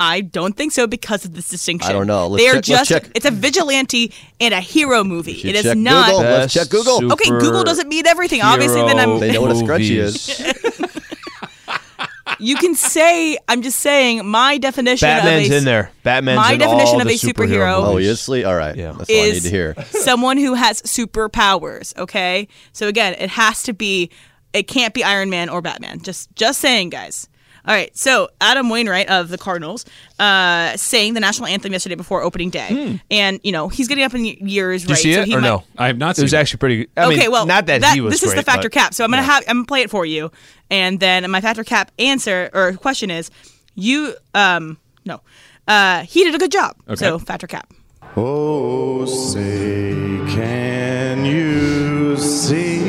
I 0.00 0.22
don't 0.22 0.56
think 0.56 0.72
so 0.72 0.86
because 0.86 1.24
of 1.26 1.34
this 1.34 1.48
distinction. 1.48 1.90
I 1.90 1.92
don't 1.92 2.06
know. 2.06 2.26
Let's 2.26 2.42
they 2.42 2.48
are 2.48 2.54
check- 2.60 2.68
let's 2.78 2.88
just 2.88 3.04
check. 3.04 3.12
it's 3.14 3.26
a 3.26 3.30
vigilante 3.30 4.12
and 4.40 4.54
a 4.54 4.60
hero 4.60 5.04
movie. 5.04 5.32
It 5.44 5.54
is 5.54 5.62
check 5.64 5.76
not 5.76 6.06
Google. 6.10 6.22
Let's 6.22 6.54
check 6.54 6.68
Google. 6.70 7.12
Okay, 7.12 7.28
Google 7.28 7.62
doesn't 7.64 7.88
mean 7.88 8.06
everything. 8.06 8.40
Obviously, 8.42 8.80
then 8.80 8.98
I'm 8.98 9.20
They 9.20 9.30
know 9.32 9.42
what 9.42 9.50
a 9.50 9.54
scrunchie 9.54 9.98
is. 9.98 10.40
you 12.38 12.56
can 12.56 12.74
say 12.74 13.36
I'm 13.48 13.60
just 13.62 13.78
saying 13.78 14.26
my 14.26 14.56
definition 14.58 15.06
Batman's 15.06 15.48
of 15.48 15.52
a, 15.52 15.56
in 15.58 15.64
there. 15.64 15.90
Batman's 16.02 16.36
my 16.38 16.52
in 16.54 16.58
definition 16.60 16.94
all 16.94 17.00
of 17.02 17.06
the 17.08 17.14
a 17.14 17.18
superhero 17.18 17.74
Oh, 17.84 17.92
movies. 17.92 18.06
he 18.06 18.10
is 18.12 18.20
sleep. 18.20 18.46
All 18.46 18.56
right, 18.56 18.74
Yeah. 18.76 18.92
that's 18.92 19.10
all 19.10 19.16
I 19.16 19.30
need 19.30 19.42
to 19.42 19.50
hear. 19.50 19.74
someone 19.90 20.38
who 20.38 20.54
has 20.54 20.80
superpowers. 20.82 21.96
Okay, 21.98 22.48
so 22.72 22.88
again, 22.88 23.14
it 23.18 23.30
has 23.30 23.62
to 23.64 23.72
be. 23.72 24.10
It 24.52 24.64
can't 24.66 24.92
be 24.94 25.04
Iron 25.04 25.30
Man 25.30 25.48
or 25.48 25.60
Batman. 25.62 26.00
Just 26.00 26.34
just 26.34 26.60
saying, 26.60 26.90
guys. 26.90 27.28
All 27.66 27.74
right, 27.74 27.94
so 27.96 28.28
Adam 28.40 28.70
Wainwright 28.70 29.08
of 29.10 29.28
the 29.28 29.36
Cardinals 29.36 29.84
uh, 30.18 30.76
sang 30.78 31.12
the 31.14 31.20
national 31.20 31.46
anthem 31.48 31.72
yesterday 31.72 31.94
before 31.94 32.22
opening 32.22 32.48
day, 32.50 32.98
and 33.10 33.38
you 33.44 33.52
know 33.52 33.68
he's 33.68 33.86
getting 33.86 34.02
up 34.04 34.14
in 34.14 34.24
years, 34.24 34.82
Hmm. 34.82 34.88
Did 34.88 34.94
right? 34.94 35.04
you 35.04 35.10
see 35.10 35.14
so 35.14 35.20
it 35.22 35.26
he 35.28 35.34
or 35.36 35.40
might, 35.40 35.48
no? 35.48 35.64
I 35.76 35.86
have 35.88 35.98
not 35.98 36.18
It 36.18 36.22
was 36.22 36.32
it. 36.32 36.36
actually 36.38 36.58
pretty. 36.58 36.88
I 36.96 37.04
okay, 37.06 37.16
mean, 37.18 37.30
well, 37.30 37.44
not 37.46 37.66
that, 37.66 37.84
he 37.94 38.00
was 38.00 38.12
This 38.14 38.22
is 38.22 38.34
the 38.34 38.42
factor 38.42 38.68
but- 38.70 38.72
cap. 38.72 38.94
So 38.94 39.04
I'm 39.04 39.10
gonna 39.10 39.22
have 39.22 39.44
I'm 39.46 39.56
gonna 39.58 39.66
play 39.66 39.82
it 39.82 39.90
for 39.90 40.06
you, 40.06 40.32
and 40.70 40.98
then 41.00 41.30
my 41.30 41.40
fact 41.42 41.58
or 41.58 41.64
cap 41.64 41.90
answer 41.98 42.48
or 42.54 42.72
question 42.74 43.10
is, 43.10 43.30
you 43.74 44.14
um 44.34 44.78
no, 45.04 45.20
uh 45.68 46.04
he 46.04 46.24
did 46.24 46.34
a 46.34 46.38
good 46.38 46.52
job. 46.52 46.76
Okay. 46.88 46.96
So 46.96 47.18
fact 47.18 47.44
or 47.44 47.46
cap. 47.46 47.70
Oh, 48.16 49.04
say, 49.06 49.92
can 50.34 51.24
you 51.24 52.16
see 52.16 52.79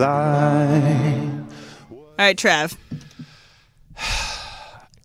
early? 0.00 1.30
All 1.90 2.14
right, 2.18 2.36
Trav. 2.36 2.76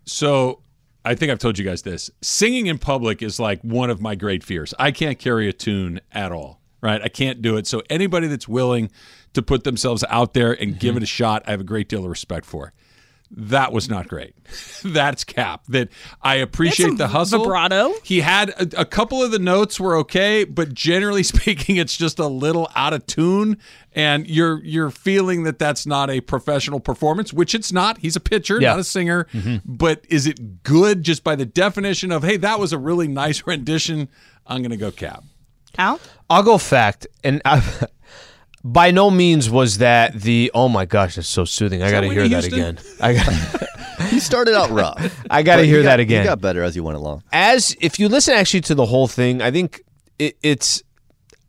So 0.06 0.62
I 1.06 1.16
think 1.16 1.32
I've 1.32 1.40
told 1.40 1.58
you 1.58 1.66
guys 1.66 1.82
this. 1.82 2.12
Singing 2.22 2.68
in 2.68 2.78
public 2.78 3.22
is 3.22 3.40
like 3.40 3.62
one 3.62 3.90
of 3.90 4.02
my 4.02 4.16
great 4.16 4.44
fears. 4.44 4.74
I 4.78 4.92
can't 4.92 5.20
carry 5.20 5.50
a 5.50 5.54
tune 5.54 6.00
at 6.12 6.32
all. 6.32 6.62
Right? 6.82 7.02
I 7.02 7.08
can't 7.08 7.42
do 7.42 7.56
it. 7.56 7.66
So 7.66 7.82
anybody 7.90 8.28
that's 8.28 8.48
willing 8.48 8.92
to 9.34 9.42
put 9.42 9.64
themselves 9.64 10.04
out 10.10 10.34
there 10.34 10.52
and 10.52 10.78
give 10.78 10.96
it 10.96 11.00
a 11.00 11.06
mm-hmm. 11.06 11.06
shot, 11.06 11.44
I 11.48 11.52
have 11.52 11.62
a 11.62 11.66
great 11.66 11.88
deal 11.88 12.04
of 12.04 12.10
respect 12.10 12.46
for. 12.46 12.74
That 13.36 13.72
was 13.74 13.90
not 13.90 14.08
great. 14.08 14.36
That's 14.84 15.24
Cap. 15.24 15.64
That 15.70 15.90
I 16.22 16.36
appreciate 16.36 16.86
some 16.88 16.98
the 16.98 17.08
hustle. 17.08 17.40
vibrato. 17.44 17.92
He 18.04 18.22
had 18.22 18.50
a, 18.50 18.82
a 18.82 18.86
couple 18.86 19.24
of 19.24 19.32
the 19.32 19.40
notes 19.40 19.80
were 19.80 19.96
okay, 19.98 20.44
but 20.44 20.74
generally 20.74 21.24
speaking, 21.24 21.78
it's 21.78 21.98
just 21.98 22.20
a 22.20 22.28
little 22.28 22.70
out 22.76 22.94
of 22.94 23.08
tune, 23.08 23.58
and 23.94 24.28
you're 24.28 24.64
you're 24.64 24.92
feeling 24.92 25.44
that 25.44 25.58
that's 25.58 25.86
not 25.88 26.12
a 26.12 26.22
professional 26.22 26.80
performance, 26.80 27.34
which 27.34 27.56
it's 27.56 27.72
not. 27.72 27.98
He's 27.98 28.16
a 28.16 28.20
pitcher, 28.20 28.62
Yeah. 28.62 28.72
not 28.72 28.80
a 28.80 28.84
singer. 28.84 29.26
Mm-hmm. 29.34 29.58
But 29.66 30.06
is 30.10 30.28
it 30.28 30.62
good 30.62 31.02
just 31.02 31.24
by 31.24 31.36
the 31.36 31.46
definition 31.46 32.12
of 32.12 32.24
hey, 32.24 32.38
that 32.38 32.60
was 32.60 32.72
a 32.72 32.78
really 32.78 33.08
nice 33.08 33.44
rendition? 33.48 34.10
I'm 34.46 34.62
gonna 34.62 34.78
go 34.78 34.92
Cap. 34.92 35.24
Al. 35.80 36.00
I'll 36.30 36.44
go 36.44 36.60
fact, 36.60 37.08
and 37.24 37.42
I, 37.46 37.64
by 38.64 38.92
no 38.92 39.10
means 39.12 39.50
was 39.50 39.80
that 39.80 40.14
the. 40.14 40.52
Oh 40.54 40.70
my 40.70 40.86
gosh, 40.86 41.16
that's 41.16 41.28
so 41.28 41.46
soothing. 41.46 41.84
I 41.84 41.92
got 41.92 42.02
to 42.02 42.08
that 42.08 42.14
hear 42.14 42.28
that 42.30 42.46
again. 42.46 42.80
I 43.02 43.14
got, 43.14 43.70
He 44.10 44.20
started 44.20 44.54
out 44.56 44.70
rough. 44.70 45.24
I 45.30 45.44
got 45.44 45.58
to 45.58 45.64
hear 45.66 45.82
got- 45.82 45.90
that 45.90 46.00
again. 46.00 46.24
He 46.24 46.28
got 46.28 46.42
better 46.42 46.62
as 46.64 46.76
he 46.76 46.82
went 46.82 46.98
along. 46.98 47.24
as 47.32 47.76
if 47.82 48.00
you 48.00 48.10
listen 48.10 48.34
actually 48.36 48.62
to 48.62 48.76
the 48.76 48.86
whole 48.86 49.08
thing, 49.08 49.42
I 49.42 49.52
think 49.52 49.82
it, 50.20 50.38
it's. 50.44 50.84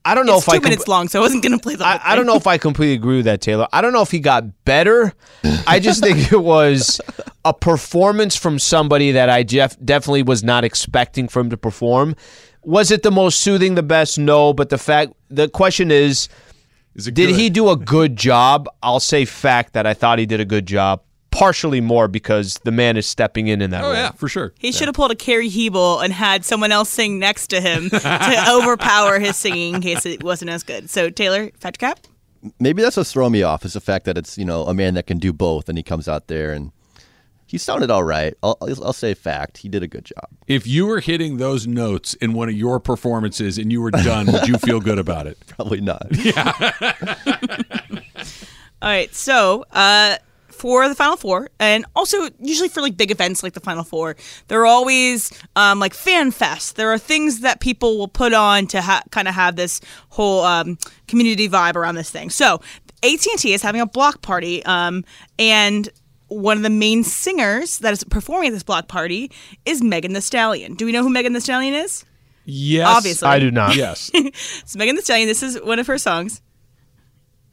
I 0.06 0.14
don't 0.14 0.26
know 0.26 0.36
it's 0.36 0.46
if 0.46 0.50
two 0.50 0.56
I 0.56 0.58
com- 0.58 0.64
minutes 0.64 0.86
long, 0.86 1.08
so 1.08 1.18
I 1.18 1.22
wasn't 1.22 1.42
going 1.42 1.56
to 1.56 1.62
play 1.62 1.76
the. 1.76 1.84
whole 1.84 1.92
I, 1.94 2.12
I 2.12 2.16
don't 2.16 2.26
know 2.26 2.36
if 2.36 2.46
I 2.46 2.58
completely 2.58 2.94
agree 2.94 3.16
with 3.16 3.24
that, 3.24 3.40
Taylor. 3.40 3.66
I 3.72 3.80
don't 3.80 3.92
know 3.94 4.02
if 4.02 4.10
he 4.10 4.20
got 4.20 4.64
better. 4.66 5.14
I 5.66 5.78
just 5.80 6.02
think 6.02 6.30
it 6.32 6.36
was 6.42 7.00
a 7.44 7.54
performance 7.54 8.36
from 8.36 8.58
somebody 8.58 9.12
that 9.12 9.30
I 9.30 9.42
def- 9.44 9.78
definitely 9.82 10.22
was 10.22 10.44
not 10.44 10.62
expecting 10.64 11.26
for 11.28 11.40
him 11.40 11.48
to 11.50 11.56
perform. 11.56 12.16
Was 12.62 12.90
it 12.90 13.02
the 13.02 13.10
most 13.10 13.40
soothing, 13.40 13.76
the 13.76 13.82
best? 13.82 14.18
No, 14.18 14.52
but 14.52 14.68
the 14.68 14.78
fact, 14.78 15.14
the 15.30 15.48
question 15.48 15.90
is, 15.90 16.06
Is 16.08 16.28
it 16.28 16.30
did 16.96 17.14
good? 17.14 17.34
he 17.34 17.50
do 17.50 17.68
a 17.70 17.76
good 17.76 18.16
job? 18.16 18.68
I'll 18.82 19.00
say 19.00 19.24
fact 19.24 19.72
that 19.74 19.86
I 19.86 19.94
thought 19.94 20.18
he 20.18 20.26
did 20.26 20.40
a 20.40 20.44
good 20.44 20.66
job. 20.66 21.02
Partially 21.30 21.80
more 21.80 22.06
because 22.06 22.60
the 22.62 22.70
man 22.70 22.96
is 22.96 23.06
stepping 23.06 23.48
in 23.48 23.60
in 23.60 23.70
that 23.70 23.82
Oh 23.82 23.86
role. 23.88 23.94
yeah, 23.94 24.12
for 24.12 24.28
sure. 24.28 24.52
He 24.56 24.70
should 24.70 24.86
have 24.86 24.94
pulled 24.94 25.10
a 25.10 25.16
Carrie 25.16 25.48
Hebel 25.48 25.98
and 25.98 26.12
had 26.12 26.44
someone 26.44 26.70
else 26.70 26.88
sing 26.88 27.18
next 27.18 27.48
to 27.48 27.60
him 27.60 27.90
to 27.90 28.44
overpower 28.50 29.18
his 29.18 29.36
singing 29.36 29.74
in 29.74 29.80
case 29.80 30.06
it 30.06 30.22
wasn't 30.22 30.52
as 30.52 30.62
good. 30.62 30.88
So 30.90 31.10
Taylor, 31.10 31.50
Fact 31.58 31.78
or 31.78 31.80
Cap. 31.80 31.98
Maybe 32.60 32.82
that's 32.82 32.96
what's 32.96 33.12
throwing 33.12 33.32
me 33.32 33.42
off 33.42 33.64
is 33.64 33.72
the 33.72 33.80
fact 33.80 34.04
that 34.04 34.16
it's 34.16 34.38
you 34.38 34.44
know 34.44 34.64
a 34.66 34.74
man 34.74 34.94
that 34.94 35.08
can 35.08 35.18
do 35.18 35.32
both, 35.32 35.68
and 35.68 35.76
he 35.76 35.82
comes 35.82 36.06
out 36.06 36.28
there 36.28 36.52
and 36.52 36.70
he 37.46 37.58
sounded 37.58 37.90
all 37.90 38.04
right. 38.04 38.34
I'll, 38.42 38.56
I'll 38.60 38.84
I'll 38.84 38.92
say 38.92 39.14
fact. 39.14 39.58
He 39.58 39.68
did 39.68 39.82
a 39.82 39.86
good 39.86 40.04
job. 40.04 40.28
If 40.46 40.66
you 40.66 40.86
were 40.86 41.00
hitting 41.00 41.36
those 41.36 41.66
notes 41.66 42.14
in 42.14 42.32
one 42.32 42.48
of 42.48 42.54
your 42.54 42.80
performances 42.80 43.58
and 43.58 43.70
you 43.70 43.80
were 43.80 43.90
done, 43.90 44.26
would 44.32 44.48
you 44.48 44.58
feel 44.58 44.80
good 44.80 44.98
about 44.98 45.26
it? 45.26 45.38
Probably 45.46 45.80
not. 45.80 46.06
Yeah. 46.12 46.72
All 48.82 48.90
right, 48.90 49.14
so 49.14 49.64
uh, 49.72 50.18
for 50.50 50.88
the 50.88 50.94
Final 50.94 51.16
Four, 51.16 51.48
and 51.58 51.86
also 51.96 52.28
usually 52.38 52.68
for 52.68 52.82
like 52.82 52.96
big 52.96 53.10
events 53.10 53.42
like 53.42 53.54
the 53.54 53.60
Final 53.60 53.82
Four, 53.82 54.16
there 54.48 54.60
are 54.60 54.66
always 54.66 55.32
um, 55.56 55.80
like 55.80 55.94
fan 55.94 56.30
fest. 56.30 56.76
There 56.76 56.92
are 56.92 56.98
things 56.98 57.40
that 57.40 57.60
people 57.60 57.98
will 57.98 58.08
put 58.08 58.34
on 58.34 58.66
to 58.68 58.82
ha- 58.82 59.02
kind 59.10 59.26
of 59.26 59.34
have 59.34 59.56
this 59.56 59.80
whole 60.10 60.42
um, 60.44 60.76
community 61.08 61.48
vibe 61.48 61.76
around 61.76 61.94
this 61.94 62.10
thing. 62.10 62.28
So 62.28 62.60
AT 63.02 63.26
and 63.26 63.38
T 63.38 63.54
is 63.54 63.62
having 63.62 63.80
a 63.80 63.86
block 63.86 64.22
party, 64.22 64.64
um, 64.64 65.04
and 65.38 65.88
one 66.28 66.56
of 66.56 66.62
the 66.62 66.70
main 66.70 67.04
singers 67.04 67.78
that 67.78 67.92
is 67.92 68.02
performing 68.04 68.48
at 68.48 68.52
this 68.54 68.62
block 68.62 68.88
party 68.88 69.30
is 69.64 69.82
Megan 69.82 70.12
Thee 70.12 70.20
Stallion. 70.20 70.74
Do 70.74 70.86
we 70.86 70.92
know 70.92 71.02
who 71.02 71.10
Megan 71.10 71.32
Thee 71.32 71.40
Stallion 71.40 71.74
is? 71.74 72.04
Yes, 72.44 72.86
Obviously. 72.88 73.28
I 73.28 73.38
do 73.38 73.50
not. 73.50 73.74
Yes. 73.76 74.10
So 74.64 74.78
Megan 74.78 74.96
Thee 74.96 75.02
Stallion, 75.02 75.28
this 75.28 75.42
is 75.42 75.60
one 75.62 75.78
of 75.78 75.86
her 75.86 75.98
songs. 75.98 76.40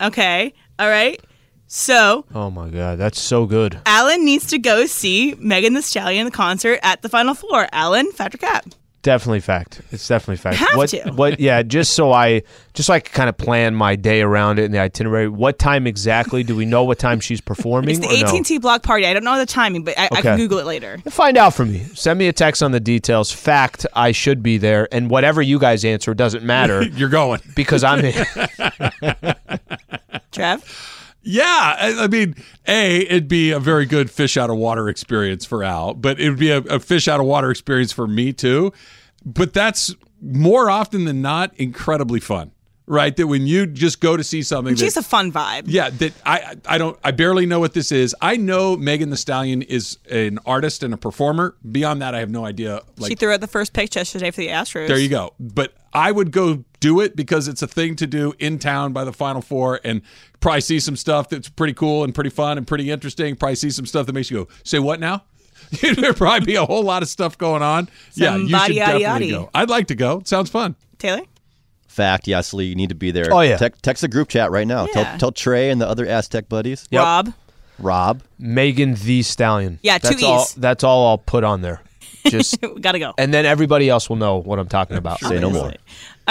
Okay, 0.01 0.53
all 0.79 0.89
right. 0.89 1.19
So 1.67 2.25
Oh 2.33 2.49
my 2.49 2.69
God, 2.69 2.97
that's 2.97 3.19
so 3.19 3.45
good. 3.45 3.79
Alan 3.85 4.25
needs 4.25 4.47
to 4.47 4.57
go 4.57 4.85
see 4.85 5.35
Megan 5.37 5.73
Thee 5.73 5.81
Stallion 5.81 6.21
in 6.21 6.25
the 6.25 6.31
concert 6.31 6.79
at 6.83 7.01
the 7.01 7.09
Final 7.09 7.33
Four. 7.33 7.67
Alan, 7.71 8.11
Fact 8.11 8.35
or 8.35 8.39
Cap. 8.39 8.65
Definitely 9.03 9.39
fact. 9.39 9.81
It's 9.91 10.07
definitely 10.07 10.37
fact. 10.37 10.57
Have 10.57 10.77
what, 10.77 10.89
to. 10.89 11.11
What? 11.13 11.39
Yeah. 11.39 11.63
Just 11.63 11.93
so 11.93 12.11
I, 12.11 12.43
just 12.75 12.85
so 12.85 12.93
I 12.93 12.99
can 12.99 13.11
kind 13.13 13.29
of 13.29 13.37
plan 13.37 13.73
my 13.73 13.95
day 13.95 14.21
around 14.21 14.59
it 14.59 14.65
in 14.65 14.71
the 14.71 14.77
itinerary. 14.77 15.27
What 15.27 15.57
time 15.57 15.87
exactly? 15.87 16.43
Do 16.43 16.55
we 16.55 16.65
know 16.65 16.83
what 16.83 16.99
time 16.99 17.19
she's 17.19 17.41
performing? 17.41 17.89
It's 17.95 17.99
the 17.99 18.07
or 18.07 18.31
no? 18.31 18.37
AT&T 18.37 18.59
block 18.59 18.83
party. 18.83 19.07
I 19.07 19.13
don't 19.13 19.23
know 19.23 19.39
the 19.39 19.47
timing, 19.47 19.83
but 19.83 19.97
I, 19.97 20.03
I 20.03 20.07
Okay. 20.11 20.21
can 20.21 20.37
Google 20.37 20.59
it 20.59 20.67
later. 20.67 20.99
Find 21.09 21.35
out 21.35 21.55
for 21.55 21.65
me. 21.65 21.79
Send 21.95 22.19
me 22.19 22.27
a 22.27 22.33
text 22.33 22.61
on 22.61 22.71
the 22.73 22.79
details. 22.79 23.31
Fact, 23.31 23.87
I 23.93 24.11
should 24.11 24.43
be 24.43 24.59
there, 24.59 24.87
and 24.91 25.09
whatever 25.09 25.41
you 25.41 25.57
guys 25.57 25.83
answer 25.83 26.13
doesn't 26.13 26.43
matter 26.43 26.83
You're 26.93 27.09
going. 27.09 27.41
because 27.55 27.83
I'm. 27.83 28.01
Trev? 30.31 30.63
Yeah, 31.23 31.75
I, 31.99 32.07
mean, 32.07 32.35
a 32.67 33.01
it'd 33.01 33.27
be 33.27 33.51
a 33.51 33.59
very 33.59 33.85
good 33.85 34.09
fish 34.09 34.37
out 34.37 34.49
of 34.49 34.57
water 34.57 34.89
experience 34.89 35.45
for 35.45 35.63
Al, 35.63 35.93
but 35.93 36.19
it 36.19 36.29
would 36.29 36.39
be 36.39 36.49
a, 36.51 36.57
a 36.59 36.79
fish 36.79 37.07
out 37.07 37.19
of 37.19 37.25
water 37.25 37.51
experience 37.51 37.91
for 37.91 38.07
me 38.07 38.33
too. 38.33 38.73
But 39.23 39.53
that's 39.53 39.95
more 40.19 40.69
often 40.69 41.05
than 41.05 41.21
not 41.21 41.53
incredibly 41.57 42.19
fun, 42.19 42.51
right? 42.87 43.15
That 43.15 43.27
when 43.27 43.45
you 43.45 43.67
just 43.67 44.01
go 44.01 44.17
to 44.17 44.23
see 44.23 44.41
something, 44.41 44.75
She's 44.75 44.95
that, 44.95 45.05
a 45.05 45.07
fun 45.07 45.31
vibe. 45.31 45.65
yeah, 45.67 45.91
that 45.91 46.13
I 46.25 46.55
I 46.65 46.77
don't 46.79 46.97
I 47.03 47.11
barely 47.11 47.45
know 47.45 47.59
what 47.59 47.73
this 47.73 47.91
is. 47.91 48.15
I 48.19 48.35
know 48.37 48.75
Megan 48.75 49.11
Thee 49.11 49.15
Stallion 49.15 49.61
is 49.61 49.99
an 50.09 50.39
artist 50.45 50.81
and 50.81 50.91
a 50.91 50.97
performer. 50.97 51.55
Beyond 51.71 52.01
that, 52.01 52.15
I 52.15 52.19
have 52.19 52.31
no 52.31 52.45
idea. 52.45 52.81
Like 52.97 53.09
she 53.09 53.15
threw 53.15 53.31
out 53.31 53.41
the 53.41 53.47
first 53.47 53.73
pitch 53.73 53.95
yesterday 53.95 54.31
for 54.31 54.41
the 54.41 54.47
Astros. 54.47 54.87
there 54.87 54.97
you 54.97 55.09
go. 55.09 55.33
But 55.39 55.73
I 55.93 56.11
would 56.11 56.31
go 56.31 56.63
do 56.81 56.99
it 56.99 57.15
because 57.15 57.47
it's 57.47 57.61
a 57.61 57.67
thing 57.67 57.95
to 57.95 58.05
do 58.07 58.33
in 58.39 58.59
town 58.59 58.91
by 58.91 59.05
the 59.05 59.13
Final 59.13 59.41
Four 59.41 59.79
and 59.85 60.01
probably 60.41 60.59
see 60.59 60.79
some 60.81 60.97
stuff 60.97 61.29
that's 61.29 61.47
pretty 61.47 61.73
cool 61.73 62.03
and 62.03 62.13
pretty 62.13 62.29
fun 62.29 62.57
and 62.57 62.67
pretty 62.67 62.91
interesting. 62.91 63.37
Probably 63.37 63.55
see 63.55 63.69
some 63.69 63.85
stuff 63.85 64.05
that 64.07 64.13
makes 64.13 64.29
you 64.29 64.45
go, 64.45 64.47
say 64.65 64.79
what 64.79 64.99
now? 64.99 65.23
There'd 65.81 66.17
probably 66.17 66.45
be 66.45 66.55
a 66.55 66.65
whole 66.65 66.83
lot 66.83 67.01
of 67.03 67.07
stuff 67.07 67.37
going 67.37 67.61
on. 67.61 67.87
yeah, 68.15 68.35
you 68.35 68.49
Some 68.49 68.49
should 68.49 68.51
body, 68.51 68.75
definitely 68.75 69.27
yaddy. 69.27 69.31
go. 69.31 69.49
I'd 69.53 69.69
like 69.69 69.87
to 69.87 69.95
go. 69.95 70.19
It 70.19 70.27
sounds 70.27 70.49
fun. 70.49 70.75
Taylor? 70.97 71.21
Fact. 71.87 72.27
Yes, 72.27 72.53
Lee. 72.53 72.65
You 72.65 72.75
need 72.75 72.89
to 72.89 72.95
be 72.95 73.11
there. 73.11 73.27
Oh, 73.31 73.41
yeah. 73.41 73.57
Te- 73.57 73.69
text 73.81 74.01
the 74.01 74.07
group 74.07 74.27
chat 74.29 74.49
right 74.51 74.67
now. 74.67 74.85
Yeah. 74.87 75.03
Tell 75.03 75.17
tell 75.19 75.31
Trey 75.31 75.69
and 75.69 75.79
the 75.79 75.87
other 75.87 76.05
Aztec 76.07 76.49
buddies. 76.49 76.87
Yep. 76.89 76.99
Rob? 77.01 77.33
Rob. 77.79 78.21
Megan 78.39 78.95
Thee 78.95 79.21
Stallion. 79.21 79.79
Yeah, 79.81 79.97
two 79.97 80.09
that's 80.09 80.23
All, 80.23 80.41
E's. 80.41 80.55
that's 80.55 80.83
all 80.83 81.07
I'll 81.07 81.17
put 81.17 81.43
on 81.43 81.61
there. 81.61 81.81
Just 82.27 82.57
Gotta 82.81 82.99
go. 82.99 83.13
and 83.17 83.33
then 83.33 83.45
everybody 83.45 83.89
else 83.89 84.07
will 84.09 84.15
know 84.17 84.37
what 84.37 84.59
I'm 84.59 84.67
talking 84.67 84.95
about. 84.97 85.19
Say 85.19 85.39
no 85.39 85.49
more. 85.49 85.73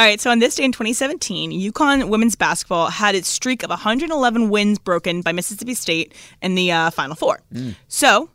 All 0.01 0.07
right, 0.07 0.19
so 0.19 0.31
on 0.31 0.39
this 0.39 0.55
day 0.55 0.65
in 0.65 0.73
2017, 0.73 1.53
UConn 1.53 2.09
women's 2.09 2.35
basketball 2.35 2.89
had 2.89 3.15
its 3.15 3.29
streak 3.29 3.63
of 3.63 3.69
111 3.69 4.49
wins 4.49 4.79
broken 4.79 5.21
by 5.21 5.33
Mississippi 5.33 5.75
State 5.75 6.15
in 6.41 6.55
the 6.55 6.73
uh, 6.73 6.89
Final 6.89 7.15
Four. 7.15 7.43
So, 7.87 8.31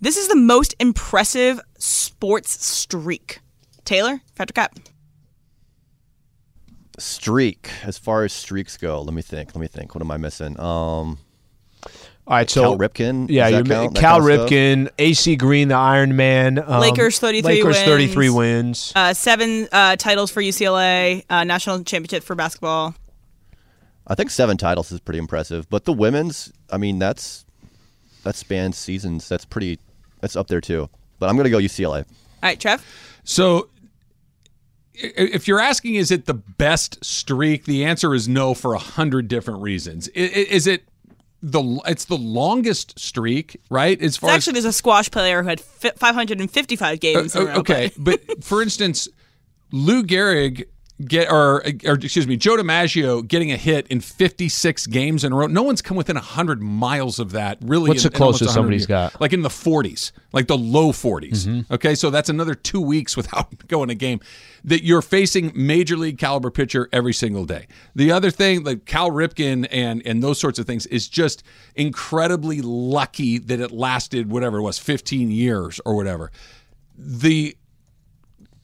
this 0.00 0.16
is 0.16 0.28
the 0.28 0.36
most 0.36 0.76
impressive 0.78 1.60
sports 1.76 2.64
streak. 2.64 3.40
Taylor, 3.84 4.20
Fact 4.36 4.50
or 4.50 4.52
Cap. 4.52 4.78
Streak. 7.00 7.68
As 7.82 7.98
far 7.98 8.22
as 8.22 8.32
streaks 8.32 8.76
go, 8.76 9.02
let 9.02 9.12
me 9.12 9.22
think. 9.22 9.56
Let 9.56 9.60
me 9.60 9.66
think. 9.66 9.96
What 9.96 10.02
am 10.02 10.12
I 10.12 10.18
missing? 10.18 10.60
Um, 10.60 11.18
All 12.28 12.34
right, 12.36 12.48
so 12.50 12.60
Cal 12.60 12.78
Ripken. 12.78 13.30
Yeah, 13.30 13.48
you're 13.48 13.62
that 13.62 13.68
ma- 13.68 13.82
count? 13.84 13.96
Cal 13.96 14.20
kind 14.20 14.32
of? 14.40 14.48
Ripken, 14.50 14.90
AC 14.98 15.36
Green, 15.36 15.68
the 15.68 15.76
Iron 15.76 16.14
Man. 16.14 16.58
Um, 16.58 16.80
Lakers 16.80 17.18
33 17.18 17.54
Lakers 17.54 17.76
wins. 17.76 17.84
33 17.86 18.28
wins. 18.30 18.92
Uh, 18.94 19.14
seven 19.14 19.66
uh, 19.72 19.96
titles 19.96 20.30
for 20.30 20.42
UCLA, 20.42 21.24
uh, 21.30 21.44
national 21.44 21.82
championship 21.84 22.22
for 22.22 22.34
basketball. 22.34 22.94
I 24.06 24.14
think 24.14 24.28
seven 24.30 24.58
titles 24.58 24.92
is 24.92 25.00
pretty 25.00 25.18
impressive, 25.18 25.70
but 25.70 25.86
the 25.86 25.92
women's, 25.94 26.52
I 26.70 26.76
mean, 26.76 26.98
that's 26.98 27.46
that 28.24 28.36
spans 28.36 28.76
seasons. 28.76 29.26
That's 29.28 29.46
pretty. 29.46 29.78
That's 30.20 30.36
up 30.36 30.48
there 30.48 30.60
too. 30.60 30.90
But 31.18 31.30
I'm 31.30 31.36
gonna 31.38 31.48
go 31.50 31.58
UCLA. 31.58 32.04
All 32.04 32.04
right, 32.42 32.60
Trev. 32.60 32.84
So 33.24 33.68
if 34.94 35.46
you're 35.46 35.60
asking, 35.60 35.94
is 35.94 36.10
it 36.10 36.26
the 36.26 36.34
best 36.34 37.04
streak? 37.04 37.64
The 37.64 37.84
answer 37.84 38.14
is 38.14 38.28
no 38.28 38.52
for 38.54 38.74
a 38.74 38.78
hundred 38.78 39.28
different 39.28 39.62
reasons. 39.62 40.08
I- 40.16 40.20
i- 40.20 40.22
Is 40.50 40.66
it 40.66 40.87
the? 41.42 41.80
It's 41.86 42.04
the 42.06 42.16
longest 42.16 42.98
streak, 42.98 43.60
right? 43.70 44.00
As 44.00 44.08
It's 44.08 44.16
far 44.16 44.30
actually, 44.30 44.54
there's 44.54 44.64
a 44.64 44.72
squash 44.72 45.10
player 45.10 45.42
who 45.42 45.48
had 45.48 45.60
555 45.60 47.00
games. 47.00 47.36
Uh, 47.36 47.40
as 47.40 47.46
row, 47.46 47.54
okay, 47.56 47.90
but 47.96 48.42
for 48.44 48.62
instance, 48.62 49.08
Lou 49.72 50.02
Gehrig 50.02 50.64
get 51.04 51.30
or, 51.30 51.62
or 51.84 51.94
excuse 51.94 52.26
me, 52.26 52.36
Joe 52.36 52.56
DiMaggio 52.56 53.26
getting 53.26 53.52
a 53.52 53.56
hit 53.56 53.86
in 53.88 54.00
56 54.00 54.86
games 54.88 55.22
in 55.24 55.32
a 55.32 55.36
row. 55.36 55.46
No 55.46 55.62
one's 55.62 55.80
come 55.80 55.96
within 55.96 56.16
100 56.16 56.60
miles 56.60 57.18
of 57.18 57.32
that. 57.32 57.58
Really, 57.60 57.88
What's 57.88 58.04
in- 58.04 58.10
the 58.10 58.16
closest 58.16 58.48
100 58.48 58.52
somebody's 58.54 58.80
years. 58.82 58.86
got? 59.12 59.20
Like 59.20 59.32
in 59.32 59.42
the 59.42 59.48
40s, 59.48 60.10
like 60.32 60.48
the 60.48 60.58
low 60.58 60.90
40s. 60.90 61.46
Mm-hmm. 61.46 61.72
Okay, 61.74 61.94
so 61.94 62.10
that's 62.10 62.28
another 62.28 62.54
two 62.54 62.80
weeks 62.80 63.16
without 63.16 63.46
going 63.68 63.90
a 63.90 63.94
game. 63.94 64.20
That 64.64 64.82
you're 64.82 65.02
facing 65.02 65.52
major 65.54 65.96
league 65.96 66.18
caliber 66.18 66.50
pitcher 66.50 66.88
every 66.92 67.14
single 67.14 67.44
day. 67.46 67.68
The 67.94 68.10
other 68.10 68.30
thing, 68.30 68.64
like 68.64 68.86
Cal 68.86 69.10
Ripken 69.10 69.68
and 69.70 70.02
and 70.04 70.20
those 70.22 70.40
sorts 70.40 70.58
of 70.58 70.66
things, 70.66 70.84
is 70.86 71.08
just 71.08 71.44
incredibly 71.76 72.60
lucky 72.60 73.38
that 73.38 73.60
it 73.60 73.70
lasted 73.70 74.30
whatever 74.30 74.58
it 74.58 74.62
was, 74.62 74.78
15 74.78 75.30
years 75.30 75.80
or 75.84 75.94
whatever. 75.94 76.32
The 76.96 77.56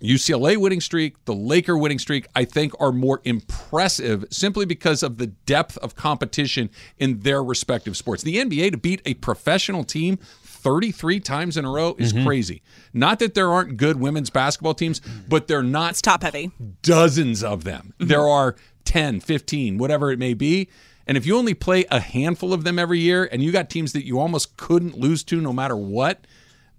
UCLA 0.04 0.56
winning 0.56 0.80
streak, 0.80 1.24
the 1.24 1.34
Laker 1.34 1.76
winning 1.78 1.98
streak, 1.98 2.26
I 2.36 2.44
think 2.44 2.72
are 2.80 2.92
more 2.92 3.20
impressive 3.24 4.24
simply 4.30 4.66
because 4.66 5.02
of 5.02 5.18
the 5.18 5.28
depth 5.28 5.78
of 5.78 5.96
competition 5.96 6.70
in 6.98 7.20
their 7.20 7.42
respective 7.42 7.96
sports. 7.96 8.22
The 8.22 8.36
NBA 8.36 8.72
to 8.72 8.76
beat 8.76 9.00
a 9.06 9.14
professional 9.14 9.82
team 9.84 10.18
33 10.42 11.20
times 11.20 11.56
in 11.56 11.64
a 11.64 11.70
row 11.70 11.94
is 11.98 12.12
crazy. 12.12 12.62
Not 12.92 13.18
that 13.18 13.34
there 13.34 13.50
aren't 13.50 13.76
good 13.76 13.98
women's 14.00 14.30
basketball 14.30 14.74
teams, 14.74 15.00
but 15.28 15.46
they're 15.46 15.62
not 15.62 15.90
It's 15.92 16.02
top 16.02 16.22
heavy. 16.22 16.50
dozens 16.82 17.42
of 17.44 17.64
them. 17.64 17.92
There 17.98 18.26
are 18.26 18.56
10, 18.84 19.20
15, 19.20 19.76
whatever 19.78 20.10
it 20.10 20.18
may 20.18 20.32
be. 20.34 20.68
And 21.06 21.18
if 21.18 21.26
you 21.26 21.36
only 21.36 21.52
play 21.52 21.84
a 21.90 22.00
handful 22.00 22.54
of 22.54 22.64
them 22.64 22.78
every 22.78 22.98
year 22.98 23.28
and 23.30 23.42
you 23.42 23.52
got 23.52 23.68
teams 23.68 23.92
that 23.92 24.06
you 24.06 24.18
almost 24.18 24.56
couldn't 24.56 24.96
lose 24.98 25.22
to 25.24 25.38
no 25.40 25.52
matter 25.52 25.76
what, 25.76 26.26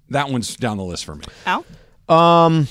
that 0.09 0.30
one's 0.30 0.55
down 0.55 0.78
the 0.78 0.84
list 0.84 1.05
for 1.05 1.15
me. 1.15 1.26
Al? 1.45 1.63
Um, 2.09 2.67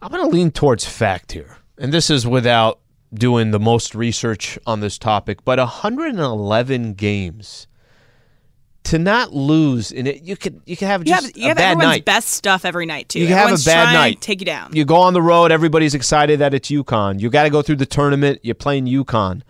I'm 0.00 0.10
going 0.10 0.22
to 0.22 0.34
lean 0.34 0.50
towards 0.50 0.84
fact 0.84 1.32
here. 1.32 1.58
And 1.78 1.92
this 1.92 2.10
is 2.10 2.26
without 2.26 2.80
doing 3.12 3.50
the 3.50 3.60
most 3.60 3.94
research 3.94 4.58
on 4.66 4.80
this 4.80 4.98
topic, 4.98 5.44
but 5.44 5.58
111 5.58 6.94
games 6.94 7.66
to 8.84 8.98
not 8.98 9.32
lose 9.34 9.92
in 9.92 10.06
it, 10.06 10.22
you 10.22 10.36
could 10.36 10.62
you 10.64 10.76
could 10.76 10.88
have 10.88 11.06
You 11.06 11.12
just 11.14 11.26
have 11.26 11.36
you 11.36 11.44
a 11.44 11.48
have 11.48 11.56
bad 11.56 11.72
everyone's 11.72 11.96
night. 11.96 12.04
best 12.04 12.28
stuff 12.28 12.64
every 12.64 12.86
night 12.86 13.08
too. 13.08 13.20
You 13.20 13.26
can 13.26 13.36
have 13.36 13.60
a 13.60 13.64
bad 13.64 13.92
night. 13.92 14.20
Take 14.20 14.40
you 14.40 14.46
down. 14.46 14.74
You 14.74 14.84
go 14.84 14.96
on 14.96 15.12
the 15.12 15.22
road, 15.22 15.52
everybody's 15.52 15.94
excited 15.94 16.38
that 16.40 16.54
it's 16.54 16.70
UConn. 16.70 17.20
You 17.20 17.28
got 17.28 17.42
to 17.42 17.50
go 17.50 17.60
through 17.60 17.76
the 17.76 17.86
tournament. 17.86 18.40
You're 18.42 18.54
playing 18.54 18.86
UConn. 18.86 19.42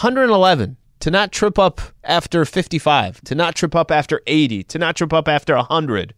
111 0.00 0.76
to 1.00 1.10
not 1.10 1.32
trip 1.32 1.58
up 1.58 1.80
after 2.02 2.44
55, 2.44 3.20
to 3.22 3.34
not 3.34 3.54
trip 3.54 3.74
up 3.74 3.90
after 3.90 4.22
80, 4.26 4.62
to 4.64 4.78
not 4.78 4.96
trip 4.96 5.12
up 5.12 5.28
after 5.28 5.54
100. 5.54 6.14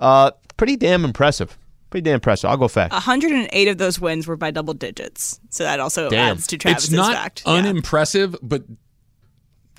Uh, 0.00 0.30
pretty 0.56 0.76
damn 0.76 1.04
impressive. 1.04 1.58
Pretty 1.92 2.02
damn 2.04 2.14
impressive. 2.14 2.48
I'll 2.50 2.56
go 2.56 2.68
fact. 2.68 2.92
108 2.92 3.68
of 3.68 3.76
those 3.78 4.00
wins 4.00 4.26
were 4.26 4.36
by 4.36 4.50
double 4.50 4.72
digits, 4.74 5.38
so 5.50 5.62
that 5.62 5.78
also 5.78 6.08
Damn. 6.08 6.32
adds 6.36 6.46
to 6.48 6.56
Travis's 6.58 6.88
it's 6.88 6.96
not 6.96 7.14
fact. 7.14 7.42
unimpressive, 7.44 8.34
but 8.42 8.64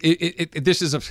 it, 0.01 0.21
it, 0.21 0.49
it, 0.55 0.63
this 0.63 0.81
is 0.81 0.93
a. 0.93 1.01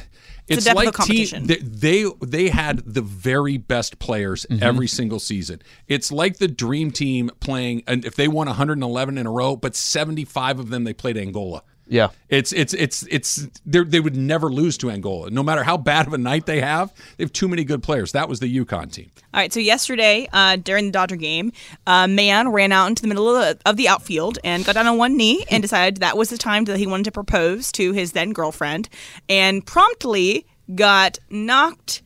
It's, 0.48 0.64
difficult 0.64 0.86
like 0.86 0.94
competition. 0.94 1.46
Team, 1.46 1.58
they, 1.74 2.02
they 2.04 2.10
they 2.24 2.48
had 2.50 2.78
the 2.84 3.02
very 3.02 3.56
best 3.58 3.98
players 3.98 4.46
Mm-hmm. 4.48 4.62
every 4.62 4.86
single 4.86 5.18
season. 5.18 5.60
It's 5.88 6.12
like 6.12 6.38
the 6.38 6.48
dream 6.48 6.90
team 6.92 7.30
playing, 7.40 7.82
and 7.88 8.04
if 8.04 8.14
they 8.16 8.28
won 8.28 8.46
111 8.46 9.18
in 9.18 9.26
a 9.26 9.30
row, 9.30 9.56
but 9.56 9.74
75 9.74 10.58
of 10.60 10.70
them 10.70 10.84
they 10.84 10.92
played 10.94 11.16
Angola. 11.16 11.62
Yeah. 11.88 12.08
It's 12.28 12.52
it's 12.52 12.72
it's 12.74 13.02
it's 13.10 13.48
they're- 13.66 13.84
they 13.84 14.00
would 14.00 14.16
never 14.16 14.48
lose 14.50 14.78
to 14.78 14.90
Angola, 14.90 15.30
no 15.30 15.42
matter 15.42 15.62
how 15.62 15.76
bad 15.76 16.06
of 16.06 16.12
a 16.14 16.18
night 16.18 16.46
they 16.46 16.60
have. 16.60 16.92
They 17.16 17.24
have 17.24 17.32
too 17.32 17.48
many 17.48 17.64
good 17.64 17.82
players. 17.82 18.12
That 18.12 18.28
was 18.28 18.40
the 18.40 18.64
UConn 18.64 18.90
team. 18.92 19.10
All 19.34 19.40
right, 19.40 19.52
so 19.52 19.60
yesterday 19.60 20.28
uh, 20.32 20.56
during 20.56 20.86
the 20.86 20.92
Dodger 20.92 21.16
game, 21.16 21.52
a 21.86 22.06
man 22.08 22.48
ran 22.50 22.72
out 22.72 22.86
into 22.86 23.02
the 23.02 23.08
middle 23.08 23.34
of 23.34 23.58
the, 23.58 23.68
of 23.68 23.76
the 23.76 23.88
outfield 23.88 24.38
and 24.44 24.64
got 24.64 24.74
down 24.74 24.86
on 24.86 24.96
one 24.96 25.16
knee 25.16 25.44
and 25.50 25.62
decided 25.62 25.98
that 25.98 26.16
was 26.16 26.30
the 26.30 26.38
time 26.38 26.64
that 26.64 26.78
he 26.78 26.86
wanted 26.86 27.04
to 27.04 27.12
propose 27.12 27.70
to 27.72 27.92
his 27.92 28.12
then 28.12 28.32
girlfriend, 28.32 28.88
and 29.28 29.66
promptly 29.66 30.46
got 30.74 31.18
knocked 31.30 32.02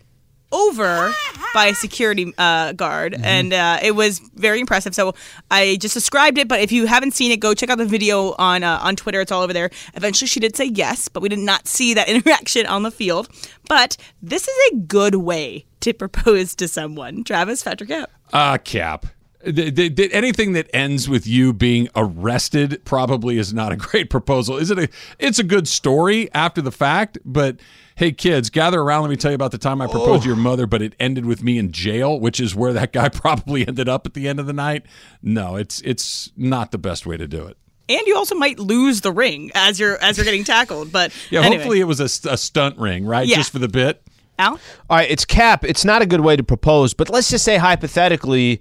over 0.53 1.13
by 1.55 1.67
a 1.67 1.75
security 1.75 2.33
uh, 2.39 2.73
guard, 2.73 3.15
and 3.15 3.53
uh, 3.53 3.79
it 3.83 3.93
was 3.93 4.19
very 4.35 4.61
impressive. 4.61 4.95
So 4.95 5.15
I 5.51 5.77
just 5.81 5.95
described 5.95 6.39
it, 6.39 6.49
but 6.49 6.61
if 6.61 6.73
you 6.73 6.87
haven't 6.87 7.13
seen 7.13 7.31
it, 7.33 7.39
go 7.41 7.55
check 7.55 7.71
out 7.71 7.79
the 7.79 7.85
video 7.87 8.35
on 8.39 8.63
uh, 8.63 8.79
on 8.83 8.97
Twitter. 8.97 9.21
It's 9.21 9.33
all 9.33 9.43
over 9.43 9.53
there. 9.53 9.71
Eventually, 9.95 10.29
she 10.29 10.41
did 10.41 10.57
say 10.57 10.67
yes, 10.67 11.09
but 11.09 11.23
we 11.23 11.29
did 11.29 11.39
not 11.39 11.67
see 11.67 11.95
that 11.95 12.09
interaction 12.17 12.67
on 12.67 12.83
the 12.83 12.91
field. 12.91 13.29
But 13.69 13.97
this 14.23 14.47
is 14.47 14.73
a 14.73 14.77
good 14.77 15.17
way 15.17 15.67
to 15.81 15.93
propose 15.93 16.55
to 16.57 16.69
someone. 16.69 17.25
Travis 17.25 17.63
Fact 17.63 17.83
or 17.83 17.87
Cap. 17.87 18.11
Uh, 18.33 18.59
Cap. 18.59 19.07
Th- 19.45 19.73
th- 19.75 19.95
th- 19.95 20.11
anything 20.13 20.55
that 20.55 20.69
ends 20.75 21.09
with 21.09 21.27
you 21.27 21.53
being 21.53 21.89
arrested 21.95 22.81
probably 22.85 23.39
is 23.39 23.55
not 23.55 23.71
a 23.71 23.77
great 23.89 24.11
proposal. 24.11 24.57
Is 24.57 24.71
it 24.71 24.79
a? 24.79 24.89
It's 25.19 25.39
a 25.39 25.45
good 25.45 25.69
story 25.69 26.29
after 26.35 26.61
the 26.61 26.73
fact, 26.73 27.19
but 27.25 27.57
hey, 27.97 28.13
kids, 28.13 28.51
gather 28.51 28.81
around. 28.81 29.03
Let 29.03 29.11
me 29.11 29.17
tell 29.17 29.33
you 29.33 29.37
about 29.37 29.51
the 29.51 29.59
time 29.59 29.81
I 29.81 29.87
proposed 29.87 30.23
to 30.23 30.29
your 30.29 30.37
oh. 30.37 30.41
mother, 30.41 30.67
but 30.67 30.83
it 30.83 30.95
ended 31.01 31.25
with 31.25 31.43
me 31.43 31.59
in 31.59 31.73
jail, 31.73 32.21
which 32.21 32.39
is 32.39 32.55
where 32.55 32.73
that 32.75 32.93
guy 32.93 33.09
probably 33.13 33.67
ended 33.67 33.89
up 33.89 34.07
at 34.07 34.15
the 34.15 34.29
end 34.29 34.39
of 34.39 34.47
the 34.47 34.53
night. 34.53 34.87
No, 35.23 35.57
it's 35.57 35.81
it's 35.81 36.31
not 36.37 36.71
the 36.71 36.79
best 36.79 37.07
way 37.07 37.17
to 37.17 37.27
do 37.27 37.45
it. 37.47 37.57
And 37.89 38.07
you 38.07 38.17
also 38.17 38.35
might 38.35 38.59
lose 38.59 39.01
the 39.01 39.13
ring 39.13 39.51
as 39.55 39.81
you're 39.81 39.97
as 40.03 40.17
you're 40.17 40.25
getting 40.25 40.45
tackled. 40.45 40.93
But 40.93 41.13
Yeah, 41.31 41.41
anyway. 41.41 41.57
hopefully 41.57 41.81
it 41.81 41.85
was 41.85 42.01
a, 42.01 42.31
a 42.31 42.37
stunt 42.37 42.79
ring, 42.79 43.07
right? 43.07 43.27
Yeah. 43.27 43.37
Just 43.37 43.51
for 43.51 43.59
the 43.59 43.69
bit. 43.69 44.03
Al. 44.39 44.53
All 44.53 44.59
right, 44.91 45.11
it's 45.11 45.25
Cap. 45.25 45.65
It's 45.65 45.85
not 45.85 46.03
a 46.03 46.07
good 46.07 46.21
way 46.21 46.37
to 46.37 46.45
propose, 46.45 46.93
but 46.93 47.09
let's 47.09 47.31
just 47.31 47.43
say 47.43 47.57
hypothetically, 47.57 48.61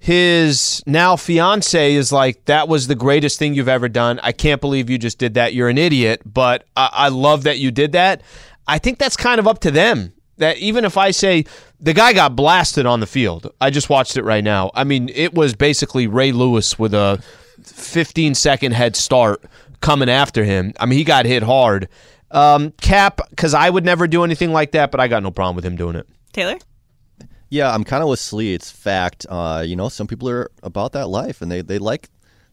his 0.00 0.82
now 0.84 1.14
fiance 1.14 1.94
is 1.94 2.10
like, 2.10 2.44
"That 2.46 2.66
was 2.66 2.88
the 2.88 2.96
greatest 2.96 3.38
thing 3.38 3.54
you've 3.54 3.68
ever 3.68 3.88
done. 3.88 4.18
I 4.24 4.32
can't 4.32 4.60
believe 4.60 4.90
you 4.90 4.98
just 4.98 5.18
did 5.18 5.34
that. 5.34 5.54
You're 5.54 5.68
an 5.68 5.78
idiot, 5.78 6.22
but 6.24 6.66
I, 6.76 6.90
I 6.92 7.08
love 7.10 7.44
that 7.44 7.58
you 7.60 7.70
did 7.70 7.92
that." 7.92 8.22
I 8.66 8.78
think 8.78 8.98
that's 8.98 9.16
kind 9.16 9.38
of 9.38 9.46
up 9.46 9.60
to 9.60 9.70
them. 9.70 10.12
That 10.38 10.56
even 10.58 10.84
if 10.84 10.96
I 10.96 11.10
say 11.10 11.44
the 11.78 11.92
guy 11.92 12.12
got 12.12 12.34
blasted 12.34 12.86
on 12.86 13.00
the 13.00 13.06
field, 13.06 13.52
I 13.60 13.70
just 13.70 13.90
watched 13.90 14.16
it 14.16 14.24
right 14.24 14.42
now. 14.42 14.70
I 14.74 14.84
mean, 14.84 15.10
it 15.14 15.34
was 15.34 15.54
basically 15.54 16.06
Ray 16.06 16.32
Lewis 16.32 16.78
with 16.78 16.94
a 16.94 17.22
15 17.62 18.34
second 18.34 18.72
head 18.72 18.96
start 18.96 19.44
coming 19.80 20.08
after 20.08 20.44
him. 20.44 20.72
I 20.80 20.86
mean, 20.86 20.98
he 20.98 21.04
got 21.04 21.26
hit 21.26 21.42
hard. 21.42 21.88
Um, 22.30 22.72
Cap, 22.80 23.20
because 23.28 23.52
I 23.52 23.68
would 23.68 23.84
never 23.84 24.08
do 24.08 24.24
anything 24.24 24.52
like 24.52 24.72
that, 24.72 24.90
but 24.90 25.00
I 25.00 25.08
got 25.08 25.22
no 25.22 25.30
problem 25.30 25.54
with 25.54 25.66
him 25.66 25.76
doing 25.76 25.96
it. 25.96 26.08
Taylor. 26.32 26.58
Yeah, 27.50 27.72
I'm 27.72 27.84
kind 27.84 28.02
of 28.02 28.08
with 28.08 28.18
Slee. 28.20 28.54
It's 28.54 28.70
fact. 28.70 29.26
Uh, 29.28 29.62
you 29.64 29.76
know, 29.76 29.90
some 29.90 30.06
people 30.06 30.30
are 30.30 30.50
about 30.62 30.92
that 30.92 31.08
life, 31.08 31.42
and 31.42 31.52
they, 31.52 31.60
they 31.60 31.78
like 31.78 32.08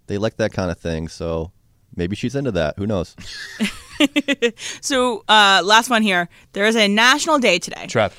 they 0.07 0.17
like 0.17 0.35
that 0.35 0.51
kind 0.51 0.69
of 0.69 0.77
thing. 0.77 1.07
So 1.07 1.53
maybe 1.95 2.17
she's 2.17 2.35
into 2.35 2.51
that. 2.51 2.77
Who 2.77 2.85
knows? 2.85 3.15
So 4.81 5.23
uh, 5.27 5.61
last 5.63 5.89
one 5.89 6.01
here. 6.03 6.29
There 6.53 6.65
is 6.65 6.75
a 6.75 6.87
national 6.87 7.39
day 7.39 7.59
today. 7.59 7.87
Trev. 7.87 8.15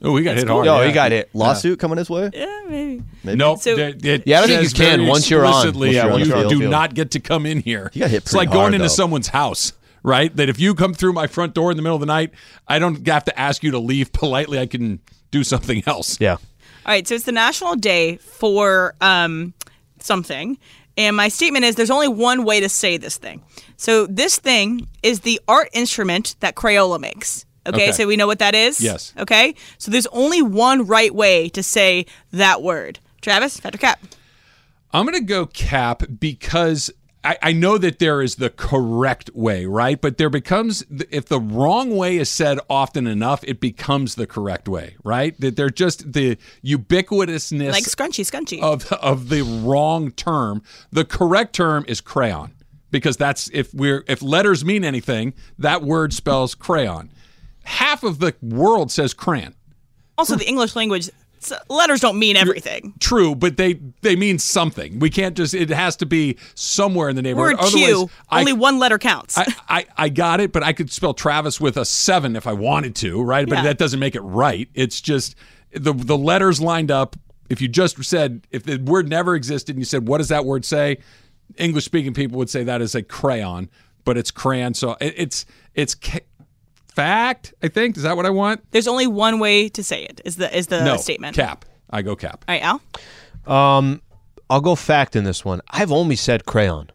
Oh, 0.00 0.12
we 0.12 0.22
got 0.22 0.36
hit 0.36 0.46
hard. 0.46 0.68
Oh, 0.68 0.80
yeah. 0.80 0.86
he 0.86 0.92
got 0.92 1.10
hit. 1.10 1.28
Lawsuit 1.34 1.80
coming 1.80 1.98
his 1.98 2.08
way? 2.08 2.30
Yeah, 2.32 2.62
maybe. 2.68 3.02
Maybe. 3.24 3.36
Nope. 3.36 3.58
So- 3.58 3.76
it- 3.76 4.04
it 4.04 4.22
Yeah, 4.26 4.38
I 4.38 4.40
don't 4.42 4.48
think 4.50 4.62
says 4.70 4.78
you 4.78 4.84
can 4.86 5.06
once 5.08 5.28
you're 5.28 5.44
on. 5.44 5.74
Once 5.76 5.92
yeah, 5.92 6.04
you're 6.04 6.12
on 6.12 6.20
you 6.20 6.26
field. 6.26 6.48
do 6.50 6.58
field. 6.60 6.70
not 6.70 6.94
get 6.94 7.10
to 7.12 7.20
come 7.20 7.44
in 7.46 7.58
here. 7.60 7.90
He 7.92 7.98
got 7.98 8.10
hit 8.10 8.18
it's 8.22 8.32
like 8.32 8.46
pretty 8.48 8.52
going 8.54 8.62
hard, 8.62 8.74
into 8.74 8.84
though. 8.84 8.88
someone's 8.94 9.26
house, 9.28 9.72
right? 10.04 10.34
That 10.36 10.48
if 10.48 10.60
you 10.60 10.76
come 10.76 10.94
through 10.94 11.14
my 11.14 11.26
front 11.26 11.52
door 11.52 11.72
in 11.72 11.76
the 11.76 11.82
middle 11.82 11.96
of 11.96 12.00
the 12.00 12.06
night, 12.06 12.30
I 12.68 12.78
don't 12.78 13.04
have 13.08 13.24
to 13.24 13.36
ask 13.36 13.64
you 13.64 13.72
to 13.72 13.80
leave 13.80 14.12
politely. 14.12 14.60
I 14.60 14.66
can 14.66 15.00
do 15.32 15.42
something 15.42 15.82
else. 15.84 16.20
Yeah. 16.20 16.34
All 16.34 16.38
right, 16.86 17.06
so 17.06 17.16
it's 17.16 17.24
the 17.24 17.32
national 17.32 17.74
day 17.74 18.18
for 18.18 18.94
um, 19.00 19.52
something. 19.98 20.58
And 20.98 21.16
my 21.16 21.28
statement 21.28 21.64
is 21.64 21.76
there's 21.76 21.90
only 21.90 22.08
one 22.08 22.44
way 22.44 22.60
to 22.60 22.68
say 22.68 22.96
this 22.98 23.16
thing. 23.16 23.40
So 23.76 24.04
this 24.06 24.38
thing 24.38 24.88
is 25.02 25.20
the 25.20 25.40
art 25.48 25.68
instrument 25.72 26.34
that 26.40 26.54
Crayola 26.56 27.00
makes. 27.00 27.46
Okay, 27.66 27.84
Okay. 27.84 27.92
so 27.92 28.06
we 28.06 28.16
know 28.16 28.26
what 28.26 28.40
that 28.40 28.54
is? 28.54 28.80
Yes. 28.80 29.12
Okay, 29.18 29.54
so 29.78 29.90
there's 29.90 30.06
only 30.08 30.42
one 30.42 30.86
right 30.86 31.14
way 31.14 31.48
to 31.50 31.62
say 31.62 32.04
that 32.32 32.62
word. 32.62 32.98
Travis, 33.20 33.58
Fact 33.60 33.74
or 33.74 33.78
Cap. 33.78 34.00
I'm 34.92 35.04
going 35.04 35.18
to 35.18 35.24
go 35.24 35.46
cap 35.46 36.02
because 36.18 36.90
I, 37.28 37.36
I 37.42 37.52
know 37.52 37.76
that 37.76 37.98
there 37.98 38.22
is 38.22 38.36
the 38.36 38.48
correct 38.48 39.30
way, 39.34 39.66
right? 39.66 40.00
But 40.00 40.16
there 40.16 40.30
becomes, 40.30 40.82
if 41.10 41.26
the 41.26 41.38
wrong 41.38 41.94
way 41.94 42.16
is 42.16 42.30
said 42.30 42.58
often 42.70 43.06
enough, 43.06 43.44
it 43.44 43.60
becomes 43.60 44.14
the 44.14 44.26
correct 44.26 44.66
way, 44.66 44.96
right? 45.04 45.38
That 45.38 45.54
they're 45.54 45.68
just 45.68 46.14
the 46.14 46.38
ubiquitousness 46.64 47.70
Like 47.70 47.84
scrunchy, 47.84 48.24
scrunchy. 48.24 48.62
of 48.62 48.90
of 48.92 49.28
the 49.28 49.42
wrong 49.42 50.10
term. 50.12 50.62
The 50.90 51.04
correct 51.04 51.54
term 51.54 51.84
is 51.86 52.00
crayon 52.00 52.52
because 52.90 53.18
that's 53.18 53.50
if 53.52 53.74
we're 53.74 54.04
if 54.08 54.22
letters 54.22 54.64
mean 54.64 54.82
anything, 54.82 55.34
that 55.58 55.82
word 55.82 56.14
spells 56.14 56.54
crayon. 56.54 57.10
Half 57.64 58.04
of 58.04 58.20
the 58.20 58.34
world 58.40 58.90
says 58.90 59.12
crayon. 59.12 59.54
also, 60.16 60.34
the 60.34 60.48
English 60.48 60.74
language 60.74 61.10
s- 61.42 61.52
letters 61.68 62.00
don't 62.00 62.18
mean 62.18 62.36
everything. 62.36 62.94
True, 63.00 63.34
but 63.34 63.56
they 63.56 63.74
they 64.02 64.16
mean 64.16 64.38
something. 64.38 64.98
We 64.98 65.10
can't 65.10 65.36
just. 65.36 65.54
It 65.54 65.70
has 65.70 65.96
to 65.96 66.06
be 66.06 66.36
somewhere 66.54 67.08
in 67.08 67.16
the 67.16 67.22
neighborhood. 67.22 67.58
Word 67.58 67.68
Q, 67.70 67.84
Otherwise, 67.86 68.10
I- 68.28 68.40
only 68.40 68.52
one 68.52 68.78
letter 68.78 68.98
counts. 68.98 69.36
I, 69.38 69.54
I, 69.68 69.86
I 69.96 70.08
got 70.08 70.40
it, 70.40 70.52
but 70.52 70.62
I 70.62 70.72
could 70.72 70.90
spell 70.92 71.14
Travis 71.14 71.60
with 71.60 71.76
a 71.76 71.84
seven 71.84 72.36
if 72.36 72.46
I 72.46 72.52
wanted 72.52 72.94
to, 72.96 73.22
right? 73.22 73.48
But 73.48 73.56
Yeah. 73.56 73.62
that 73.64 73.78
doesn't 73.78 74.00
make 74.00 74.14
it 74.14 74.20
right. 74.22 74.68
It's 74.74 75.00
just 75.00 75.34
the 75.72 75.92
the 75.92 76.16
letters 76.18 76.60
lined 76.60 76.90
up. 76.90 77.16
If 77.48 77.60
you 77.62 77.68
just 77.68 78.02
said 78.04 78.46
if 78.50 78.64
the 78.64 78.76
word 78.76 79.08
never 79.08 79.34
existed 79.34 79.74
and 79.74 79.80
you 79.80 79.86
said 79.86 80.06
what 80.06 80.18
does 80.18 80.28
that 80.28 80.44
word 80.44 80.64
say, 80.64 80.98
English 81.56 81.84
speaking 81.86 82.12
people 82.14 82.38
would 82.38 82.50
say 82.50 82.64
that 82.64 82.82
is 82.82 82.94
a 82.94 83.02
crayon, 83.02 83.70
but 84.04 84.18
it's 84.18 84.30
crayon. 84.30 84.74
So 84.74 84.96
it, 85.00 85.14
it's 85.16 85.46
it's 85.74 85.96
fact. 87.02 87.54
I 87.62 87.68
think 87.68 87.96
is 87.96 88.02
that 88.02 88.16
what 88.16 88.26
I 88.26 88.30
want? 88.30 88.60
there's 88.72 88.88
only 88.88 89.06
one 89.06 89.38
way 89.38 89.68
to 89.70 89.82
say 89.82 90.02
it. 90.04 90.20
Is 90.24 90.36
the 90.36 90.54
is 90.56 90.66
the 90.66 90.84
no 90.84 90.96
statement? 90.96 91.36
cap. 91.36 91.64
I 91.90 92.02
go 92.02 92.14
cap. 92.16 92.44
All 92.48 92.54
right, 92.54 92.62
Al. 92.62 92.80
Um, 93.78 94.02
I'll 94.50 94.60
go 94.60 94.74
fact 94.74 95.16
in 95.16 95.24
this 95.24 95.44
one. 95.44 95.60
I've 95.70 95.92
only 95.92 96.16
said 96.16 96.44
crayon. 96.44 96.90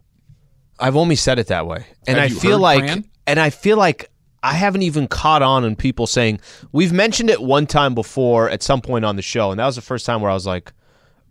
I've 0.78 0.96
only 0.96 1.16
said 1.16 1.38
it 1.38 1.46
that 1.48 1.66
way, 1.66 1.86
and 2.06 2.16
Have 2.18 2.24
I 2.24 2.32
you 2.34 2.38
feel 2.40 2.52
heard 2.52 2.60
like, 2.62 2.80
crayon? 2.80 3.04
and 3.26 3.38
I 3.40 3.50
feel 3.50 3.76
like 3.76 4.10
I 4.42 4.54
haven't 4.54 4.82
even 4.82 5.06
caught 5.08 5.40
on 5.40 5.64
in 5.64 5.76
people 5.76 6.06
saying 6.06 6.40
we've 6.72 6.92
mentioned 6.92 7.30
it 7.30 7.40
one 7.40 7.66
time 7.66 7.94
before 7.94 8.50
at 8.50 8.62
some 8.62 8.80
point 8.80 9.04
on 9.04 9.16
the 9.16 9.22
show, 9.22 9.50
and 9.50 9.58
that 9.60 9.66
was 9.66 9.76
the 9.76 9.82
first 9.82 10.04
time 10.04 10.20
where 10.20 10.30
I 10.30 10.34
was 10.34 10.46
like, 10.46 10.72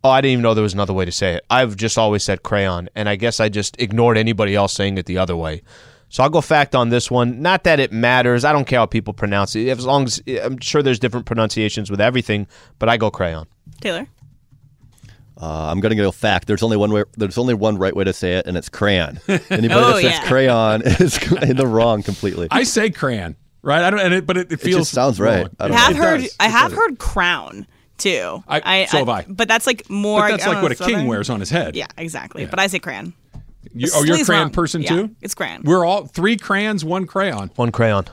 "Oh, 0.03 0.09
I 0.09 0.21
didn't 0.21 0.34
even 0.34 0.43
know 0.43 0.53
there 0.53 0.63
was 0.63 0.74
another 0.74 0.93
way 0.93 1.05
to 1.05 1.11
say 1.11 1.36
it." 1.36 1.45
I've 1.49 1.76
just 1.76 1.97
always 1.97 2.24
said 2.24 2.41
crayon, 2.43 2.89
and 2.95 3.07
I 3.09 3.15
guess 3.17 3.39
I 3.39 3.49
just 3.49 3.80
ignored 3.80 4.17
anybody 4.17 4.55
else 4.55 4.74
saying 4.74 4.97
it 4.97 5.05
the 5.05 5.17
other 5.19 5.36
way. 5.36 5.61
So 6.14 6.22
I'll 6.22 6.30
go 6.30 6.41
fact 6.41 6.76
on 6.76 6.89
this 6.89 7.09
one. 7.09 7.41
Not 7.41 7.64
that 7.64 7.80
it 7.80 7.91
matters. 7.91 8.45
I 8.45 8.53
don't 8.53 8.66
care 8.66 8.78
how 8.78 8.86
people 8.86 9.14
pronounce 9.16 9.55
it. 9.55 9.68
As 9.68 9.84
long 9.84 10.03
as 10.03 10.22
I'm 10.43 10.59
sure 10.59 10.84
there's 10.84 10.99
different 10.99 11.26
pronunciations 11.26 11.89
with 11.89 11.99
everything, 11.99 12.45
but 12.78 12.88
I 12.88 12.97
go 12.97 13.09
crayon. 13.09 13.47
Taylor. 13.82 14.05
Uh, 15.41 15.72
I'm 15.72 15.80
gonna 15.80 15.95
go 15.95 16.11
fact. 16.11 16.47
There's 16.47 16.61
only 16.61 16.78
one 16.78 16.91
way. 16.93 17.03
There's 17.18 17.39
only 17.39 17.55
one 17.55 17.80
right 17.80 17.95
way 17.95 18.03
to 18.03 18.14
say 18.14 18.34
it, 18.34 18.45
and 18.45 18.55
it's 18.55 18.70
crayon. 18.70 19.20
Anybody 19.28 19.74
Oh, 19.74 19.93
that 19.93 20.01
says 20.03 20.11
yeah. 20.11 20.28
crayon 20.28 20.82
is 20.86 21.18
in 21.41 21.57
the 21.57 21.66
wrong 21.66 22.03
completely. 22.03 22.47
I 22.51 22.61
say 22.61 22.91
crayon, 22.91 23.36
right? 23.64 23.82
I 23.82 23.89
don't, 23.89 23.99
and 23.99 24.14
it, 24.14 24.28
but 24.28 24.38
it, 24.38 24.51
it 24.51 24.57
feels 24.61 24.82
just 24.82 24.91
sounds 24.91 25.20
right. 25.20 25.47
wrong. 25.47 25.49
I 25.59 25.66
I 25.66 25.68
don't 25.70 25.78
have 25.78 25.91
It 25.93 25.97
heard. 25.97 26.22
does. 26.22 26.36
I 26.39 26.47
have 26.47 26.70
does. 26.70 26.78
heard 26.80 26.99
crown 26.99 27.66
too. 27.97 28.43
I- 28.47 28.86
so 28.86 28.99
have 28.99 29.09
I. 29.09 29.26
But 29.28 29.47
that's 29.47 29.66
like 29.66 29.89
more. 29.89 30.22
But 30.22 30.30
that's 30.30 30.43
I 30.45 30.49
like 30.49 30.57
know, 30.57 30.61
what 30.64 30.72
a 30.74 30.76
king 30.76 31.07
wears 31.07 31.32
on 31.32 31.39
his 31.39 31.49
head. 31.49 31.76
Yeah, 31.76 31.88
exactly. 31.97 32.45
But 32.45 32.59
I 32.59 32.68
say 32.68 32.78
crayon. 32.78 33.16
You, 33.74 33.89
oh, 33.93 34.03
you're 34.03 34.22
a 34.22 34.24
crayon 34.26 34.43
wrong. 34.43 34.51
person 34.51 34.82
Yeah, 34.82 34.89
too. 34.89 35.16
it's 35.22 35.34
crayon. 35.36 35.61
We're 35.64 35.86
all 35.86 36.05
three 36.05 36.38
crayons, 36.38 36.84
one 36.86 37.05
crayon. 37.07 37.49
One 37.55 37.72
crayon. 37.72 38.05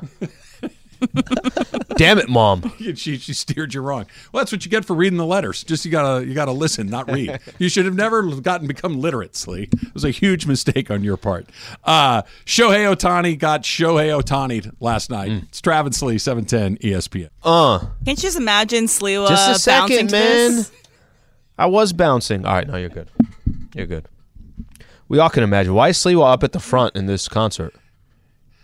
Damn 1.96 2.18
it, 2.18 2.28
mom. 2.28 2.72
she 2.78 3.16
she 3.16 3.32
steered 3.32 3.72
you 3.74 3.80
wrong. 3.80 4.06
Well, 4.32 4.40
that's 4.42 4.52
what 4.52 4.64
you 4.64 4.70
get 4.70 4.84
for 4.84 4.94
reading 4.94 5.16
the 5.18 5.24
letters. 5.26 5.64
Just 5.64 5.84
you 5.84 5.90
gotta 5.90 6.26
you 6.26 6.34
gotta 6.34 6.52
listen, 6.52 6.88
not 6.88 7.10
read. 7.10 7.40
you 7.58 7.68
should 7.68 7.84
have 7.86 7.94
never 7.94 8.22
gotten 8.40 8.66
become 8.66 9.00
literate, 9.00 9.34
Slee. 9.36 9.68
It 9.72 9.94
was 9.94 10.04
a 10.04 10.10
huge 10.10 10.46
mistake 10.46 10.90
on 10.90 11.02
your 11.02 11.16
part. 11.16 11.46
Uh, 11.84 12.22
Shohei 12.44 12.94
Ohtani 12.94 13.38
got 13.38 13.62
Shohei 13.62 14.18
Ohtani 14.20 14.70
last 14.80 15.10
night. 15.10 15.30
It's 15.48 15.60
Travis 15.60 15.96
Slee, 15.98 16.18
seven 16.18 16.44
ten 16.44 16.76
ESPN. 16.78 17.30
Uh, 17.42 17.78
Can't 18.04 18.18
you 18.18 18.22
just 18.22 18.38
imagine 18.38 18.84
Sliwa 18.84 19.28
just 19.28 19.50
a 19.50 19.58
second, 19.58 20.10
man. 20.10 20.64
I 21.58 21.66
was 21.66 21.92
bouncing. 21.92 22.44
All 22.46 22.54
right, 22.54 22.66
no, 22.66 22.76
you're 22.76 22.88
good. 22.88 23.08
You're 23.74 23.86
good. 23.86 24.06
We 25.10 25.18
all 25.18 25.28
can 25.28 25.42
imagine 25.42 25.74
why 25.74 25.88
is 25.88 25.98
Sliwa 25.98 26.32
up 26.32 26.44
at 26.44 26.52
the 26.52 26.60
front 26.60 26.94
in 26.94 27.06
this 27.06 27.26
concert, 27.26 27.74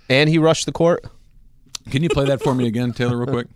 and 0.09 0.31
he 0.31 0.39
rushed 0.39 0.65
the 0.65 0.71
court. 0.71 1.05
Can 1.91 2.05
you 2.05 2.09
play 2.09 2.25
that 2.27 2.41
for 2.41 2.55
me 2.55 2.69
again, 2.69 2.93
Taylor, 2.93 3.17
real 3.17 3.27
quick? 3.27 3.49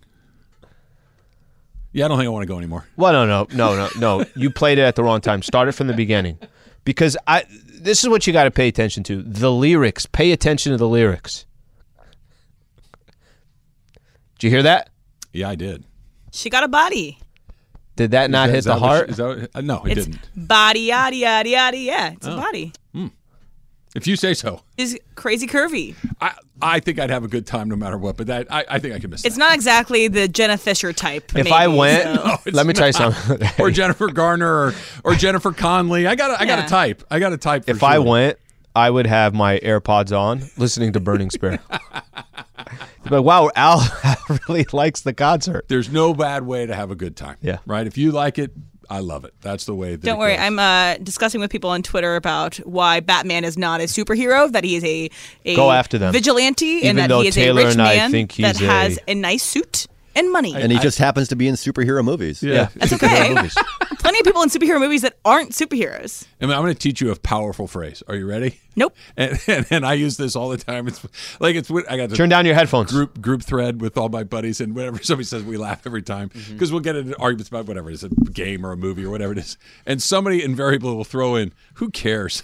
Yeah, 1.93 2.03
I 2.03 2.07
don't 2.09 2.17
think 2.17 2.25
I 2.25 2.29
want 2.29 2.43
to 2.43 2.47
go 2.47 2.57
anymore. 2.57 2.85
Well, 2.97 3.13
no, 3.13 3.25
no, 3.25 3.47
no, 3.55 3.77
no, 3.77 3.89
no. 3.97 4.25
You 4.35 4.49
played 4.49 4.77
it 4.77 4.81
at 4.81 4.95
the 4.95 5.03
wrong 5.03 5.21
time. 5.21 5.41
Start 5.41 5.69
it 5.69 5.71
from 5.71 5.87
the 5.87 5.93
beginning, 5.93 6.37
because 6.83 7.15
I. 7.25 7.45
This 7.79 8.03
is 8.03 8.09
what 8.09 8.27
you 8.27 8.33
got 8.33 8.43
to 8.43 8.51
pay 8.51 8.67
attention 8.67 9.03
to: 9.03 9.21
the 9.23 9.53
lyrics. 9.53 10.05
Pay 10.05 10.33
attention 10.33 10.73
to 10.73 10.77
the 10.77 10.87
lyrics. 10.87 11.45
Did 14.37 14.47
you 14.47 14.49
hear 14.49 14.63
that? 14.63 14.89
Yeah, 15.31 15.47
I 15.47 15.55
did. 15.55 15.85
She 16.33 16.49
got 16.49 16.65
a 16.65 16.67
body. 16.67 17.19
Did 18.01 18.11
that 18.11 18.31
not 18.31 18.47
that- 18.47 18.51
hit 18.53 18.57
is 18.59 18.65
the 18.65 18.73
that 18.73 18.79
heart? 18.79 19.05
she- 19.07 19.11
is 19.11 19.17
that- 19.17 19.49
uh, 19.53 19.61
no, 19.61 19.83
it 19.85 19.97
It's 19.97 20.07
didn't. 20.07 20.47
body 20.47 20.79
yada 20.81 21.15
yada 21.15 21.49
yada. 21.49 21.77
Yeah, 21.77 22.11
it's 22.13 22.27
Oh. 22.27 22.33
a 22.33 22.37
body. 22.37 22.73
If 23.93 24.07
you 24.07 24.15
say 24.15 24.33
so. 24.33 24.61
She's 24.79 24.97
crazy 25.15 25.47
curvy. 25.47 25.95
I, 26.21 26.31
I 26.61 26.79
think 26.79 26.97
I'd 26.97 27.09
have 27.09 27.25
a 27.25 27.27
good 27.27 27.45
time 27.45 27.67
no 27.67 27.75
matter 27.75 27.97
what, 27.97 28.15
but 28.15 28.27
that 28.27 28.47
I, 28.49 28.63
I 28.69 28.79
think 28.79 28.95
I 28.95 28.99
can 28.99 29.09
miss 29.09 29.25
it. 29.25 29.27
It's 29.27 29.35
not 29.37 29.53
exactly 29.53 30.07
the 30.07 30.29
Jenna 30.29 30.57
Fischer 30.57 30.93
type. 30.93 31.25
If 31.31 31.33
maybe, 31.35 31.51
I 31.51 31.67
went, 31.67 32.03
so- 32.05 32.37
let 32.53 32.65
me 32.65 32.73
try 32.73 32.91
not. 32.91 33.13
something. 33.13 33.49
or 33.59 33.69
Jennifer 33.69 34.07
Garner 34.07 34.47
or, 34.67 34.73
or 35.03 35.13
Jennifer 35.15 35.51
Connelly. 35.51 36.07
I 36.07 36.15
got 36.15 36.31
I 36.39 36.45
got 36.45 36.59
Yeah. 36.59 36.63
to 36.63 36.69
type. 36.69 37.03
I 37.11 37.19
got 37.19 37.29
to 37.31 37.37
type. 37.37 37.65
For 37.65 37.71
if 37.71 37.83
I 37.83 37.99
went, 37.99 38.37
I 38.73 38.89
would 38.89 39.07
have 39.07 39.33
my 39.33 39.59
AirPods 39.59 40.17
on, 40.17 40.43
listening 40.55 40.93
to 40.93 41.01
Burning 41.01 41.29
Spear. 41.29 41.59
but 43.11 43.21
wow, 43.21 43.51
Al 43.55 43.81
really 44.49 44.65
likes 44.73 45.01
the 45.01 45.13
concert. 45.13 45.65
there's 45.67 45.89
no 45.91 46.13
bad 46.15 46.43
way 46.43 46.65
to 46.65 46.73
have 46.73 46.89
a 46.89 46.95
good 46.95 47.15
time. 47.15 47.37
Yeah. 47.41 47.59
Right. 47.67 47.85
If 47.85 47.97
you 47.97 48.11
like 48.11 48.39
it, 48.39 48.51
I 48.89 48.99
love 48.99 49.23
it. 49.25 49.33
That's 49.41 49.65
the 49.65 49.75
way. 49.75 49.91
That 49.95 50.01
Don't 50.05 50.15
it 50.17 50.19
worry, 50.19 50.35
goes. 50.35 50.41
I'm 50.45 50.59
uh, 50.59 50.95
discussing 51.03 51.39
with 51.39 51.49
people 51.51 51.69
on 51.69 51.81
Twitter 51.81 52.15
about 52.15 52.55
why 52.57 52.99
Batman 52.99 53.45
is 53.45 53.57
not 53.57 53.79
a 53.79 53.83
superhero. 53.85 54.51
That 54.51 54.63
he 54.63 54.75
is 54.75 54.83
a, 54.83 55.09
a 55.45 55.55
Go 55.55 55.71
after 55.71 55.97
them. 55.97 56.11
vigilante, 56.11 56.65
Even 56.65 56.89
and 56.89 56.97
that 56.99 57.07
though 57.09 57.21
he 57.21 57.27
is 57.29 57.35
Taylor 57.35 57.61
a 57.61 57.65
rich 57.65 57.73
and 57.73 57.81
I 57.81 57.95
man 57.95 58.11
think 58.11 58.35
that 58.37 58.57
he's 58.57 58.67
has 58.67 58.97
a- 59.07 59.11
a 59.11 59.15
nice 59.15 59.43
suit 59.43 59.87
and 60.15 60.31
money. 60.31 60.53
And 60.55 60.71
he 60.71 60.79
just 60.79 60.97
happens 60.97 61.27
to 61.29 61.35
be 61.35 61.47
in 61.47 61.55
superhero 61.55 62.03
movies. 62.03 62.41
Yeah. 62.43 62.69
That's 62.75 62.93
okay. 62.93 63.33
Plenty 63.99 64.19
of 64.19 64.25
people 64.25 64.41
in 64.41 64.49
superhero 64.49 64.79
movies 64.79 65.03
that 65.03 65.17
aren't 65.23 65.51
superheroes. 65.51 66.25
I 66.41 66.45
mean, 66.45 66.55
I'm 66.55 66.63
going 66.63 66.73
to 66.73 66.79
teach 66.79 67.01
you 67.01 67.11
a 67.11 67.15
powerful 67.15 67.67
phrase. 67.67 68.01
Are 68.07 68.15
you 68.15 68.27
ready? 68.27 68.59
Nope. 68.75 68.95
And, 69.17 69.39
and, 69.47 69.65
and 69.69 69.85
I 69.85 69.93
use 69.93 70.17
this 70.17 70.35
all 70.35 70.49
the 70.49 70.57
time. 70.57 70.87
It's 70.87 71.05
like 71.39 71.55
it's 71.55 71.69
I 71.69 71.97
got 71.97 72.09
the 72.09 72.15
Turn 72.15 72.29
down 72.29 72.45
your 72.45 72.55
headphones. 72.55 72.89
group 72.91 73.19
group 73.21 73.43
thread 73.43 73.81
with 73.81 73.97
all 73.97 74.09
my 74.09 74.23
buddies, 74.23 74.61
and 74.61 74.73
whenever 74.75 74.97
somebody 75.03 75.25
says, 75.25 75.43
we 75.43 75.57
laugh 75.57 75.85
every 75.85 76.01
time 76.01 76.29
Mm-hmm. 76.29 76.53
because 76.53 76.71
we'll 76.71 76.81
get 76.81 76.95
into 76.95 77.17
arguments 77.19 77.49
about 77.49 77.65
whatever 77.67 77.89
it 77.89 77.93
is, 77.95 78.03
a 78.03 78.09
game 78.09 78.65
or 78.65 78.71
a 78.71 78.77
movie 78.77 79.03
or 79.05 79.09
whatever 79.09 79.33
it 79.33 79.37
is, 79.39 79.57
and 79.85 80.01
somebody 80.01 80.41
invariably 80.43 80.93
will 80.95 81.03
throw 81.03 81.35
in, 81.35 81.51
"Who 81.75 81.89
cares?" 81.89 82.43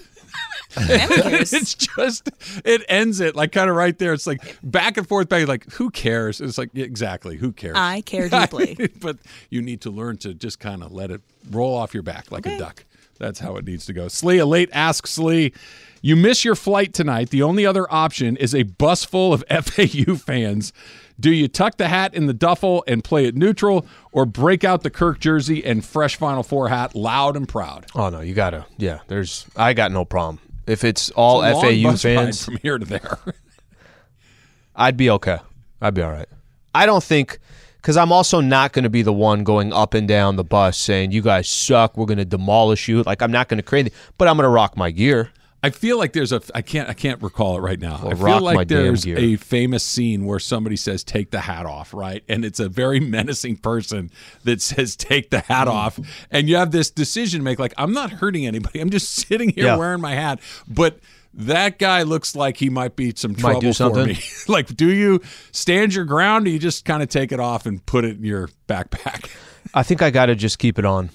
Cares. 0.69 1.53
it's 1.53 1.73
just 1.73 2.29
it 2.65 2.83
ends 2.89 3.19
it 3.19 3.35
like 3.35 3.51
kind 3.51 3.69
of 3.69 3.75
right 3.75 3.97
there. 3.97 4.13
It's 4.13 4.27
like 4.27 4.57
back 4.63 4.97
and 4.97 5.07
forth, 5.07 5.29
back 5.29 5.47
like 5.47 5.69
who 5.73 5.89
cares? 5.89 6.41
It's 6.41 6.57
like 6.57 6.75
exactly 6.75 7.37
who 7.37 7.51
cares. 7.51 7.75
I 7.77 8.01
care 8.01 8.29
deeply. 8.29 8.89
but 8.99 9.17
you 9.49 9.61
need 9.61 9.81
to 9.81 9.89
learn 9.89 10.17
to 10.17 10.33
just 10.33 10.59
kind 10.59 10.83
of 10.83 10.91
let 10.91 11.11
it 11.11 11.21
roll 11.49 11.75
off 11.75 11.93
your 11.93 12.03
back 12.03 12.31
like 12.31 12.45
a 12.45 12.57
duck. 12.57 12.83
That's 13.19 13.39
how 13.39 13.55
it 13.57 13.65
needs 13.65 13.85
to 13.87 13.93
go. 13.93 14.07
Slee, 14.07 14.37
a 14.37 14.45
late 14.45 14.69
ask 14.71 15.07
Slee. 15.07 15.53
You 16.01 16.15
miss 16.15 16.45
your 16.45 16.55
flight 16.55 16.93
tonight. 16.93 17.31
The 17.31 17.41
only 17.41 17.65
other 17.65 17.91
option 17.91 18.37
is 18.37 18.53
a 18.53 18.63
bus 18.63 19.03
full 19.03 19.33
of 19.33 19.43
FAU 19.49 20.15
fans. 20.15 20.71
Do 21.19 21.31
you 21.31 21.47
tuck 21.47 21.77
the 21.77 21.87
hat 21.87 22.13
in 22.13 22.27
the 22.27 22.33
duffel 22.33 22.83
and 22.87 23.03
play 23.03 23.25
it 23.25 23.35
neutral, 23.35 23.87
or 24.11 24.27
break 24.27 24.63
out 24.63 24.83
the 24.83 24.91
Kirk 24.91 25.19
jersey 25.19 25.65
and 25.65 25.83
fresh 25.83 26.15
Final 26.15 26.43
Four 26.43 26.69
hat 26.69 26.93
loud 26.93 27.35
and 27.35 27.49
proud? 27.49 27.87
Oh 27.95 28.09
no, 28.09 28.21
you 28.21 28.35
gotta. 28.35 28.67
Yeah, 28.77 28.99
there's. 29.07 29.47
I 29.55 29.73
got 29.73 29.91
no 29.91 30.05
problem 30.05 30.39
if 30.67 30.83
it's 30.83 31.09
all 31.11 31.41
It's 31.43 31.57
a 31.63 31.83
long 31.83 31.83
FAU 31.83 31.91
bus 31.91 32.05
ride 32.05 32.15
fans. 32.15 32.45
from 32.45 32.57
here 32.57 32.77
to 32.77 32.85
there. 32.85 33.17
I'd 34.75 34.97
be 34.97 35.09
okay. 35.09 35.37
I'd 35.81 35.93
be 35.93 36.01
all 36.01 36.11
right. 36.11 36.27
I 36.75 36.85
don't 36.85 37.03
think 37.03 37.39
because 37.77 37.97
I'm 37.97 38.11
also 38.11 38.41
not 38.41 38.73
going 38.73 38.83
to 38.83 38.89
be 38.89 39.01
the 39.01 39.13
one 39.13 39.43
going 39.43 39.71
up 39.73 39.93
and 39.93 40.07
down 40.07 40.35
the 40.35 40.43
bus 40.43 40.77
saying 40.77 41.11
you 41.11 41.21
guys 41.21 41.49
suck. 41.49 41.97
We're 41.97 42.05
going 42.05 42.17
to 42.17 42.25
demolish 42.25 42.87
you. 42.87 43.01
Like 43.03 43.21
I'm 43.21 43.31
not 43.31 43.47
going 43.47 43.57
to 43.57 43.63
create, 43.63 43.91
but 44.17 44.27
I'm 44.27 44.35
going 44.37 44.43
to 44.45 44.49
rock 44.49 44.77
my 44.77 44.91
gear. 44.91 45.31
I 45.63 45.71
feel 45.71 45.97
like 45.97 46.13
there's 46.13 46.31
a 46.31 46.41
I 46.53 46.61
can't 46.61 46.87
I 46.87 46.93
can't 46.93 47.21
recall 47.21 47.57
it 47.57 47.61
right 47.61 47.79
now. 47.79 47.99
Well, 48.03 48.11
I 48.11 48.15
feel 48.15 48.41
like 48.41 48.67
there's 48.67 49.05
a 49.07 49.35
famous 49.37 49.83
scene 49.83 50.25
where 50.25 50.39
somebody 50.39 50.75
says 50.75 51.03
take 51.03 51.31
the 51.31 51.39
hat 51.39 51.65
off, 51.65 51.93
right? 51.93 52.23
And 52.29 52.45
it's 52.45 52.59
a 52.59 52.69
very 52.69 52.99
menacing 53.15 53.57
person 53.57 54.11
that 54.43 54.61
says 54.61 54.95
take 54.95 55.31
the 55.31 55.39
Hmm. 55.41 55.53
hat 55.53 55.67
off 55.67 55.99
and 56.31 56.47
you 56.47 56.55
have 56.57 56.71
this 56.71 56.89
decision 56.91 57.39
to 57.39 57.43
make 57.43 57.57
like 57.59 57.73
I'm 57.77 57.91
not 57.91 58.11
hurting 58.11 58.45
anybody. 58.45 58.79
I'm 58.79 58.91
just 58.91 59.13
sitting 59.27 59.49
here 59.49 59.65
Yeah. 59.65 59.77
wearing 59.77 59.99
my 60.01 60.13
hat, 60.13 60.39
but 60.67 60.99
that 61.33 61.77
guy 61.79 62.03
looks 62.03 62.35
like 62.35 62.57
he 62.57 62.69
might 62.69 62.95
be 62.95 63.13
some 63.15 63.31
Might 63.33 63.39
trouble 63.39 63.61
do 63.61 63.73
for 63.73 64.05
me. 64.05 64.19
like, 64.47 64.75
do 64.75 64.91
you 64.91 65.21
stand 65.51 65.93
your 65.93 66.05
ground 66.05 66.47
or 66.47 66.49
you 66.49 66.57
just 66.59 66.83
kind 66.85 67.03
of 67.03 67.09
take 67.09 67.31
it 67.31 67.39
off 67.39 67.65
and 67.65 67.85
put 67.85 68.05
it 68.05 68.17
in 68.17 68.23
your 68.23 68.49
backpack? 68.67 69.29
I 69.73 69.83
think 69.83 70.01
I 70.01 70.09
got 70.09 70.27
to 70.27 70.35
just 70.35 70.57
keep 70.59 70.79
it 70.79 70.85
on, 70.85 71.09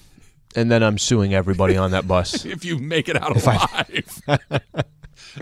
and 0.55 0.71
then 0.71 0.83
I'm 0.83 0.97
suing 0.97 1.33
everybody 1.33 1.77
on 1.77 1.91
that 1.91 2.07
bus. 2.07 2.45
if 2.45 2.65
you 2.65 2.77
make 2.77 3.09
it 3.09 3.21
out 3.21 3.35
alive. 3.35 4.21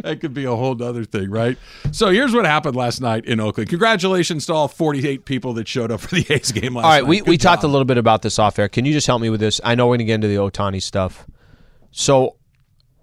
that 0.03 0.20
could 0.22 0.34
be 0.34 0.45
a 0.45 0.55
whole 0.55 0.82
other 0.82 1.03
thing, 1.03 1.30
right? 1.30 1.57
So 1.91 2.09
here's 2.09 2.34
what 2.34 2.45
happened 2.45 2.76
last 2.76 3.01
night 3.01 3.26
in 3.26 3.39
Oakland. 3.39 3.70
Congratulations 3.70 4.45
to 4.47 4.53
all 4.53 4.68
48 4.68 5.26
people 5.26 5.53
that 5.53 5.68
showed 5.68 5.91
up 5.91 6.01
for 6.01 6.16
the 6.16 6.26
A's 6.30 6.51
game 6.51 6.76
last 6.76 6.86
All 6.86 6.91
right, 6.91 7.03
night. 7.03 7.09
we, 7.09 7.20
Good 7.20 7.28
we 7.28 7.38
talked 7.38 7.64
a 7.64 7.68
little 7.68 7.86
bit 7.86 7.97
about 7.97 8.22
this 8.22 8.39
off 8.39 8.57
air. 8.59 8.70
Can 8.70 8.86
you 8.86 8.93
just 8.93 9.07
help 9.07 9.22
me 9.22 9.30
with 9.30 9.39
this? 9.39 9.59
I 9.64 9.76
know 9.76 9.88
we're 9.88 9.97
going 9.97 9.99
to 9.99 10.05
get 10.05 10.16
into 10.16 10.28
the 10.28 10.36
Ohtani 10.36 10.82
stuff. 10.82 11.26
So, 11.91 12.38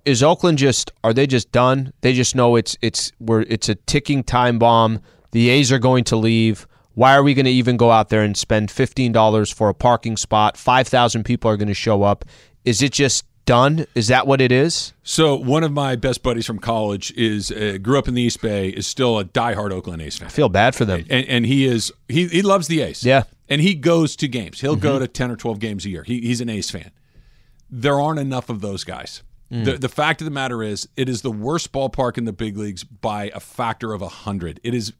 is 0.04 0.22
Oakland 0.22 0.56
just 0.56 0.90
are 1.04 1.12
they 1.12 1.26
just 1.26 1.52
done? 1.52 1.92
They 2.00 2.14
just 2.14 2.34
know 2.34 2.56
it's 2.56 2.78
it's 2.80 3.12
we're 3.20 3.42
it's 3.42 3.68
a 3.68 3.74
ticking 3.74 4.22
time 4.22 4.58
bomb. 4.58 5.00
The 5.32 5.50
A's 5.50 5.70
are 5.70 5.78
going 5.78 6.04
to 6.04 6.16
leave. 6.16 6.66
Why 6.98 7.14
are 7.14 7.22
we 7.22 7.32
going 7.32 7.44
to 7.46 7.52
even 7.52 7.76
go 7.76 7.92
out 7.92 8.08
there 8.08 8.22
and 8.22 8.36
spend 8.36 8.72
fifteen 8.72 9.12
dollars 9.12 9.52
for 9.52 9.68
a 9.68 9.74
parking 9.74 10.16
spot? 10.16 10.56
Five 10.56 10.88
thousand 10.88 11.22
people 11.22 11.48
are 11.48 11.56
going 11.56 11.68
to 11.68 11.74
show 11.74 12.02
up. 12.02 12.24
Is 12.64 12.82
it 12.82 12.90
just 12.92 13.24
done? 13.44 13.86
Is 13.94 14.08
that 14.08 14.26
what 14.26 14.40
it 14.40 14.50
is? 14.50 14.92
So 15.04 15.36
one 15.36 15.62
of 15.62 15.70
my 15.70 15.94
best 15.94 16.24
buddies 16.24 16.44
from 16.44 16.58
college 16.58 17.12
is 17.16 17.52
uh, 17.52 17.78
grew 17.80 18.00
up 18.00 18.08
in 18.08 18.14
the 18.14 18.22
East 18.22 18.42
Bay, 18.42 18.70
is 18.70 18.86
still 18.88 19.16
a 19.20 19.24
diehard 19.24 19.70
Oakland 19.70 20.02
A's 20.02 20.18
fan. 20.18 20.26
I 20.26 20.30
feel 20.30 20.48
bad 20.48 20.74
for 20.74 20.84
them. 20.84 21.04
and, 21.08 21.24
and 21.28 21.46
he 21.46 21.66
is 21.66 21.92
he 22.08 22.26
he 22.26 22.42
loves 22.42 22.66
the 22.66 22.80
A's. 22.80 23.04
Yeah. 23.04 23.22
and 23.48 23.60
he 23.60 23.76
goes 23.76 24.16
to 24.16 24.26
games. 24.26 24.60
He'll 24.60 24.72
Mm-hmm. 24.74 24.82
go 24.82 24.98
to 24.98 25.06
ten 25.06 25.30
or 25.30 25.36
twelve 25.36 25.60
games 25.60 25.86
a 25.86 25.90
year. 25.90 26.02
He, 26.02 26.20
he's 26.20 26.40
an 26.40 26.48
A's 26.48 26.68
fan. 26.68 26.90
There 27.70 28.00
aren't 28.00 28.18
enough 28.18 28.48
of 28.48 28.60
those 28.60 28.82
guys. 28.82 29.22
Mm. 29.52 29.64
The, 29.66 29.78
the 29.78 29.88
fact 29.88 30.20
of 30.20 30.24
the 30.24 30.30
matter 30.32 30.62
is, 30.64 30.88
it 30.96 31.08
is 31.08 31.22
the 31.22 31.30
worst 31.30 31.70
ballpark 31.72 32.18
in 32.18 32.24
the 32.24 32.32
big 32.32 32.56
leagues 32.56 32.82
by 32.82 33.30
a 33.32 33.40
factor 33.40 33.92
of 33.92 34.02
a 34.02 34.08
hundred. 34.08 34.58
It 34.64 34.74
is. 34.74 34.92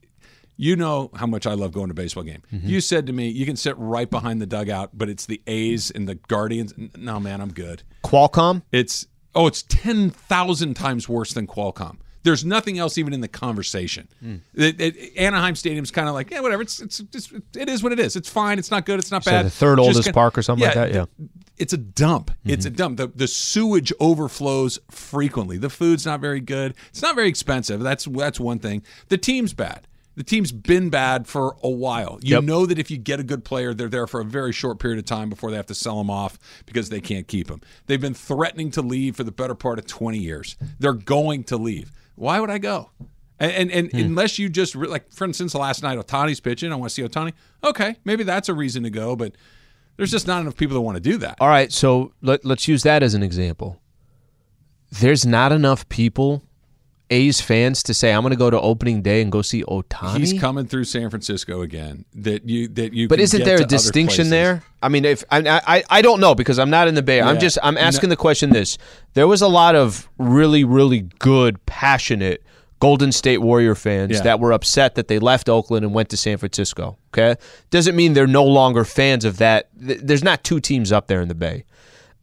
You 0.61 0.75
know 0.75 1.11
how 1.15 1.27
much 1.27 1.47
I 1.47 1.55
love 1.55 1.71
going 1.73 1.87
to 1.87 1.93
a 1.93 1.95
baseball 1.95 2.25
game. 2.25 2.43
Mm-hmm. 2.53 2.67
You 2.69 2.81
said 2.81 3.07
to 3.07 3.13
me, 3.13 3.29
you 3.29 3.47
can 3.47 3.55
sit 3.55 3.77
right 3.79 4.11
behind 4.11 4.43
the 4.43 4.47
dugout, 4.47 4.91
but 4.93 5.09
it's 5.09 5.25
the 5.25 5.41
A's 5.47 5.91
and 5.93 6.09
the 6.09 6.17
Guardians. 6.17 6.75
No, 6.97 7.21
man, 7.21 7.41
I'm 7.41 7.53
good. 7.53 7.85
Qualcomm. 8.05 8.63
It's 8.73 9.07
oh, 9.37 9.47
it's 9.47 9.63
ten 9.63 10.11
thousand 10.11 10.75
times 10.75 11.09
worse 11.09 11.33
than 11.33 11.47
Qualcomm. 11.47 11.99
There's 12.25 12.45
nothing 12.45 12.77
else 12.77 12.99
even 12.99 13.13
in 13.15 13.21
the 13.21 13.29
conversation. 13.29 14.09
It- 14.53 14.81
it- 14.81 15.17
Anaheim 15.17 15.55
Stadium's 15.55 15.93
kind 15.93 16.09
of 16.09 16.15
like 16.15 16.33
yeah, 16.33 16.41
whatever. 16.41 16.63
It's, 16.63 16.81
it's 16.81 16.99
it's 17.15 17.33
it 17.57 17.69
is 17.69 17.85
what 17.85 17.93
it 17.93 18.01
is. 18.01 18.17
It's 18.17 18.29
fine. 18.29 18.59
It's 18.59 18.73
not 18.73 18.85
good. 18.85 18.99
It's 18.99 19.13
not 19.13 19.23
So 19.23 19.31
bad. 19.31 19.47
the 19.47 19.51
third 19.51 19.79
oldest 19.79 20.03
kinda- 20.07 20.13
park 20.15 20.37
or 20.37 20.43
something 20.43 20.67
like 20.67 20.75
that? 20.75 20.93
Yeah. 20.93 21.03
Mm-hmm. 21.03 21.27
It's 21.57 21.73
a 21.73 21.79
dump. 21.79 22.33
It's 22.45 22.67
a 22.67 22.71
dump. 22.71 22.97
The 22.99 23.07
the 23.07 23.29
sewage 23.29 23.93
overflows 24.01 24.81
frequently. 24.91 25.57
The 25.57 25.71
food's 25.71 26.05
not 26.05 26.21
very 26.21 26.41
good. 26.41 26.75
It's 26.89 27.03
not 27.03 27.15
very 27.15 27.29
expensive. 27.29 27.81
That's 27.81 28.07
that's 28.07 28.41
one 28.41 28.59
thing. 28.59 28.83
The 29.09 29.19
team's 29.19 29.55
bad. 29.55 29.87
The 30.19 30.25
team's 30.25 30.51
been 30.53 30.91
bad 30.91 31.27
for 31.29 31.57
a 31.63 31.71
while. 31.71 32.19
You 32.23 32.35
Yep. 32.37 32.45
know 32.45 32.67
that 32.67 32.79
if 32.79 32.91
you 32.91 32.99
get 32.99 33.21
a 33.21 33.23
good 33.23 33.45
player, 33.45 33.73
they're 33.73 33.89
there 33.89 34.07
for 34.09 34.21
a 34.21 34.25
very 34.25 34.53
short 34.53 34.79
period 34.81 34.99
of 34.99 35.05
time 35.05 35.31
before 35.31 35.51
they 35.51 35.57
have 35.57 35.67
to 35.67 35.75
sell 35.75 35.97
them 35.99 36.11
off 36.11 36.39
because 36.67 36.89
they 36.89 37.01
can't 37.01 37.29
keep 37.29 37.47
them. 37.47 37.61
They've 37.87 38.01
been 38.01 38.15
threatening 38.15 38.71
to 38.73 38.83
leave 38.83 39.15
for 39.17 39.23
the 39.25 39.31
better 39.33 39.55
part 39.55 39.79
of 39.79 39.87
20 39.87 40.19
years. 40.19 40.57
They're 40.81 40.93
going 40.93 41.45
to 41.45 41.57
leave. 41.57 41.93
Why 42.17 42.41
would 42.41 42.51
I 42.51 42.59
go? 42.59 42.91
And 43.39 43.53
and, 43.53 43.71
and 43.71 43.93
Hmm. 43.93 43.99
unless 44.01 44.39
you 44.41 44.49
just 44.49 44.75
re- 44.75 44.89
like, 44.89 45.13
for 45.13 45.25
instance, 45.25 45.55
last 45.55 45.85
night 45.85 45.97
Ohtani's 45.99 46.41
pitching, 46.41 46.73
I 46.73 46.75
want 46.75 46.91
to 46.91 46.95
see 46.95 47.03
Ohtani. 47.03 47.33
Okay, 47.63 47.95
maybe 48.05 48.25
that's 48.25 48.49
a 48.49 48.55
reason 48.55 48.83
to 48.83 48.91
go, 48.91 49.15
but 49.15 49.37
there's 49.97 50.11
just 50.11 50.27
not 50.27 50.41
enough 50.41 50.57
people 50.57 50.75
that 50.75 50.81
want 50.81 50.97
to 50.97 51.01
do 51.01 51.17
that. 51.19 51.37
All 51.41 51.47
right, 51.49 51.73
so 51.73 52.13
let, 52.23 52.45
let's 52.45 52.67
use 52.67 52.83
that 52.83 53.05
as 53.05 53.15
an 53.15 53.23
example. 53.23 53.81
there's 55.01 55.25
not 55.27 55.53
enough 55.53 55.89
people, 55.89 56.43
A's 57.11 57.41
fans, 57.41 57.83
to 57.85 57.95
say 57.95 58.13
I'm 58.13 58.21
going 58.23 58.33
to 58.33 58.37
go 58.37 58.51
to 58.51 58.61
opening 58.61 59.01
day 59.03 59.23
and 59.23 59.33
go 59.33 59.41
see 59.43 59.63
Ohtani. 59.65 60.19
He's 60.19 60.39
coming 60.39 60.67
through 60.67 60.85
San 60.85 61.09
Francisco 61.11 61.63
again. 61.63 62.05
That 62.15 62.49
you 62.49 62.69
that 62.69 62.93
you. 62.93 63.09
But 63.09 63.21
isn't 63.21 63.45
there 63.45 63.61
a 63.61 63.65
distinction 63.65 64.31
there? 64.31 64.63
I 64.83 64.89
mean, 64.89 65.05
if 65.05 65.25
I, 65.31 65.39
I 65.67 65.85
I 65.89 66.03
don't 66.03 66.21
know 66.21 66.35
because 66.35 66.59
I'm 66.59 66.71
not 66.71 66.87
in 66.89 66.95
the 66.95 67.03
Bay. 67.03 67.21
I'm 67.21 67.39
just 67.39 67.59
I'm 67.63 67.79
asking 67.79 68.09
No. 68.09 68.13
the 68.13 68.17
question. 68.19 68.51
This 68.51 68.77
there 69.15 69.27
was 69.27 69.41
a 69.43 69.49
lot 69.49 69.75
of 69.75 70.09
really 70.19 70.65
really 70.65 71.09
good, 71.19 71.65
passionate 71.67 72.43
Golden 72.81 73.11
State 73.11 73.39
Warrior 73.39 73.75
fans 73.75 74.13
Yeah. 74.13 74.21
that 74.23 74.41
were 74.41 74.53
upset 74.53 74.95
that 74.97 75.09
they 75.09 75.19
left 75.19 75.49
Oakland 75.49 75.85
and 75.85 75.95
went 75.95 76.11
to 76.11 76.17
San 76.17 76.37
Francisco. 76.39 76.97
Okay, 77.13 77.35
doesn't 77.71 77.97
mean 77.97 78.13
they're 78.13 78.27
no 78.27 78.45
longer 78.45 78.85
fans 78.85 79.25
of 79.25 79.39
that. 79.39 79.69
There's 79.75 80.23
not 80.23 80.45
two 80.45 80.61
teams 80.61 80.93
up 80.93 81.07
there 81.09 81.21
in 81.23 81.29
the 81.29 81.35
Bay. 81.35 81.65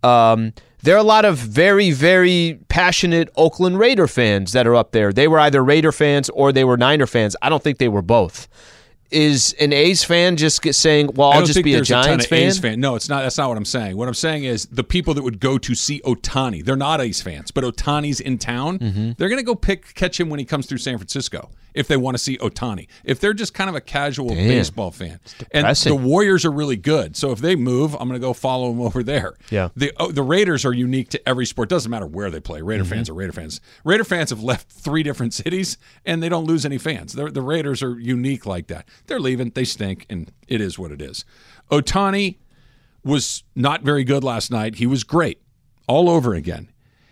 Um, 0.06 0.54
there 0.84 0.96
are 0.96 1.00
a 1.00 1.04
lot 1.04 1.26
of 1.26 1.38
very, 1.38 1.92
very 1.92 2.60
passionate 2.70 3.30
Oakland 3.36 3.80
Raider 3.80 4.08
fans 4.08 4.52
that 4.52 4.68
are 4.68 4.76
up 4.76 4.92
there. 4.92 5.12
They 5.12 5.28
were 5.28 5.40
either 5.40 5.64
Raider 5.64 5.92
fans 5.92 6.30
or 6.30 6.52
they 6.52 6.64
were 6.64 6.78
Niner 6.78 7.08
fans. 7.08 7.36
I 7.42 7.50
don't 7.50 7.64
think 7.64 7.80
they 7.80 7.88
were 7.88 8.04
both. 8.04 8.48
Is 9.12 9.56
an 9.60 9.72
A's 9.72 10.04
fan 10.04 10.36
just 10.36 10.62
saying, 10.74 11.12
"Well, 11.16 11.32
I'll 11.32 11.46
just 11.46 11.64
be 11.64 11.76
a 11.76 11.82
Giants 11.82 12.26
of 12.26 12.30
fan"? 12.30 12.48
A's 12.48 12.60
fan. 12.60 12.80
No, 12.80 12.96
it's 12.96 13.08
not. 13.08 13.22
That's 13.22 13.38
not 13.38 13.50
what 13.50 13.58
I'm 13.58 13.66
saying. 13.66 13.96
What 13.98 14.08
I'm 14.08 14.16
saying 14.16 14.44
is 14.44 14.66
the 14.66 14.84
people 14.84 15.14
that 15.14 15.24
would 15.24 15.40
go 15.40 15.58
to 15.60 15.76
see 15.76 16.02
Ohtani, 16.02 16.66
they're 16.66 16.76
not 16.76 17.00
A's 17.02 17.22
fans, 17.22 17.52
but 17.52 17.64
Ohtani's 17.64 18.20
in 18.20 18.40
town. 18.40 18.80
Mm-hmm. 18.80 19.12
They're 19.18 19.30
going 19.30 19.40
to 19.40 19.46
go 19.46 19.56
pick 19.56 19.94
catch 19.94 20.20
him 20.20 20.30
when 20.30 20.40
he 20.40 20.46
comes 20.46 20.66
through 20.66 20.80
San 20.80 20.98
Francisco 20.98 21.50
if 21.76 21.88
they 21.88 21.98
want 21.98 22.16
to 22.16 22.24
see 22.24 22.38
Ohtani. 22.38 22.88
If 23.04 23.20
they're 23.20 23.34
just 23.34 23.54
kind 23.54 23.70
of 23.70 23.76
a 23.76 23.82
casual 23.82 24.30
Damn. 24.30 24.48
baseball 24.48 24.92
fan, 24.92 25.20
and 25.52 25.66
the 25.76 25.96
Warriors 25.96 26.46
are 26.46 26.52
really 26.52 26.78
good, 26.78 27.16
so 27.16 27.32
if 27.32 27.40
they 27.40 27.56
move, 27.56 27.94
I'm 27.94 28.08
going 28.08 28.20
to 28.20 28.26
go 28.26 28.34
follow 28.34 28.70
them 28.72 28.82
over 28.82 29.04
there. 29.04 29.36
Yeah. 29.52 29.70
The 29.76 29.92
oh, 29.98 30.12
the 30.12 30.24
Raiders 30.24 30.66
are 30.66 30.74
unique 30.74 31.10
to 31.10 31.30
every 31.30 31.46
sport. 31.46 31.70
Doesn't 31.70 31.92
matter 31.92 32.08
where 32.08 32.30
they 32.32 32.40
play. 32.40 32.62
Raider 32.62 32.84
Mm-hmm. 32.84 32.94
fans 32.94 33.10
are 33.10 33.14
Raider 33.14 33.34
fans. 33.34 33.62
Raider 33.84 34.04
fans 34.04 34.30
have 34.32 34.42
left 34.42 34.72
three 34.72 35.04
different 35.04 35.34
cities 35.44 35.78
and 36.06 36.24
they 36.24 36.30
don't 36.30 36.46
lose 36.46 36.66
any 36.66 36.78
fans. 36.78 37.14
They're, 37.14 37.30
the 37.32 37.42
Raiders 37.42 37.84
are 37.84 38.00
unique 38.00 38.46
like 38.46 38.68
that. 38.68 38.88
They're 39.08 39.20
leaving. 39.20 39.50
They 39.52 39.66
stink, 39.66 40.06
and 40.10 40.32
it 40.48 40.62
is 40.62 40.80
what 40.80 40.92
it 40.92 41.02
is. 41.02 41.26
Otani 41.72 42.38
was 43.04 43.44
not 43.56 43.82
very 43.84 44.04
good 44.04 44.24
last 44.24 44.50
night. 44.52 44.76
He 44.76 44.88
was 44.88 45.04
great 45.04 45.42
all 45.88 46.10
over 46.10 46.34
again. 46.34 46.70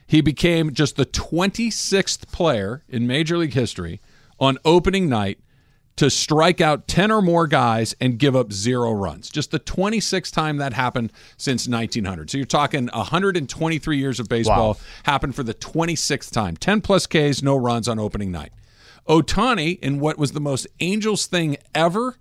He 0.07 0.21
became 0.21 0.73
just 0.73 0.95
the 0.95 1.05
26th 1.05 2.31
player 2.31 2.83
in 2.87 3.07
Major 3.07 3.37
League 3.37 3.53
history 3.53 4.01
on 4.43 4.57
opening 4.65 5.07
night 5.09 5.39
to 5.95 6.09
strike 6.09 6.59
out 6.59 6.87
10 6.87 7.11
or 7.11 7.21
more 7.21 7.45
guys 7.45 7.93
and 8.01 8.17
give 8.17 8.35
up 8.35 8.51
zero 8.51 8.91
runs. 8.93 9.29
Just 9.29 9.51
the 9.51 9.59
26th 9.59 10.31
time 10.31 10.57
that 10.57 10.73
happened 10.73 11.11
since 11.37 11.67
1900. 11.67 12.31
So 12.31 12.37
you're 12.37 12.45
talking 12.47 12.87
123 12.87 13.97
years 13.97 14.19
of 14.19 14.27
baseball 14.27 14.69
Wow. 14.73 14.77
happened 15.03 15.35
for 15.35 15.43
the 15.43 15.53
26th 15.53 16.31
time. 16.31 16.57
10 16.57 16.81
plus 16.81 17.05
Ks, 17.05 17.43
no 17.43 17.55
runs 17.55 17.87
on 17.87 17.99
opening 17.99 18.31
night. 18.31 18.51
Ohtani, 19.07 19.77
in 19.79 19.99
what 19.99 20.17
was 20.17 20.31
the 20.31 20.39
most 20.39 20.65
Angels 20.79 21.27
thing 21.27 21.57
ever, 21.75 22.17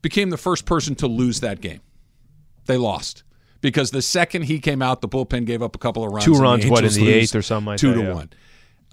became 0.00 0.30
the 0.30 0.38
first 0.38 0.64
person 0.64 0.94
to 0.96 1.06
lose 1.06 1.40
that 1.40 1.60
game. 1.60 1.80
They 2.66 2.78
lost 2.78 3.22
because 3.60 3.90
the 3.90 4.02
second 4.02 4.42
he 4.42 4.60
came 4.60 4.80
out, 4.80 5.02
the 5.02 5.08
bullpen 5.08 5.44
gave 5.44 5.62
up 5.62 5.74
a 5.74 5.78
couple 5.78 6.04
of 6.04 6.12
runs. 6.12 6.24
Two 6.24 6.34
runs, 6.34 6.66
what, 6.66 6.84
in 6.84 6.92
the 6.92 7.12
eighth 7.12 7.34
or 7.34 7.42
something 7.42 7.66
like 7.66 7.78
two 7.80 7.88
that, 7.94 8.00
to 8.00 8.08
yeah. 8.08 8.14
one. 8.14 8.30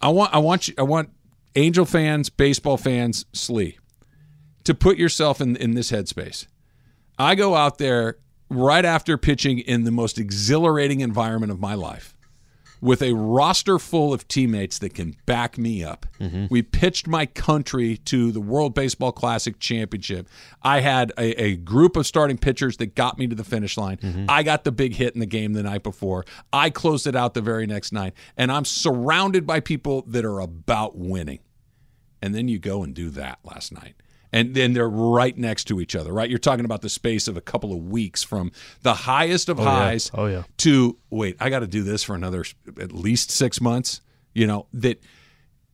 I 0.02 0.10
want, 0.10 0.34
I 0.34 0.39
want 0.39 0.68
you, 0.68 0.74
I 0.78 0.84
want 0.84 1.12
Angel 1.56 1.86
fans, 1.86 2.30
baseball 2.30 2.78
fans, 2.78 3.26
Slee, 3.34 3.78
to 4.64 4.74
put 4.74 4.97
yourself 4.97 5.41
in 5.41 5.56
in 5.56 5.74
this 5.74 5.91
headspace. 5.91 6.47
I 7.18 7.36
go 7.36 7.56
out 7.56 7.78
there 7.78 8.18
right 8.49 8.86
after 8.86 9.18
pitching 9.18 9.60
in 9.60 9.84
the 9.84 9.91
most 9.91 10.18
exhilarating 10.20 10.99
environment 11.01 11.51
of 11.51 11.60
my 11.60 11.74
life 11.74 12.14
with 12.82 13.01
a 13.01 13.13
roster 13.13 13.80
full 13.80 14.13
of 14.13 14.28
teammates 14.28 14.80
that 14.80 14.93
can 14.93 15.15
back 15.26 15.57
me 15.57 15.84
up. 15.84 16.05
Mm-hmm. 16.19 16.47
We 16.49 16.61
pitched 16.61 17.07
my 17.07 17.26
country 17.26 17.97
to 17.97 18.32
the 18.32 18.41
World 18.41 18.73
Baseball 18.73 19.11
Classic 19.11 19.59
Championship. 19.59 20.28
I 20.61 20.82
had 20.82 21.11
a, 21.17 21.41
a 21.41 21.55
group 21.55 21.95
of 21.95 22.05
starting 22.05 22.38
pitchers 22.38 22.78
that 22.78 22.95
got 22.95 23.17
me 23.17 23.28
to 23.28 23.36
the 23.36 23.43
finish 23.43 23.78
line. 23.78 23.97
Mm-hmm. 23.97 24.26
I 24.30 24.43
got 24.43 24.63
the 24.63 24.71
big 24.71 24.95
hit 24.95 25.13
in 25.13 25.19
the 25.19 25.26
game 25.26 25.53
the 25.53 25.63
night 25.63 25.84
before. 25.84 26.26
I 26.51 26.69
closed 26.69 27.07
it 27.07 27.15
out 27.15 27.34
the 27.34 27.41
very 27.41 27.65
next 27.65 27.91
night. 27.91 28.13
And 28.38 28.51
I'm 28.51 28.65
surrounded 28.65 29.47
by 29.47 29.59
people 29.59 30.03
that 30.07 30.26
are 30.26 30.39
about 30.39 30.97
winning. 30.97 31.39
And 32.21 32.34
then 32.34 32.47
you 32.47 32.59
go 32.59 32.84
and 32.84 32.93
do 32.93 33.09
that 33.11 33.39
last 33.43 33.71
night. 33.71 33.95
And 34.36 34.54
then 34.54 34.74
they're 34.74 34.90
right 34.90 35.38
next 35.38 35.64
to 35.70 35.80
each 35.80 35.96
other, 35.96 36.12
right? 36.12 36.30
You're 36.30 36.40
talking 36.40 36.66
about 36.66 36.82
the 36.82 36.90
space 36.90 37.30
of 37.30 37.38
a 37.38 37.42
couple 37.42 37.72
of 37.72 37.80
weeks 37.88 38.22
from 38.22 38.52
the 38.82 38.94
highest 38.94 39.48
of 39.48 39.62
oh, 39.62 39.64
yeah. 39.64 39.70
highs 39.70 40.12
Oh, 40.14 40.26
yeah. 40.26 40.44
to 40.58 40.98
wait, 41.10 41.38
I 41.40 41.50
got 41.50 41.60
to 41.60 41.68
do 41.68 41.84
this 41.84 42.04
for 42.04 42.16
another 42.16 42.44
at 42.78 42.92
least 42.92 43.32
six 43.32 43.62
months. 43.62 44.02
You 44.34 44.46
know, 44.46 44.68
that 44.74 45.02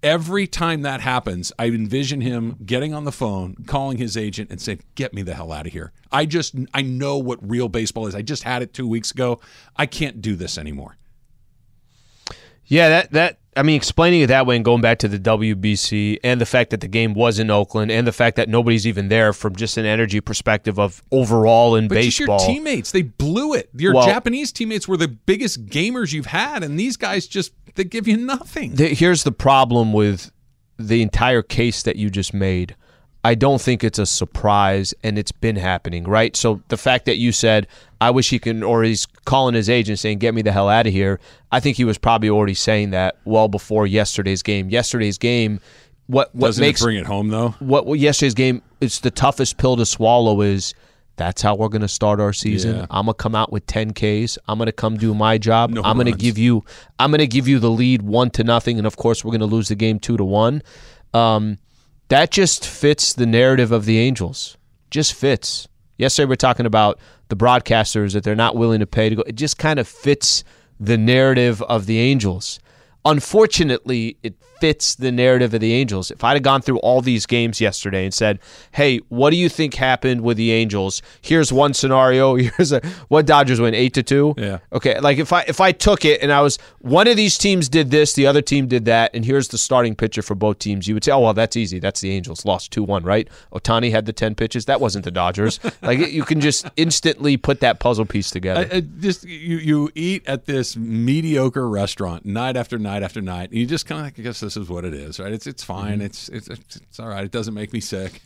every 0.03 0.45
time 0.45 0.84
that 0.84 1.01
happens, 1.01 1.51
I 1.57 1.66
envision 1.70 2.22
him 2.22 2.55
getting 2.64 2.93
on 2.93 3.03
the 3.03 3.12
phone, 3.12 3.55
calling 3.66 3.97
his 3.97 4.16
agent, 4.16 4.51
and 4.51 4.62
saying, 4.62 4.82
Get 4.93 5.12
me 5.16 5.24
the 5.24 5.34
hell 5.34 5.51
out 5.51 5.66
of 5.66 5.74
here. 5.74 5.91
I 6.12 6.28
just, 6.28 6.53
I 6.72 6.84
know 6.84 7.18
what 7.18 7.39
real 7.41 7.68
baseball 7.68 8.05
is. 8.05 8.14
I 8.14 8.22
just 8.22 8.43
had 8.43 8.62
it 8.62 8.76
two 8.76 8.88
weeks 8.88 9.09
ago. 9.09 9.39
I 9.76 9.88
can't 9.88 10.22
do 10.22 10.36
this 10.36 10.59
anymore. 10.59 10.97
Yeah, 12.66 12.89
that 12.89 13.12
that 13.12 13.39
I 13.57 13.63
mean, 13.63 13.75
explaining 13.75 14.21
it 14.21 14.27
that 14.27 14.45
way 14.45 14.55
and 14.55 14.63
going 14.63 14.79
back 14.81 14.99
to 14.99 15.09
the 15.09 15.19
WBC 15.19 16.19
and 16.23 16.39
the 16.39 16.45
fact 16.45 16.69
that 16.69 16.79
the 16.79 16.87
game 16.87 17.13
was 17.13 17.37
in 17.37 17.49
Oakland 17.49 17.91
and 17.91 18.07
the 18.07 18.13
fact 18.13 18.37
that 18.37 18.47
nobody's 18.47 18.87
even 18.87 19.09
there 19.09 19.33
from 19.33 19.55
just 19.57 19.77
an 19.77 19.85
energy 19.85 20.21
perspective 20.21 20.79
of 20.79 21.03
overall 21.11 21.75
in 21.75 21.89
But 21.89 21.95
baseball. 21.95 22.39
your 22.39 22.47
teammates, 22.47 22.91
they 22.91 23.01
blew 23.01 23.53
it. 23.53 23.69
Your 23.75 23.93
Well- 23.93 24.05
Japanese 24.07 24.53
teammates 24.53 24.87
were 24.87 24.95
the 24.95 25.09
biggest 25.09 25.65
gamers 25.65 26.13
you've 26.13 26.27
had, 26.27 26.63
and 26.63 26.79
these 26.79 26.95
guys 26.95 27.27
just, 27.27 27.51
they 27.75 27.83
give 27.83 28.07
you 28.07 28.15
nothing. 28.15 28.75
The- 28.75 28.93
here's 28.95 29.23
the 29.23 29.33
problem 29.33 29.91
with 29.91 30.31
the 30.79 31.01
entire 31.01 31.41
case 31.41 31.83
that 31.83 31.97
you 31.97 32.09
just 32.09 32.33
made. 32.33 32.75
I 33.24 33.36
don't 33.36 33.61
think 33.61 33.84
it's 33.84 33.99
a 33.99 34.05
surprise, 34.05 34.93
and 35.03 35.17
it's 35.17 35.32
been 35.32 35.55
happening, 35.55 36.05
right? 36.05 36.36
So 36.36 36.61
the 36.69 36.78
fact 36.78 37.05
that 37.05 37.17
you 37.17 37.32
said, 37.32 37.67
"I 37.99 38.09
wish 38.09 38.30
he 38.32 38.39
can," 38.39 38.63
or 38.63 38.84
he's 38.84 39.05
calling 39.26 39.53
his 39.53 39.69
agent 39.69 39.99
saying, 39.99 40.17
"Get 40.19 40.34
me 40.34 40.41
the 40.41 40.51
hell 40.51 40.69
out 40.69 40.88
of 40.88 40.93
here," 40.93 41.19
I 41.51 41.59
think 41.59 41.78
he 41.78 41.84
was 41.84 41.97
probably 41.97 42.30
already 42.30 42.55
saying 42.55 42.91
that 42.91 43.17
well 43.26 43.47
before 43.47 43.86
yesterday's 43.86 44.41
game. 44.41 44.69
Yesterday's 44.69 45.19
game, 45.19 45.59
what 46.07 46.34
what 46.34 46.47
Doesn't 46.47 46.61
makes 46.61 46.82
it 46.82 46.84
bring 46.84 46.97
it 46.97 47.05
home 47.05 47.30
though? 47.30 47.49
what, 47.59 47.86
what 47.86 47.99
yesterday's 47.99 48.34
game 48.34 48.61
it's 48.82 48.99
the 48.99 49.11
toughest 49.11 49.57
pill 49.57 49.78
to 49.78 49.86
swallow 49.86 50.41
is 50.41 50.74
that's 51.15 51.41
how 51.43 51.53
we're 51.53 51.69
going 51.69 51.84
to 51.84 51.88
start 51.88 52.19
our 52.19 52.34
season. 52.34 52.78
Yeah. 52.78 52.86
I'm 52.89 53.05
going 53.05 53.13
to 53.13 53.22
come 53.22 53.36
out 53.36 53.51
with 53.51 53.67
10 53.67 53.93
Ks. 53.93 54.39
I'm 54.47 54.57
going 54.57 54.65
to 54.65 54.72
come 54.72 54.97
do 54.97 55.13
my 55.13 55.38
job. 55.38 55.69
No 55.69 55.84
I'm 55.84 55.95
going 55.95 56.11
to 56.11 56.17
give 56.17 56.39
you 56.39 56.63
I'm 56.97 57.11
going 57.11 57.19
to 57.19 57.28
give 57.28 57.47
you 57.47 57.59
the 57.59 57.69
lead 57.69 58.01
1 58.01 58.32
to 58.32 58.43
nothing 58.43 58.80
and 58.80 58.88
of 58.88 58.97
course 58.97 59.24
we're 59.24 59.30
going 59.32 59.41
to 59.41 59.45
lose 59.45 59.67
the 59.67 59.76
game 59.76 59.99
2 59.99 60.17
to 60.17 60.24
1. 60.24 60.63
Um, 61.13 61.59
that 62.12 62.30
just 62.30 62.68
fits 62.68 63.14
the 63.14 63.26
narrative 63.26 63.72
of 63.72 63.86
the 63.86 63.97
Angels. 63.97 64.57
Just 64.89 65.14
fits. 65.14 65.70
Yesterday 65.97 66.26
we 66.26 66.34
are 66.34 66.36
talking 66.36 66.66
about 66.66 66.99
the 67.30 67.38
broadcasters 67.38 68.12
that 68.12 68.26
they're 68.26 68.36
not 68.36 68.57
willing 68.57 68.82
to 68.82 68.86
pay 68.86 69.07
to 69.07 69.16
go. 69.16 69.22
It 69.22 69.36
just 69.36 69.57
kind 69.57 69.80
of 69.80 69.88
fits 69.88 70.43
the 70.78 70.97
narrative 70.97 71.62
of 71.62 71.86
the 71.86 71.99
Angels. 71.99 72.59
Unfortunately, 73.05 74.17
it 74.23 74.35
fits 74.61 74.93
the 74.93 75.11
narrative 75.11 75.55
of 75.55 75.59
the 75.59 75.73
Angels. 75.73 76.11
If 76.11 76.23
I'd 76.23 76.33
have 76.33 76.43
gone 76.43 76.61
through 76.61 76.77
all 76.79 77.01
these 77.01 77.25
games 77.25 77.59
yesterday 77.59 78.05
and 78.05 78.13
said, 78.13 78.39
"Hey, 78.73 78.99
what 79.09 79.31
do 79.31 79.35
you 79.35 79.49
think 79.49 79.73
happened 79.73 80.21
with 80.21 80.37
the 80.37 80.51
Angels? 80.51 81.01
Here's 81.19 81.51
one 81.51 81.73
scenario. 81.73 82.35
Here's 82.35 82.71
a 82.71 82.79
what 83.07 83.25
Dodgers 83.25 83.59
win 83.59 83.73
eight 83.73 83.95
to 83.95 84.03
two. 84.03 84.35
Yeah. 84.37 84.59
Okay. 84.71 84.99
Like 84.99 85.17
if 85.17 85.33
I 85.33 85.41
if 85.47 85.59
I 85.59 85.71
took 85.71 86.05
it 86.05 86.21
and 86.21 86.31
I 86.31 86.41
was 86.41 86.59
one 86.79 87.07
of 87.07 87.17
these 87.17 87.37
teams 87.37 87.67
did 87.67 87.89
this, 87.89 88.13
the 88.13 88.27
other 88.27 88.41
team 88.41 88.67
did 88.67 88.85
that, 88.85 89.11
and 89.15 89.25
here's 89.25 89.47
the 89.47 89.57
starting 89.57 89.95
pitcher 89.95 90.21
for 90.21 90.35
both 90.35 90.59
teams, 90.59 90.87
you 90.87 90.93
would 90.93 91.03
say, 91.03 91.11
"Oh 91.11 91.21
well, 91.21 91.33
that's 91.33 91.57
easy. 91.57 91.79
That's 91.79 91.99
the 92.01 92.11
Angels. 92.11 92.45
Lost 92.45 92.71
two 92.71 92.83
one, 92.83 93.03
right?" 93.03 93.27
Ohtani 93.51 93.89
had 93.89 94.05
the 94.05 94.13
ten 94.13 94.35
pitches. 94.35 94.65
That 94.65 94.79
wasn't 94.79 95.05
the 95.05 95.11
Dodgers. 95.11 95.59
like 95.81 95.97
you 95.97 96.23
can 96.23 96.39
just 96.39 96.69
instantly 96.77 97.35
put 97.35 97.61
that 97.61 97.79
puzzle 97.79 98.05
piece 98.05 98.29
together. 98.29 98.69
I, 98.71 98.77
I 98.77 98.79
just 98.81 99.23
you 99.23 99.57
you 99.57 99.89
eat 99.95 100.23
at 100.27 100.45
this 100.45 100.77
mediocre 100.77 101.67
restaurant 101.67 102.25
night 102.25 102.55
after 102.55 102.77
night 102.77 102.90
after 102.99 103.21
night. 103.21 103.49
And 103.49 103.59
you 103.59 103.65
just 103.65 103.85
kind 103.85 104.01
of 104.01 104.07
like, 104.07 104.19
I 104.19 104.21
guess 104.21 104.39
this 104.39 104.57
is 104.57 104.69
what 104.69 104.85
it 104.85 104.93
is, 104.93 105.19
right? 105.19 105.31
It's 105.31 105.47
it's 105.47 105.63
fine. 105.63 105.95
Mm-hmm. 105.99 106.05
It's, 106.05 106.29
it's 106.29 106.47
it's 106.47 106.75
it's 106.75 106.99
all 106.99 107.07
right. 107.07 107.23
It 107.23 107.31
doesn't 107.31 107.53
make 107.53 107.73
me 107.73 107.79
sick. 107.79 108.21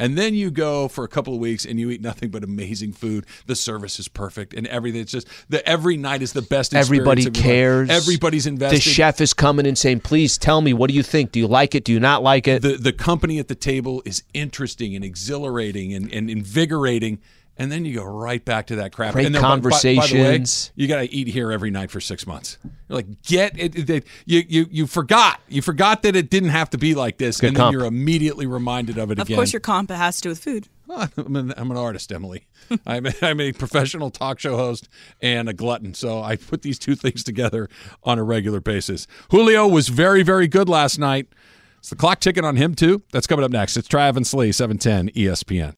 And 0.00 0.16
then 0.16 0.34
you 0.34 0.50
go 0.52 0.86
for 0.86 1.02
a 1.02 1.08
couple 1.08 1.34
of 1.34 1.40
weeks 1.40 1.64
and 1.64 1.80
you 1.80 1.90
eat 1.90 2.00
nothing 2.00 2.30
but 2.30 2.44
amazing 2.44 2.92
food. 2.92 3.26
The 3.46 3.56
service 3.56 3.98
is 3.98 4.06
perfect 4.06 4.54
and 4.54 4.64
everything. 4.68 5.00
It's 5.00 5.10
just 5.10 5.26
the 5.48 5.66
every 5.68 5.96
night 5.96 6.22
is 6.22 6.32
the 6.32 6.42
best. 6.42 6.72
experience 6.72 6.86
Everybody 6.88 7.26
of 7.26 7.36
your 7.36 7.42
life. 7.42 7.42
cares. 7.42 7.90
Everybody's 7.90 8.46
invested. 8.46 8.76
The 8.76 8.80
chef 8.80 9.20
is 9.20 9.34
coming 9.34 9.66
and 9.66 9.76
saying, 9.76 10.00
"Please 10.00 10.38
tell 10.38 10.60
me, 10.60 10.72
what 10.72 10.88
do 10.88 10.94
you 10.94 11.02
think? 11.02 11.32
Do 11.32 11.40
you 11.40 11.48
like 11.48 11.74
it? 11.74 11.84
Do 11.84 11.92
you 11.92 12.00
not 12.00 12.22
like 12.22 12.46
it?" 12.46 12.62
the 12.62 12.76
the 12.76 12.92
company 12.92 13.40
at 13.40 13.48
the 13.48 13.56
table 13.56 14.00
is 14.04 14.22
interesting 14.34 14.94
and 14.94 15.04
exhilarating 15.04 15.92
and, 15.92 16.12
and 16.12 16.30
invigorating 16.30 17.18
and 17.58 17.70
then 17.70 17.84
you 17.84 17.94
go 17.94 18.04
right 18.04 18.42
back 18.44 18.68
to 18.68 18.76
that 18.76 18.92
crap. 18.92 19.12
Great 19.12 19.26
and 19.26 19.36
conversations. 19.36 20.12
By, 20.12 20.18
by, 20.18 20.28
way, 20.28 20.44
you 20.76 20.88
got 20.88 21.00
to 21.00 21.12
eat 21.12 21.28
here 21.28 21.50
every 21.50 21.70
night 21.70 21.90
for 21.90 22.00
six 22.00 22.26
months. 22.26 22.56
You're 22.88 22.96
like, 22.96 23.22
get 23.22 23.52
it, 23.58 24.06
you, 24.24 24.44
you 24.48 24.66
you 24.70 24.86
forgot 24.86 25.40
you 25.48 25.60
forgot 25.60 26.02
that 26.02 26.16
it 26.16 26.30
didn't 26.30 26.50
have 26.50 26.70
to 26.70 26.78
be 26.78 26.94
like 26.94 27.18
this, 27.18 27.40
Good 27.40 27.48
and 27.48 27.56
comp. 27.56 27.72
then 27.72 27.80
you're 27.80 27.88
immediately 27.88 28.46
reminded 28.46 28.96
of 28.96 29.10
it 29.10 29.18
of 29.18 29.26
again. 29.26 29.34
Of 29.34 29.38
course, 29.38 29.52
your 29.52 29.60
comp 29.60 29.90
has 29.90 30.16
to 30.16 30.22
do 30.22 30.28
with 30.30 30.38
food. 30.38 30.68
I'm, 30.90 31.36
an, 31.36 31.52
I'm 31.56 31.70
an, 31.70 31.76
artist, 31.76 32.10
Emily. 32.12 32.46
I'm 32.86 33.04
a, 33.04 33.12
I'm 33.20 33.40
a 33.40 33.52
professional 33.52 34.10
talk 34.10 34.38
show 34.38 34.56
host 34.56 34.88
and 35.20 35.46
a 35.48 35.52
glutton, 35.52 35.92
so 35.92 36.22
I 36.22 36.36
put 36.36 36.62
these 36.62 36.78
two 36.78 36.94
things 36.94 37.22
together 37.22 37.68
on 38.04 38.18
a 38.18 38.22
regular 38.22 38.60
basis. 38.60 39.06
Julio 39.30 39.68
was 39.68 39.88
very, 39.88 40.22
very 40.22 40.48
good 40.48 40.66
last 40.66 40.98
night. 40.98 41.28
Is 41.82 41.90
the 41.90 41.96
clock 41.96 42.20
ticking 42.20 42.44
on 42.44 42.56
him 42.56 42.74
too? 42.74 43.02
That's 43.12 43.26
coming 43.26 43.44
up 43.44 43.50
next. 43.50 43.76
It's 43.76 43.86
Travis 43.86 44.32
Lee, 44.32 44.50
seven 44.50 44.78
ten 44.78 45.10
ESPN. 45.10 45.74